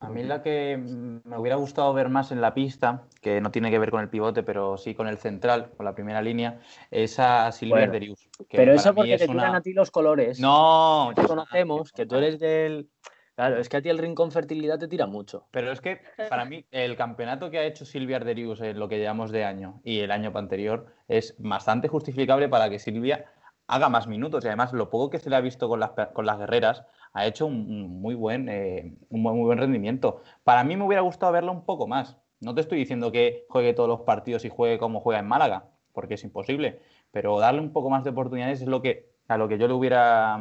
A 0.02 0.08
mí 0.08 0.22
la 0.22 0.42
que 0.42 0.78
me 0.78 1.36
hubiera 1.36 1.56
gustado 1.56 1.92
ver 1.92 2.08
más 2.08 2.32
en 2.32 2.40
la 2.40 2.54
pista, 2.54 3.02
que 3.20 3.42
no 3.42 3.50
tiene 3.50 3.70
que 3.70 3.78
ver 3.78 3.90
con 3.90 4.00
el 4.00 4.08
pivote, 4.08 4.42
pero 4.42 4.78
sí 4.78 4.94
con 4.94 5.06
el 5.06 5.18
central, 5.18 5.72
con 5.76 5.84
la 5.84 5.94
primera 5.94 6.22
línea, 6.22 6.58
es 6.90 7.18
a 7.18 7.52
Silvia 7.52 7.86
bueno, 7.86 8.16
Pero 8.50 8.72
eso 8.72 8.94
porque 8.94 9.18
te 9.18 9.28
tiran 9.28 9.54
a 9.54 9.60
ti 9.60 9.74
los 9.74 9.90
colores. 9.90 10.40
No, 10.40 11.12
te 11.14 11.22
conocemos, 11.24 11.92
que 11.92 12.06
tú 12.06 12.16
eres 12.16 12.38
del. 12.40 12.88
Claro, 13.34 13.58
es 13.58 13.68
que 13.68 13.76
a 13.76 13.82
ti 13.82 13.90
el 13.90 13.98
rincón 13.98 14.32
fertilidad 14.32 14.78
te 14.78 14.88
tira 14.88 15.06
mucho. 15.06 15.46
Pero 15.50 15.70
es 15.70 15.82
que 15.82 16.00
para 16.30 16.46
mí 16.46 16.64
el 16.70 16.96
campeonato 16.96 17.50
que 17.50 17.58
ha 17.58 17.64
hecho 17.64 17.84
Silvia 17.84 18.16
Arderius 18.16 18.62
en 18.62 18.78
lo 18.78 18.88
que 18.88 18.98
llevamos 18.98 19.30
de 19.30 19.44
año 19.44 19.80
y 19.84 20.00
el 20.00 20.10
año 20.10 20.32
anterior 20.34 20.86
es 21.08 21.34
bastante 21.38 21.88
justificable 21.88 22.48
para 22.48 22.70
que 22.70 22.78
Silvia 22.78 23.26
haga 23.66 23.88
más 23.88 24.06
minutos. 24.06 24.44
Y 24.44 24.48
además, 24.48 24.72
lo 24.72 24.90
poco 24.90 25.10
que 25.10 25.18
se 25.18 25.30
le 25.30 25.36
ha 25.36 25.40
visto 25.40 25.68
con 25.68 25.80
las, 25.80 25.90
con 26.12 26.26
las 26.26 26.38
guerreras, 26.38 26.84
ha 27.12 27.26
hecho 27.26 27.46
un, 27.46 28.00
muy, 28.00 28.14
buen, 28.14 28.48
eh, 28.48 28.94
un 29.08 29.22
muy 29.22 29.38
buen 29.40 29.58
rendimiento. 29.58 30.22
Para 30.44 30.64
mí 30.64 30.76
me 30.76 30.84
hubiera 30.84 31.02
gustado 31.02 31.32
verlo 31.32 31.52
un 31.52 31.64
poco 31.64 31.86
más. 31.86 32.16
No 32.40 32.54
te 32.54 32.60
estoy 32.60 32.78
diciendo 32.78 33.12
que 33.12 33.46
juegue 33.48 33.74
todos 33.74 33.88
los 33.88 34.00
partidos 34.00 34.44
y 34.44 34.48
juegue 34.48 34.78
como 34.78 35.00
juega 35.00 35.20
en 35.20 35.28
Málaga, 35.28 35.64
porque 35.92 36.14
es 36.14 36.24
imposible, 36.24 36.80
pero 37.10 37.38
darle 37.38 37.60
un 37.60 37.72
poco 37.72 37.90
más 37.90 38.04
de 38.04 38.10
oportunidades 38.10 38.62
es 38.62 38.68
lo 38.68 38.80
que 38.80 39.10
a 39.28 39.36
lo 39.36 39.48
que 39.48 39.58
yo 39.58 39.68
le 39.68 39.74
hubiera, 39.74 40.34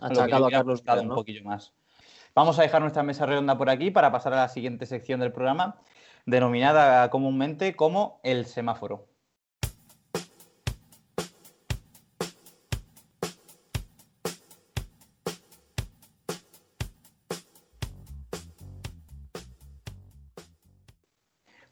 achacado 0.00 0.46
a 0.46 0.50
Carlos 0.50 0.82
un 1.02 1.08
poquillo 1.08 1.44
más. 1.44 1.72
Vamos 2.34 2.58
a 2.58 2.62
dejar 2.62 2.82
nuestra 2.82 3.02
mesa 3.02 3.26
redonda 3.26 3.56
por 3.56 3.70
aquí 3.70 3.90
para 3.90 4.12
pasar 4.12 4.32
a 4.34 4.36
la 4.36 4.48
siguiente 4.48 4.86
sección 4.86 5.20
del 5.20 5.32
programa, 5.32 5.80
denominada 6.26 7.08
comúnmente 7.10 7.74
como 7.74 8.20
el 8.22 8.44
semáforo. 8.44 9.06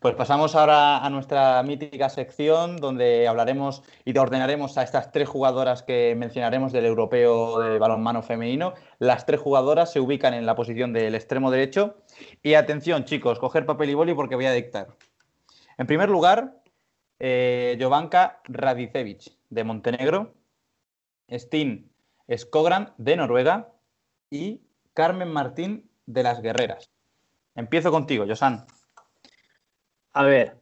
Pues 0.07 0.15
pasamos 0.15 0.55
ahora 0.55 1.05
a 1.05 1.11
nuestra 1.11 1.61
mítica 1.65 2.09
sección 2.09 2.77
donde 2.77 3.27
hablaremos 3.27 3.83
y 4.05 4.17
ordenaremos 4.17 4.79
a 4.79 4.85
estas 4.85 5.11
tres 5.11 5.29
jugadoras 5.29 5.83
que 5.83 6.15
mencionaremos 6.17 6.71
del 6.71 6.85
europeo 6.85 7.59
de 7.59 7.81
balonmano 7.81 8.23
femenino. 8.23 8.75
Las 9.01 9.27
tres 9.27 9.41
jugadoras 9.41 9.91
se 9.91 9.99
ubican 9.99 10.33
en 10.33 10.47
la 10.47 10.55
posición 10.55 10.93
del 10.93 11.17
extremo 11.17 11.51
derecho. 11.51 11.97
Y 12.41 12.55
atención, 12.55 13.05
chicos, 13.05 13.41
coger 13.41 13.67
papel 13.67 13.91
y 13.91 13.95
boli 13.95 14.15
porque 14.15 14.37
voy 14.37 14.47
a 14.47 14.53
dictar. 14.53 14.95
En 15.77 15.89
primer 15.89 16.09
lugar, 16.09 16.63
eh, 17.19 17.77
Jovanka 17.81 18.41
Radicevic 18.45 19.33
de 19.51 19.65
Montenegro, 19.65 20.35
Stin 21.33 21.91
Skogran 22.33 22.93
de 22.97 23.17
Noruega 23.17 23.73
y 24.31 24.61
Carmen 24.95 25.33
Martín 25.33 25.91
de 26.07 26.23
las 26.23 26.43
Guerreras. 26.43 26.93
Empiezo 27.57 27.91
contigo, 27.91 28.25
Josan. 28.25 28.67
A 30.17 30.25
ver. 30.25 30.57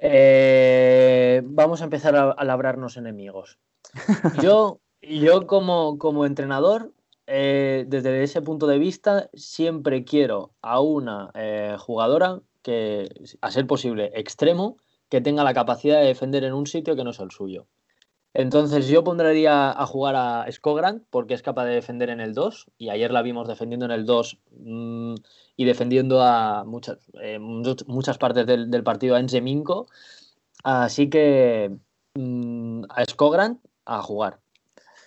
Eh, 0.00 1.40
vamos 1.44 1.80
a 1.80 1.84
empezar 1.84 2.16
a, 2.16 2.44
labrarnos 2.44 2.96
enemigos. 2.96 3.60
Yo, 4.42 4.80
yo 5.00 5.46
como, 5.46 5.96
como 5.96 6.26
entrenador, 6.26 6.92
eh, 7.28 7.84
desde 7.86 8.24
ese 8.24 8.42
punto 8.42 8.66
de 8.66 8.78
vista, 8.78 9.30
siempre 9.34 10.04
quiero 10.04 10.50
a 10.62 10.80
una 10.80 11.30
eh, 11.34 11.76
jugadora 11.78 12.40
que, 12.62 13.08
a 13.40 13.52
ser 13.52 13.68
posible, 13.68 14.10
extremo, 14.16 14.78
que 15.08 15.20
tenga 15.20 15.44
la 15.44 15.54
capacidad 15.54 16.00
de 16.00 16.08
defender 16.08 16.42
en 16.42 16.54
un 16.54 16.66
sitio 16.66 16.96
que 16.96 17.04
no 17.04 17.10
es 17.10 17.20
el 17.20 17.30
suyo. 17.30 17.68
Entonces 18.38 18.86
yo 18.88 19.02
pondría 19.02 19.70
a 19.70 19.86
jugar 19.86 20.14
a 20.14 20.46
Skogrand 20.52 21.00
porque 21.08 21.32
es 21.32 21.40
capaz 21.40 21.64
de 21.64 21.72
defender 21.72 22.10
en 22.10 22.20
el 22.20 22.34
2 22.34 22.66
y 22.76 22.90
ayer 22.90 23.10
la 23.10 23.22
vimos 23.22 23.48
defendiendo 23.48 23.86
en 23.86 23.92
el 23.92 24.04
2 24.04 24.38
mm, 24.60 25.14
y 25.56 25.64
defendiendo 25.64 26.20
a 26.20 26.64
muchas, 26.64 26.98
eh, 27.22 27.38
muchas 27.38 28.18
partes 28.18 28.46
del, 28.46 28.84
partido 28.84 29.16
en 29.16 29.30
Zeminko. 29.30 29.86
Así 30.62 31.08
que 31.08 31.78
mm, 32.12 32.82
a 32.90 33.06
Skogrand 33.06 33.58
a 33.86 34.02
jugar. 34.02 34.38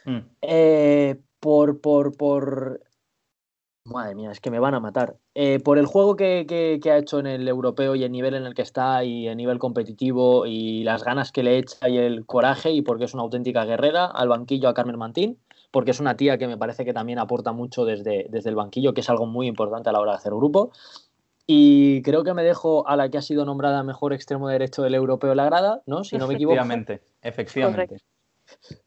Mm. 0.05 0.21
Eh, 0.41 1.19
por, 1.39 1.81
por, 1.81 2.17
por 2.17 2.81
Madre 3.89 4.15
mía, 4.15 4.31
es 4.31 4.39
que 4.39 4.51
me 4.51 4.59
van 4.59 4.73
a 4.73 4.79
matar. 4.79 5.15
Eh, 5.35 5.59
por 5.59 5.77
el 5.77 5.85
juego 5.85 6.15
que, 6.15 6.79
ha 6.83 6.97
hecho 6.97 7.19
en 7.19 7.27
el 7.27 7.47
europeo 7.47 7.95
y 7.95 8.03
el 8.03 8.11
nivel 8.11 8.33
en 8.33 8.45
el 8.45 8.53
que 8.53 8.61
está 8.61 9.03
y 9.03 9.27
el 9.27 9.37
nivel 9.37 9.59
competitivo 9.59 10.45
y 10.45 10.83
las 10.83 11.03
ganas 11.03 11.31
que 11.31 11.43
le 11.43 11.57
echa 11.57 11.89
y 11.89 11.97
el 11.97 12.25
coraje 12.25 12.71
y 12.71 12.81
porque 12.81 13.05
es 13.05 13.13
una 13.13 13.23
auténtica 13.23 13.65
guerrera, 13.65 14.05
al 14.05 14.29
banquillo 14.29 14.69
a 14.69 14.73
Carmen 14.73 14.97
Mantín, 14.97 15.37
porque 15.71 15.91
es 15.91 15.99
una 15.99 16.15
tía 16.17 16.37
que 16.37 16.47
me 16.47 16.57
parece 16.57 16.85
que 16.85 16.93
también 16.93 17.19
aporta 17.19 17.51
mucho 17.51 17.85
desde, 17.85 18.27
desde 18.29 18.49
el 18.49 18.55
banquillo, 18.55 18.93
que 18.93 19.01
es 19.01 19.09
algo 19.09 19.25
muy 19.25 19.47
importante 19.47 19.89
a 19.89 19.91
la 19.91 19.99
hora 19.99 20.11
de 20.11 20.17
hacer 20.17 20.33
grupo. 20.33 20.71
Y 21.45 22.03
creo 22.03 22.23
que 22.23 22.35
me 22.35 22.43
dejo 22.43 22.87
a 22.87 22.95
la 22.95 23.09
que 23.09 23.17
ha 23.17 23.23
sido 23.23 23.43
nombrada 23.43 23.81
mejor 23.83 24.13
extremo 24.13 24.47
derecho 24.49 24.83
del 24.83 24.93
europeo 24.93 25.33
la 25.33 25.45
grada, 25.45 25.81
¿no? 25.87 26.03
Si 26.03 26.15
no 26.15 26.27
me 26.27 26.35
equivoco. 26.35 26.53
Efectivamente, 26.53 27.01
efectivamente. 27.23 27.97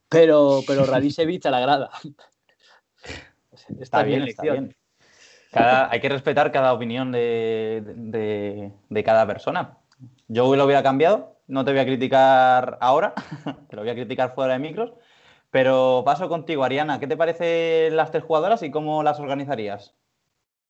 Pero, 0.09 0.61
pero 0.67 0.85
Radisevich 0.87 1.45
a 1.47 1.51
la 1.51 1.61
grada. 1.61 1.91
Está, 3.81 4.03
bien, 4.03 4.23
está 4.23 4.43
bien. 4.43 4.77
Hay 5.53 6.01
que 6.01 6.09
respetar 6.09 6.53
cada 6.53 6.73
opinión 6.73 7.13
de, 7.13 8.73
cada 9.05 9.27
persona. 9.27 9.79
Yo 10.29 10.55
lo 10.57 10.65
hubiera 10.65 10.83
cambiado, 10.83 11.37
no 11.47 11.65
te 11.65 11.73
voy 11.73 11.81
a 11.81 11.85
criticar 11.85 12.79
ahora, 12.81 13.15
te 13.69 13.77
lo 13.77 13.83
voy 13.83 13.91
a 13.91 13.95
criticar 13.95 14.35
fuera 14.35 14.55
de 14.55 14.59
micros, 14.59 14.93
pero 15.51 16.03
paso 16.05 16.29
contigo, 16.29 16.65
Ariana. 16.65 16.99
¿Qué 16.99 17.07
te 17.07 17.17
parecen 17.17 17.97
las 17.97 18.11
tres 18.11 18.25
jugadoras 18.25 18.63
y 18.63 18.71
cómo 18.71 19.03
las 19.03 19.21
organizarías? 19.21 19.95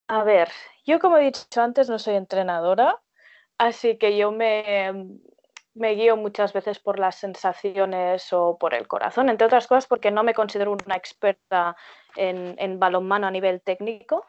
A 0.08 0.24
ver, 0.24 0.48
yo 0.84 0.98
como 0.98 1.16
he 1.16 1.24
dicho 1.24 1.62
antes 1.62 1.88
no 1.88 1.98
soy 1.98 2.16
entrenadora, 2.16 3.00
así 3.58 3.96
que 3.96 4.16
yo 4.16 4.32
me, 4.32 4.92
me 5.74 5.94
guío 5.94 6.16
muchas 6.16 6.52
veces 6.52 6.78
por 6.80 6.98
las 6.98 7.16
sensaciones 7.16 8.32
o 8.32 8.58
por 8.58 8.74
el 8.74 8.88
corazón, 8.88 9.28
entre 9.28 9.46
otras 9.46 9.66
cosas 9.66 9.86
porque 9.86 10.10
no 10.10 10.22
me 10.24 10.34
considero 10.34 10.72
una 10.72 10.96
experta 10.96 11.76
en, 12.16 12.56
en 12.58 12.78
balonmano 12.78 13.28
a 13.28 13.30
nivel 13.30 13.62
técnico. 13.62 14.26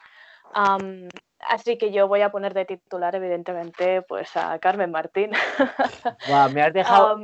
Así 1.39 1.77
que 1.77 1.91
yo 1.91 2.07
voy 2.07 2.21
a 2.21 2.31
poner 2.31 2.53
de 2.53 2.65
titular, 2.65 3.15
evidentemente, 3.15 4.01
pues 4.03 4.35
a 4.35 4.59
Carmen 4.59 4.91
Martín. 4.91 5.31
me 6.53 6.61
has 6.61 6.73
dejado. 6.73 7.19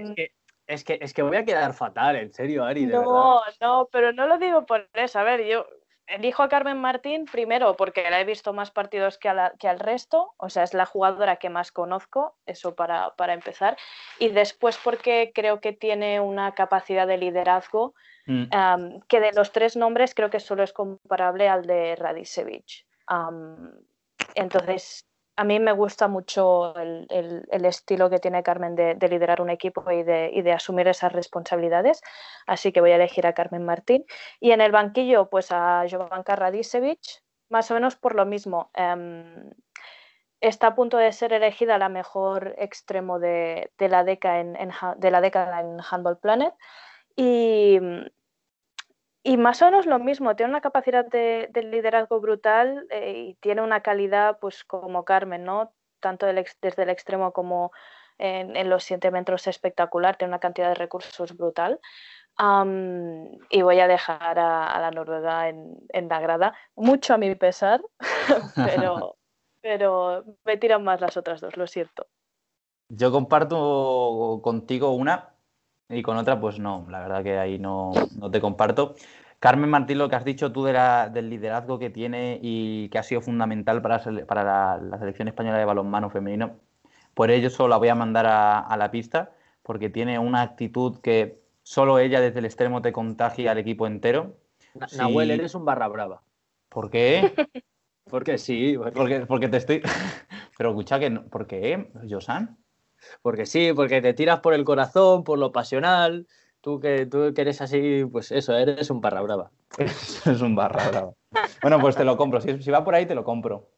es, 0.67 0.84
que, 0.84 0.99
es, 1.01 1.13
que, 1.13 1.21
voy 1.21 1.38
a 1.38 1.45
quedar 1.45 1.73
fatal, 1.73 2.15
en 2.15 2.32
serio, 2.32 2.63
Ari. 2.63 2.86
no, 2.86 3.41
no, 3.62 3.89
pero 3.91 4.13
no 4.13 4.27
lo 4.27 4.38
digo 4.38 4.65
por 4.65 4.88
eso. 4.93 5.19
A 5.19 5.23
ver, 5.23 5.45
yo 5.45 5.65
elijo 6.10 6.43
a 6.43 6.49
Carmen 6.49 6.77
Martín 6.77 7.25
primero 7.25 7.75
porque 7.75 8.10
la 8.10 8.19
he 8.19 8.25
visto 8.25 8.53
más 8.53 8.71
partidos 8.71 9.17
que, 9.17 9.32
que, 9.60 9.67
al 9.67 9.79
resto, 9.79 10.34
o 10.38 10.49
sea, 10.49 10.63
es 10.63 10.73
la 10.73 10.86
jugadora 10.86 11.38
que 11.38 11.49
más 11.49 11.71
conozco, 11.71 12.36
eso 12.45 12.75
para, 12.75 13.13
empezar, 13.34 13.77
y 14.17 14.29
después 14.29 14.77
porque 14.84 15.32
creo 15.34 15.62
que 15.62 15.71
tiene 15.71 16.19
una 16.19 16.53
capacidad 16.53 17.08
de 17.08 17.17
liderazgo 17.17 17.93
mm. 18.25 19.01
que 19.08 19.19
de 19.19 19.32
los 19.34 19.51
tres 19.51 19.75
nombres 19.75 20.15
creo 20.15 20.29
que 20.29 20.39
solo 20.39 20.63
es 20.63 20.73
comparable 20.73 21.47
al 21.47 21.65
de 21.65 21.95
Entonces, 24.36 25.06
a 25.39 25.45
mí 25.45 25.58
me 25.60 25.72
gusta 25.72 26.10
mucho 26.10 26.76
el, 26.76 27.08
estilo 27.50 28.10
que 28.10 28.19
tiene 28.19 28.43
Carmen 28.43 28.76
de, 28.76 29.08
liderar 29.10 29.41
un 29.41 29.50
equipo 29.50 29.89
y 29.89 30.04
de, 30.04 30.52
asumir 30.52 30.89
esas 30.89 31.13
responsabilidades, 31.13 32.02
así 32.45 32.74
que 32.74 32.82
voy 32.82 32.91
a 32.91 32.95
elegir 32.95 33.26
a 33.26 33.34
Carmen 33.34 33.63
Martín. 33.63 34.06
Y 34.41 34.52
en 34.52 34.60
el 34.60 34.74
banquillo, 34.74 35.30
pues 35.30 35.52
a 35.52 35.86
Jovanka 35.89 36.36
Radisevich, 36.36 37.24
más 37.48 37.72
o 37.72 37.76
menos 37.76 37.95
por 37.95 38.15
lo 38.15 38.26
mismo. 38.26 38.69
Em, 38.74 39.50
está 40.41 40.67
a 40.67 40.76
punto 40.76 40.98
de 40.98 41.13
ser 41.13 41.32
elegida 41.32 41.78
la 41.78 41.88
mejor 41.88 42.56
extremo 42.58 43.17
de, 43.19 43.72
la, 43.78 44.04
década 44.04 44.39
en, 44.41 44.58
de 44.98 45.12
la 45.12 45.22
década 45.22 45.62
en 45.62 45.78
Handball 45.89 46.17
Planet. 46.17 46.54
Y, 47.15 47.80
y 49.23 49.38
más 49.38 49.62
o 49.62 49.65
menos 49.65 49.86
lo 49.86 49.99
mismo, 49.99 50.36
tiene 50.36 50.51
una 50.51 50.62
capacidad 50.62 51.05
de, 51.05 51.49
liderazgo 51.53 52.19
brutal 52.21 52.88
eh, 52.89 53.13
y 53.29 53.34
tiene 53.36 53.62
una 53.62 53.82
calidad, 53.82 54.39
pues 54.39 54.63
como 54.63 55.03
Carmen, 55.03 55.43
¿no? 55.43 55.73
Tanto 55.99 56.25
desde 56.25 56.84
el 56.84 56.89
extremo 56.89 57.34
como 57.34 57.71
en, 58.17 58.69
los 58.69 58.84
siete 58.84 59.12
metros 59.12 59.47
espectacular, 59.47 60.17
tiene 60.17 60.32
una 60.32 60.39
cantidad 60.39 60.69
de 60.69 60.75
recursos 60.75 61.36
brutal. 61.36 61.79
y 63.49 63.62
voy 63.62 63.79
a 63.79 63.88
dejar 63.88 64.39
a, 64.39 64.79
la 64.79 64.91
Noruega 64.91 65.49
en, 65.49 66.08
la 66.10 66.19
grada, 66.21 66.53
mucho 66.75 67.13
a 67.13 67.17
mi 67.17 67.36
pesar, 67.36 67.82
pero, 68.55 69.17
pero 69.62 70.23
me 70.45 70.58
tiran 70.58 70.84
más 70.84 71.01
las 71.01 71.17
otras 71.17 71.41
dos, 71.41 71.58
lo 71.58 71.67
siento. 71.67 72.08
Yo 72.89 73.12
comparto 73.12 74.39
contigo 74.41 74.91
una, 74.91 75.36
y 75.89 76.04
con 76.04 76.17
otra, 76.17 76.39
pues 76.39 76.60
no, 76.60 76.86
la 76.89 76.99
verdad 76.99 77.23
que 77.23 77.38
ahí 77.38 77.58
no, 77.58 77.91
te 78.32 78.39
comparto. 78.39 78.95
Carmen 79.39 79.69
Martín, 79.69 79.97
lo 79.97 80.10
que 80.10 80.15
has 80.15 80.25
dicho 80.25 80.52
tú 80.52 80.65
del 80.65 81.30
liderazgo 81.30 81.80
que 81.80 81.89
tiene 81.89 82.39
y 82.41 82.89
que 82.89 82.99
ha 82.99 83.04
sido 83.04 83.21
fundamental 83.21 83.82
para, 83.82 84.02
para 84.28 84.78
la, 84.78 84.99
selección 84.99 85.28
española 85.30 85.58
de 85.58 85.65
balonmano 85.65 86.10
femenino, 86.10 86.58
por 87.13 87.32
ello 87.32 87.49
solo 87.49 87.69
la 87.69 87.78
voy 87.78 87.88
a 87.88 87.95
mandar 87.95 88.28
a, 88.28 88.78
la 88.78 88.91
pista, 88.91 89.32
porque 89.63 89.89
tiene 89.89 90.19
una 90.19 90.41
actitud 90.41 90.99
que 90.99 91.41
solo 91.63 91.99
ella 91.99 92.21
desde 92.21 92.39
el 92.39 92.45
extremo 92.45 92.82
te 92.82 92.91
contagia 92.91 93.52
al 93.52 93.58
equipo 93.58 93.88
entero. 93.88 94.38
Nahuel, 94.95 95.32
eres 95.32 95.56
un 95.56 95.65
barra 95.65 95.88
brava. 95.88 96.21
¿Por 96.67 96.91
qué? 96.91 97.34
porque 98.10 98.38
sí. 98.38 98.78
Porque, 98.93 99.25
porque 99.25 99.47
te 99.47 99.58
estoy... 99.58 99.82
Pero 100.58 100.69
escucha 100.69 100.99
que... 100.99 101.10
¿Por 101.12 101.47
qué, 101.47 101.91
Josan? 102.08 102.58
Porque 103.21 103.45
sí, 103.45 103.71
porque 103.75 104.01
te 104.01 104.13
tiras 104.13 104.39
por 104.39 104.53
el 104.53 104.63
corazón, 104.63 105.23
por 105.23 105.39
lo 105.39 105.51
pasional. 105.51 106.27
Tú 106.62 106.79
que, 106.79 107.05
tú 107.05 107.33
que 107.33 107.41
eres 107.41 107.62
así, 107.62 108.03
pues 108.12 108.31
eso, 108.31 108.53
eres 108.53 108.89
un 108.89 109.01
barra 109.01 109.21
brava. 109.21 109.51
es 109.79 110.41
un 110.41 110.55
barra 110.55 110.89
brava. 110.89 111.13
Bueno, 111.62 111.79
pues 111.79 111.95
te 111.95 112.03
lo 112.03 112.17
compro. 112.17 112.41
Si, 112.41 112.71
va 112.71 112.83
por 112.83 112.95
ahí, 112.95 113.05
te 113.05 113.15
lo 113.15 113.23
compro. 113.23 113.69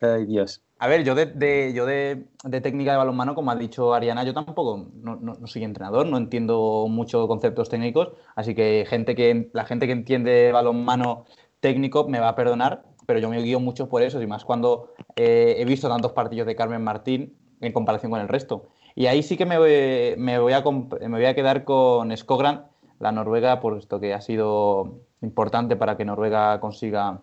Ay, 0.00 0.26
Dios. 0.26 0.62
A 0.78 0.86
ver, 0.86 1.02
yo 1.02 1.16
de, 1.16 1.72
yo 1.74 1.86
de, 1.86 2.24
técnica 2.62 2.92
de 2.92 2.98
balonmano, 2.98 3.34
como 3.34 3.50
ha 3.50 3.56
dicho 3.56 3.94
Ariana, 3.94 4.22
yo 4.22 4.32
tampoco 4.32 4.90
no, 4.94 5.46
soy 5.46 5.64
entrenador, 5.64 6.06
no 6.06 6.16
entiendo 6.16 6.86
mucho 6.88 7.26
conceptos 7.26 7.68
técnicos, 7.68 8.12
así 8.36 8.54
que, 8.54 8.86
gente 8.88 9.16
que 9.16 9.50
la 9.52 9.64
gente 9.64 9.86
que 9.86 9.92
entiende 9.92 10.52
balonmano 10.52 11.24
técnico 11.58 12.06
me 12.06 12.20
va 12.20 12.28
a 12.28 12.36
perdonar, 12.36 12.84
pero 13.06 13.18
yo 13.18 13.28
me 13.28 13.42
guío 13.42 13.58
mucho 13.58 13.88
por 13.88 14.02
eso, 14.02 14.22
y 14.22 14.28
más 14.28 14.44
cuando 14.44 14.94
eh, 15.16 15.56
he 15.58 15.64
visto 15.64 15.88
tantos 15.88 16.12
partidos 16.12 16.46
de 16.46 16.54
Carmen 16.54 16.84
Martín 16.84 17.36
en 17.60 17.72
comparación 17.72 18.10
con 18.10 18.20
el 18.20 18.28
resto. 18.28 18.66
Y 18.94 19.06
ahí 19.06 19.22
sí 19.22 19.36
que 19.36 19.46
me 19.46 19.58
voy, 19.58 20.14
me 20.16 20.38
voy, 20.38 20.52
a, 20.52 20.62
me 20.62 21.08
voy 21.08 21.24
a 21.24 21.34
quedar 21.34 21.64
con 21.64 22.16
Skogran, 22.16 22.66
la 22.98 23.12
Noruega, 23.12 23.60
puesto 23.60 24.00
que 24.00 24.14
ha 24.14 24.20
sido 24.20 25.00
importante 25.22 25.76
para 25.76 25.96
que 25.96 26.04
Noruega 26.04 26.58
consiga 26.60 27.20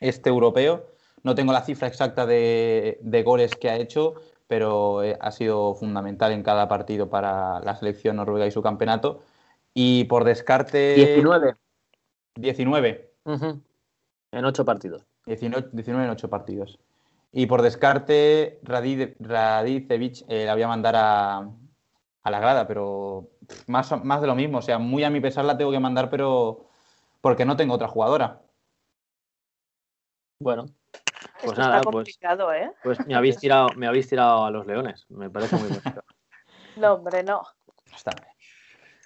este 0.00 0.30
europeo. 0.30 0.86
No 1.22 1.34
tengo 1.34 1.52
la 1.52 1.62
cifra 1.62 1.88
exacta 1.88 2.26
de, 2.26 3.22
goles 3.24 3.54
que 3.54 3.70
ha 3.70 3.76
hecho, 3.76 4.14
pero 4.48 5.02
eh, 5.02 5.16
ha 5.20 5.30
sido 5.30 5.74
fundamental 5.74 6.32
en 6.32 6.42
cada 6.42 6.68
partido 6.68 7.08
para 7.08 7.60
la 7.60 7.76
selección 7.76 8.16
noruega 8.16 8.46
y 8.46 8.50
su 8.50 8.62
campeonato. 8.62 9.22
Y 9.72 10.04
por 10.04 10.24
descarte. 10.24 10.94
19. 10.94 11.56
19. 12.34 13.10
En 14.32 14.44
8 14.44 14.64
partidos. 14.64 15.06
19, 15.26 15.68
19 15.72 16.04
en 16.04 16.10
8 16.10 16.28
partidos. 16.28 16.78
Y 17.32 17.46
por 17.46 17.62
descarte, 17.62 18.60
Radicevich 18.62 20.24
eh, 20.28 20.44
la 20.44 20.52
voy 20.52 20.62
a 20.62 20.68
mandar 20.68 20.94
a, 20.96 21.50
la 22.24 22.40
grada, 22.40 22.68
pero 22.68 23.30
más, 23.66 24.04
más 24.04 24.20
de 24.20 24.26
lo 24.26 24.34
mismo. 24.34 24.58
O 24.58 24.62
sea, 24.62 24.78
muy 24.78 25.02
a 25.02 25.10
mi 25.10 25.20
pesar 25.20 25.46
la 25.46 25.56
tengo 25.56 25.72
que 25.72 25.80
mandar, 25.80 26.10
pero 26.10 26.66
porque 27.22 27.46
no 27.46 27.56
tengo 27.56 27.74
otra 27.74 27.88
jugadora. 27.88 28.42
Bueno, 30.38 30.66
pues 31.42 31.56
nada, 31.56 31.80
pues, 31.80 32.18
¿eh? 32.20 32.70
pues, 32.82 33.06
me 33.06 33.14
habéis 33.14 33.38
tirado, 33.38 33.68
me 33.76 33.86
habéis 33.86 34.08
tirado 34.08 34.44
a 34.44 34.50
los 34.50 34.66
leones. 34.66 35.06
Me 35.08 35.30
parece 35.30 35.56
muy 35.56 35.68
bonito. 35.68 36.04
no, 36.76 36.94
hombre, 36.94 37.22
no. 37.22 37.42
Está 37.94 38.12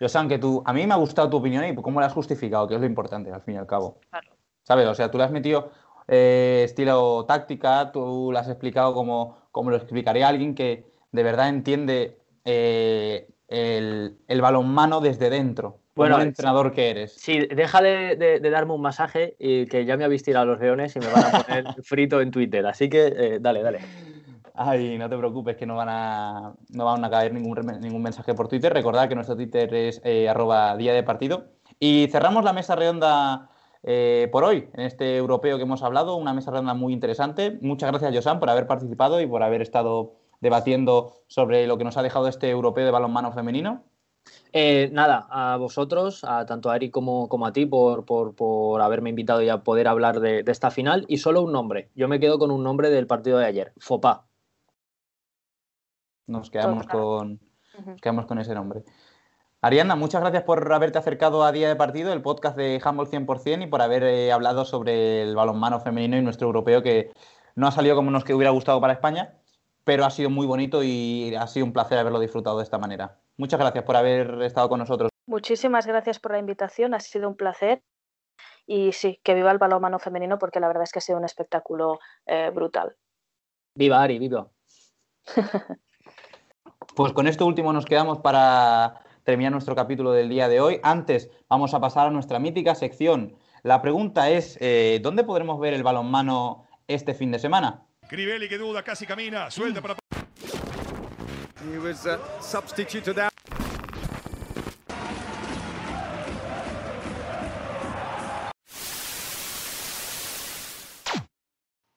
Yo 0.01 0.09
sé 0.09 0.29
que 0.29 0.39
tú, 0.39 0.63
a 0.67 0.73
mí 0.73 0.85
me 0.85 0.95
ha 0.95 0.97
gustado 0.97 1.31
tu 1.31 1.37
opinión 1.37 1.65
y 1.65 1.75
cómo 1.77 2.01
la 2.01 2.07
has 2.07 2.13
justificado, 2.13 2.67
que 2.67 2.75
es 2.75 2.81
lo 2.81 2.87
importante 2.87 3.33
al 3.33 3.43
fin 3.43 3.55
y 3.55 3.59
al 3.59 3.67
cabo. 3.67 4.01
Claro. 4.11 4.31
¿Sabes? 4.63 4.89
O 4.89 4.95
sea, 4.95 5.11
tú 5.11 5.19
le 5.19 5.25
has 5.25 5.31
metido 5.31 5.71
eh, 6.09 6.63
estilo 6.65 7.25
táctica, 7.27 7.91
tú 7.93 8.31
lo 8.33 8.39
has 8.39 8.49
explicado 8.49 8.95
como, 8.95 9.39
como, 9.51 9.71
lo 9.71 9.77
explicaría 9.77 10.29
alguien 10.29 10.55
que 10.55 10.87
de 11.11 11.23
verdad 11.23 11.49
entiende 11.49 12.19
eh, 12.45 13.29
el, 13.49 14.17
el, 14.29 14.41
balonmano 14.41 15.01
desde 15.01 15.31
dentro. 15.31 15.81
Bueno, 15.97 16.17
el 16.17 16.29
entrenador 16.29 16.73
que 16.73 16.91
eres. 16.91 17.13
Sí, 17.13 17.41
deja 17.47 17.81
de, 17.81 18.39
darme 18.51 18.75
un 18.75 18.83
masaje 18.83 19.35
y 19.39 19.67
que 19.67 19.85
ya 19.85 19.97
me 19.97 20.05
habéis 20.05 20.23
tirado 20.23 20.47
los 20.47 20.61
leones 20.61 20.95
y 20.95 21.01
me 21.01 21.07
van 21.07 21.25
a 21.25 21.43
poner 21.43 21.65
frito 21.83 22.21
en 22.21 22.31
Twitter. 22.31 22.67
Así 22.67 22.89
que 22.89 23.07
eh, 23.07 23.39
dale, 23.41 23.63
dale. 23.63 23.81
Ay, 24.55 24.97
no 24.99 25.09
te 25.09 25.17
preocupes 25.17 25.57
que 25.57 25.67
no 25.67 25.75
van 25.75 25.89
a, 25.91 26.55
no 26.71 26.85
van 26.85 27.05
a 27.05 27.11
caer 27.11 27.33
ningún, 27.33 27.67
ningún 27.81 28.03
mensaje 28.03 28.35
por 28.35 28.49
Twitter. 28.49 28.73
Recordad 28.73 29.09
que 29.09 29.15
nuestro 29.15 29.37
Twitter 29.37 29.73
es 29.75 30.01
arroba 30.29 30.77
día 30.77 30.93
de 30.93 31.03
partido. 31.03 31.49
Y 31.81 32.09
cerramos 32.11 32.45
la 32.45 32.53
mesa 32.53 32.77
redonda 32.77 33.51
eh, 33.83 34.29
por 34.33 34.45
hoy 34.45 34.69
en 34.75 34.81
este 34.81 35.17
europeo 35.17 35.57
que 35.57 35.65
hemos 35.65 35.83
hablado. 35.83 36.17
Una 36.17 36.35
mesa 36.35 36.51
redonda 36.51 36.75
muy 36.75 36.93
interesante. 36.93 37.59
Muchas 37.61 37.91
gracias, 37.91 38.15
Josan, 38.15 38.41
por 38.41 38.51
haber 38.51 38.67
participado 38.67 39.21
y 39.21 39.27
por 39.27 39.43
haber 39.43 39.63
estado 39.63 40.15
debatiendo 40.41 41.15
sobre 41.27 41.67
lo 41.67 41.79
que 41.79 41.85
nos 41.85 41.97
ha 41.97 42.03
dejado 42.03 42.29
este 42.29 42.51
europeo 42.51 42.85
de 42.85 42.91
balonmano 42.91 43.33
femenino. 43.33 43.85
Eh, 44.53 44.91
nada, 44.93 45.27
a 45.31 45.57
vosotros, 45.57 46.25
a 46.25 46.47
tanto 46.47 46.71
a 46.71 46.77
Eric 46.77 46.91
como, 46.91 47.29
como 47.29 47.47
a 47.47 47.53
ti, 47.53 47.67
por, 47.67 48.05
por, 48.05 48.81
haberme 48.81 49.11
invitado 49.11 49.43
y 49.43 49.49
a 49.49 49.63
poder 49.63 49.89
hablar 49.89 50.21
de, 50.21 50.45
esta 50.47 50.71
final. 50.71 51.05
Y 51.09 51.19
solo 51.19 51.43
un 51.43 51.53
nombre. 51.53 51.91
Yo 51.95 52.09
me 52.09 52.21
quedo 52.21 52.39
con 52.39 52.51
un 52.51 52.63
nombre 52.63 52.91
del 52.91 53.07
partido 53.07 53.39
de 53.39 53.47
ayer, 53.47 53.73
FOPA. 53.79 54.27
Nos 56.27 56.51
quedamos 56.51 56.87
con, 56.87 57.41
quedamos 58.03 58.27
con 58.27 58.39
ese 58.39 58.55
nombre. 58.55 58.83
Ariana, 59.63 59.97
muchas 59.97 60.21
gracias 60.21 60.43
por 60.43 60.71
haberte 60.73 60.99
acercado 60.99 61.43
a 61.43 61.51
Día 61.51 61.69
de 61.69 61.77
Partido, 61.77 62.13
el 62.13 62.21
podcast 62.21 62.57
de 62.57 62.81
Humble 62.85 63.07
100% 63.07 63.65
y 63.65 63.67
por 63.67 63.81
haber 63.81 64.03
eh, 64.03 64.31
hablado 64.31 64.65
sobre 64.65 65.23
el 65.23 65.35
balonmano 65.35 65.81
femenino 65.81 66.19
y 66.19 66.23
nuestro 66.23 66.47
europeo 66.47 66.83
que 66.83 67.11
no 67.55 67.67
ha 67.67 67.73
salido 67.73 67.97
como 67.97 68.11
nos 68.11 68.23
que 68.23 68.35
hubiera 68.35 68.51
gustado 68.51 68.81
para 68.81 68.93
España, 68.93 69.35
pero 69.83 70.05
ha 70.05 70.11
sido 70.11 70.29
muy 70.29 70.47
bonito 70.47 70.83
y 70.83 71.35
ha 71.35 71.47
sido 71.47 71.65
un 71.65 71.73
placer 71.73 71.99
haberlo 71.99 72.21
disfrutado 72.21 72.59
de 72.59 72.65
esta 72.65 72.79
manera. 72.79 73.19
Muchas 73.39 73.59
gracias 73.59 73.83
por 73.85 73.97
haber 73.97 74.43
estado 74.43 74.69
con 74.69 74.79
nosotros. 74.79 75.11
Muchísimas 75.27 75.87
gracias 75.87 76.21
por 76.21 76.33
la 76.33 76.39
invitación, 76.39 76.93
ha 76.93 77.01
sido 77.01 77.29
un 77.29 77.37
placer. 77.37 77.83
Y 78.67 78.93
sí, 78.93 79.21
que 79.23 79.35
viva 79.35 79.51
el 79.53 79.59
balonmano 79.59 79.99
femenino 79.99 80.39
porque 80.39 80.61
la 80.61 80.69
verdad 80.69 80.83
es 80.83 80.93
que 80.93 80.99
ha 80.99 81.03
sido 81.03 81.19
un 81.19 81.25
espectáculo 81.25 81.99
eh, 82.27 82.51
brutal. 82.55 82.95
Viva 83.75 84.03
Ari, 84.03 84.19
viva. 84.19 84.49
pues 86.95 87.13
con 87.13 87.27
esto 87.27 87.47
último 87.47 87.73
nos 87.73 87.87
quedamos 87.87 88.19
para 88.19 89.06
terminar 89.27 89.51
nuestro 89.51 89.75
capítulo 89.75 90.13
del 90.13 90.29
día 90.29 90.49
de 90.49 90.61
hoy. 90.61 90.79
Antes 90.85 91.29
vamos 91.49 91.75
a 91.75 91.81
pasar 91.81 92.07
a 92.07 92.11
nuestra 92.11 92.39
mítica 92.39 92.77
sección. 92.77 93.37
La 93.65 93.83
pregunta 93.83 94.31
es, 94.31 94.57
eh, 94.61 95.01
¿dónde 95.03 95.25
podremos 95.25 95.59
ver 95.59 95.75
el 95.75 95.83
balonmano 95.83 96.65
este 96.87 97.13
fin 97.13 97.33
de 97.33 97.41
semana? 97.41 97.83
Crivelli 98.09 98.49
que 98.49 98.57
duda, 98.57 98.85
casi 98.85 99.05
camina, 99.05 99.51
suelta 99.51 99.83
para... 99.83 99.97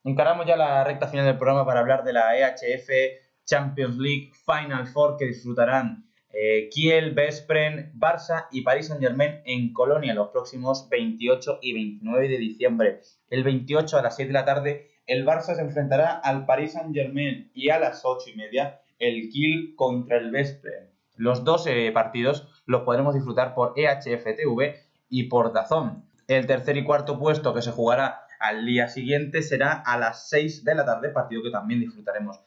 Encaramos 0.04 0.48
ya 0.48 0.56
la 0.56 0.84
recta 0.84 1.08
final 1.08 1.28
del 1.28 1.38
programa 1.38 1.64
para 1.64 1.82
hablar 1.82 2.04
de 2.04 2.14
la 2.14 2.36
EHF 2.36 2.90
Champions 3.46 3.98
League 3.98 4.32
Final 4.48 4.88
Four 4.88 5.18
que 5.18 5.26
disfrutarán 5.26 6.09
eh, 6.32 6.70
Kiel, 6.70 7.14
Vespren, 7.14 7.92
Barça 7.96 8.48
y 8.52 8.62
Paris 8.62 8.88
Saint 8.88 9.02
Germain 9.02 9.42
en 9.46 9.74
Colonia 9.74 10.14
los 10.14 10.30
próximos 10.30 10.88
28 10.90 11.60
y 11.62 11.74
29 11.74 12.28
de 12.28 12.38
diciembre. 12.38 13.02
El 13.30 13.44
28 13.44 13.98
a 13.98 14.02
las 14.02 14.16
7 14.16 14.28
de 14.28 14.34
la 14.34 14.46
tarde 14.46 14.90
el 15.10 15.26
Barça 15.26 15.56
se 15.56 15.62
enfrentará 15.62 16.12
al 16.12 16.46
Paris 16.46 16.74
Saint 16.74 16.94
Germain 16.94 17.50
y 17.56 17.70
a 17.72 17.80
las 17.80 18.06
8 18.06 18.30
y 18.30 18.36
media 18.36 18.80
el 19.00 19.30
Kiel 19.30 19.74
contra 19.76 20.18
el 20.18 20.30
Vespre. 20.30 20.92
Los 21.16 21.44
dos 21.44 21.66
eh, 21.66 21.92
partidos 21.92 22.48
los 22.68 22.84
podremos 22.84 23.16
disfrutar 23.16 23.56
por 23.56 23.74
EHF-TV 23.76 24.76
y 25.10 25.24
por 25.24 25.52
Dazón. 25.52 26.06
El 26.28 26.46
tercer 26.46 26.78
y 26.78 26.84
cuarto 26.84 27.18
puesto 27.18 27.56
que 27.56 27.64
se 27.64 27.72
jugará 27.72 28.22
al 28.40 28.68
día 28.68 28.88
siguiente 28.88 29.42
será 29.42 29.72
a 29.74 29.98
las 29.98 30.30
6 30.30 30.64
de 30.64 30.76
la 30.76 30.86
tarde, 30.86 31.10
partido 31.10 31.42
que 31.42 31.50
también 31.50 31.80
disfrutaremos 31.80 32.40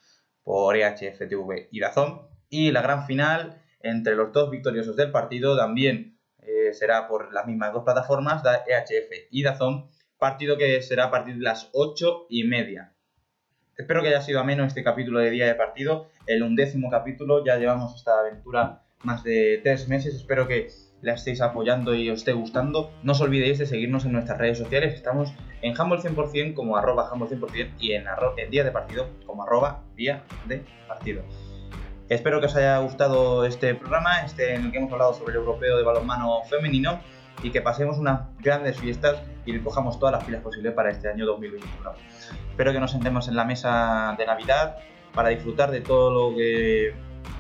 por 0.45 0.77
EHF-TV 0.77 1.69
y 1.73 1.81
Dazón. 1.81 2.29
Y 2.49 2.71
la 2.71 2.83
gran 2.83 3.07
final 3.07 3.62
entre 3.83 4.15
los 4.15 4.33
dos 4.33 4.51
victoriosos 4.51 4.97
del 4.97 5.11
partido 5.11 5.57
también 5.57 6.19
eh, 6.43 6.73
será 6.73 7.07
por 7.09 7.33
las 7.33 7.47
mismas 7.47 7.73
dos 7.73 7.85
plataformas, 7.85 8.43
EHF 8.45 9.29
y 9.31 9.43
Dazón, 9.43 9.89
partido 10.19 10.57
que 10.57 10.83
será 10.83 11.05
a 11.05 11.11
partir 11.11 11.37
de 11.37 11.43
las 11.43 11.71
8 11.73 12.27
y 12.31 12.45
media. 12.45 12.93
Espero 13.77 14.03
que 14.03 14.09
haya 14.09 14.21
sido 14.21 14.41
ameno 14.41 14.65
este 14.65 14.85
capítulo 14.85 15.19
de 15.21 15.31
día 15.31 15.47
de 15.47 15.55
partido, 15.55 16.09
el 16.27 16.43
undécimo 16.43 16.91
capítulo, 16.91 17.45
ya 17.45 17.57
llevamos 17.57 17.95
esta 17.97 18.21
aventura 18.21 18.83
más 19.03 19.25
de 19.25 19.61
tres 19.63 19.89
meses, 19.89 20.15
espero 20.15 20.47
que 20.47 20.69
la 21.01 21.15
estéis 21.15 21.41
apoyando 21.41 21.95
y 21.95 22.09
os 22.11 22.21
esté 22.21 22.33
gustando. 22.33 22.93
No 23.03 23.13
os 23.13 23.21
olvidéis 23.21 23.59
de 23.59 23.67
seguirnos 23.67 24.05
en 24.05 24.13
nuestras 24.13 24.39
redes 24.39 24.59
sociales, 24.59 24.95
estamos 24.95 25.33
en 25.61 25.79
Humble 25.79 25.99
100% 25.99 26.55
como 26.55 26.77
arroba 26.77 27.11
Humble 27.13 27.29
100% 27.29 27.71
y 27.81 27.93
en, 27.93 28.05
en 28.37 28.51
día 28.51 28.63
de 28.63 28.71
partido 28.71 29.09
como 29.27 29.43
arroba 29.43 29.83
día 29.97 30.23
de 30.47 30.63
partido. 30.87 31.23
Espero 32.13 32.41
que 32.41 32.47
os 32.47 32.55
haya 32.57 32.77
gustado 32.77 33.47
este 33.47 33.75
programa, 33.75 34.21
este 34.21 34.55
en 34.55 34.67
el 34.67 34.71
que 34.71 34.77
hemos 34.77 34.93
hablado 34.93 35.15
sobre 35.15 35.33
el 35.33 35.39
europeo 35.39 35.79
de 35.79 35.83
balonmano 35.83 36.43
femenino 36.45 37.01
y 37.43 37.49
que 37.49 37.63
pasemos 37.63 37.97
unas 37.97 38.29
grandes 38.39 38.79
fiestas 38.79 39.23
y 39.47 39.53
recojamos 39.53 39.99
todas 39.99 40.17
las 40.17 40.25
pilas 40.25 40.43
posibles 40.43 40.75
para 40.75 40.91
este 40.91 41.09
año 41.09 41.25
2021. 41.25 41.73
Espero 42.51 42.73
que 42.75 42.81
nos 42.81 42.91
sentemos 42.91 43.29
en 43.29 43.37
la 43.37 43.47
mesa 43.47 44.15
de 44.19 44.27
Navidad 44.27 44.77
para 45.15 45.31
disfrutar 45.31 45.71
de 45.71 45.81
todo 45.81 46.11
lo 46.11 46.37
que 46.37 46.93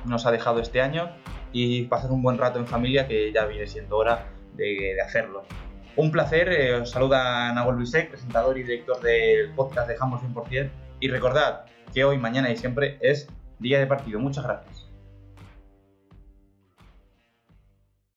nos 0.06 0.24
ha 0.24 0.30
dejado 0.30 0.58
este 0.60 0.80
año 0.80 1.10
y 1.52 1.82
pasar 1.82 2.10
un 2.10 2.22
buen 2.22 2.38
rato 2.38 2.58
en 2.58 2.66
familia 2.66 3.06
que 3.06 3.30
ya 3.30 3.44
viene 3.44 3.66
siendo 3.66 3.98
hora 3.98 4.28
de, 4.54 4.98
hacerlo. 5.04 5.44
Un 5.96 6.10
placer, 6.10 6.48
eh, 6.48 6.76
os 6.76 6.90
saluda 6.90 7.52
Nahuel 7.52 7.76
Luisek, 7.76 8.08
presentador 8.08 8.56
y 8.56 8.62
director 8.62 9.02
del 9.02 9.50
podcast 9.50 9.86
de 9.86 9.96
Jambo 9.96 10.18
100% 10.18 10.70
y 10.98 11.08
recordad 11.08 11.66
que 11.92 12.04
hoy, 12.04 12.16
mañana 12.16 12.50
y 12.50 12.56
siempre 12.56 12.96
es 13.02 13.28
día 13.62 13.78
de 13.78 13.86
partido. 13.86 14.18
Muchas 14.18 14.44
gracias. 14.44 14.71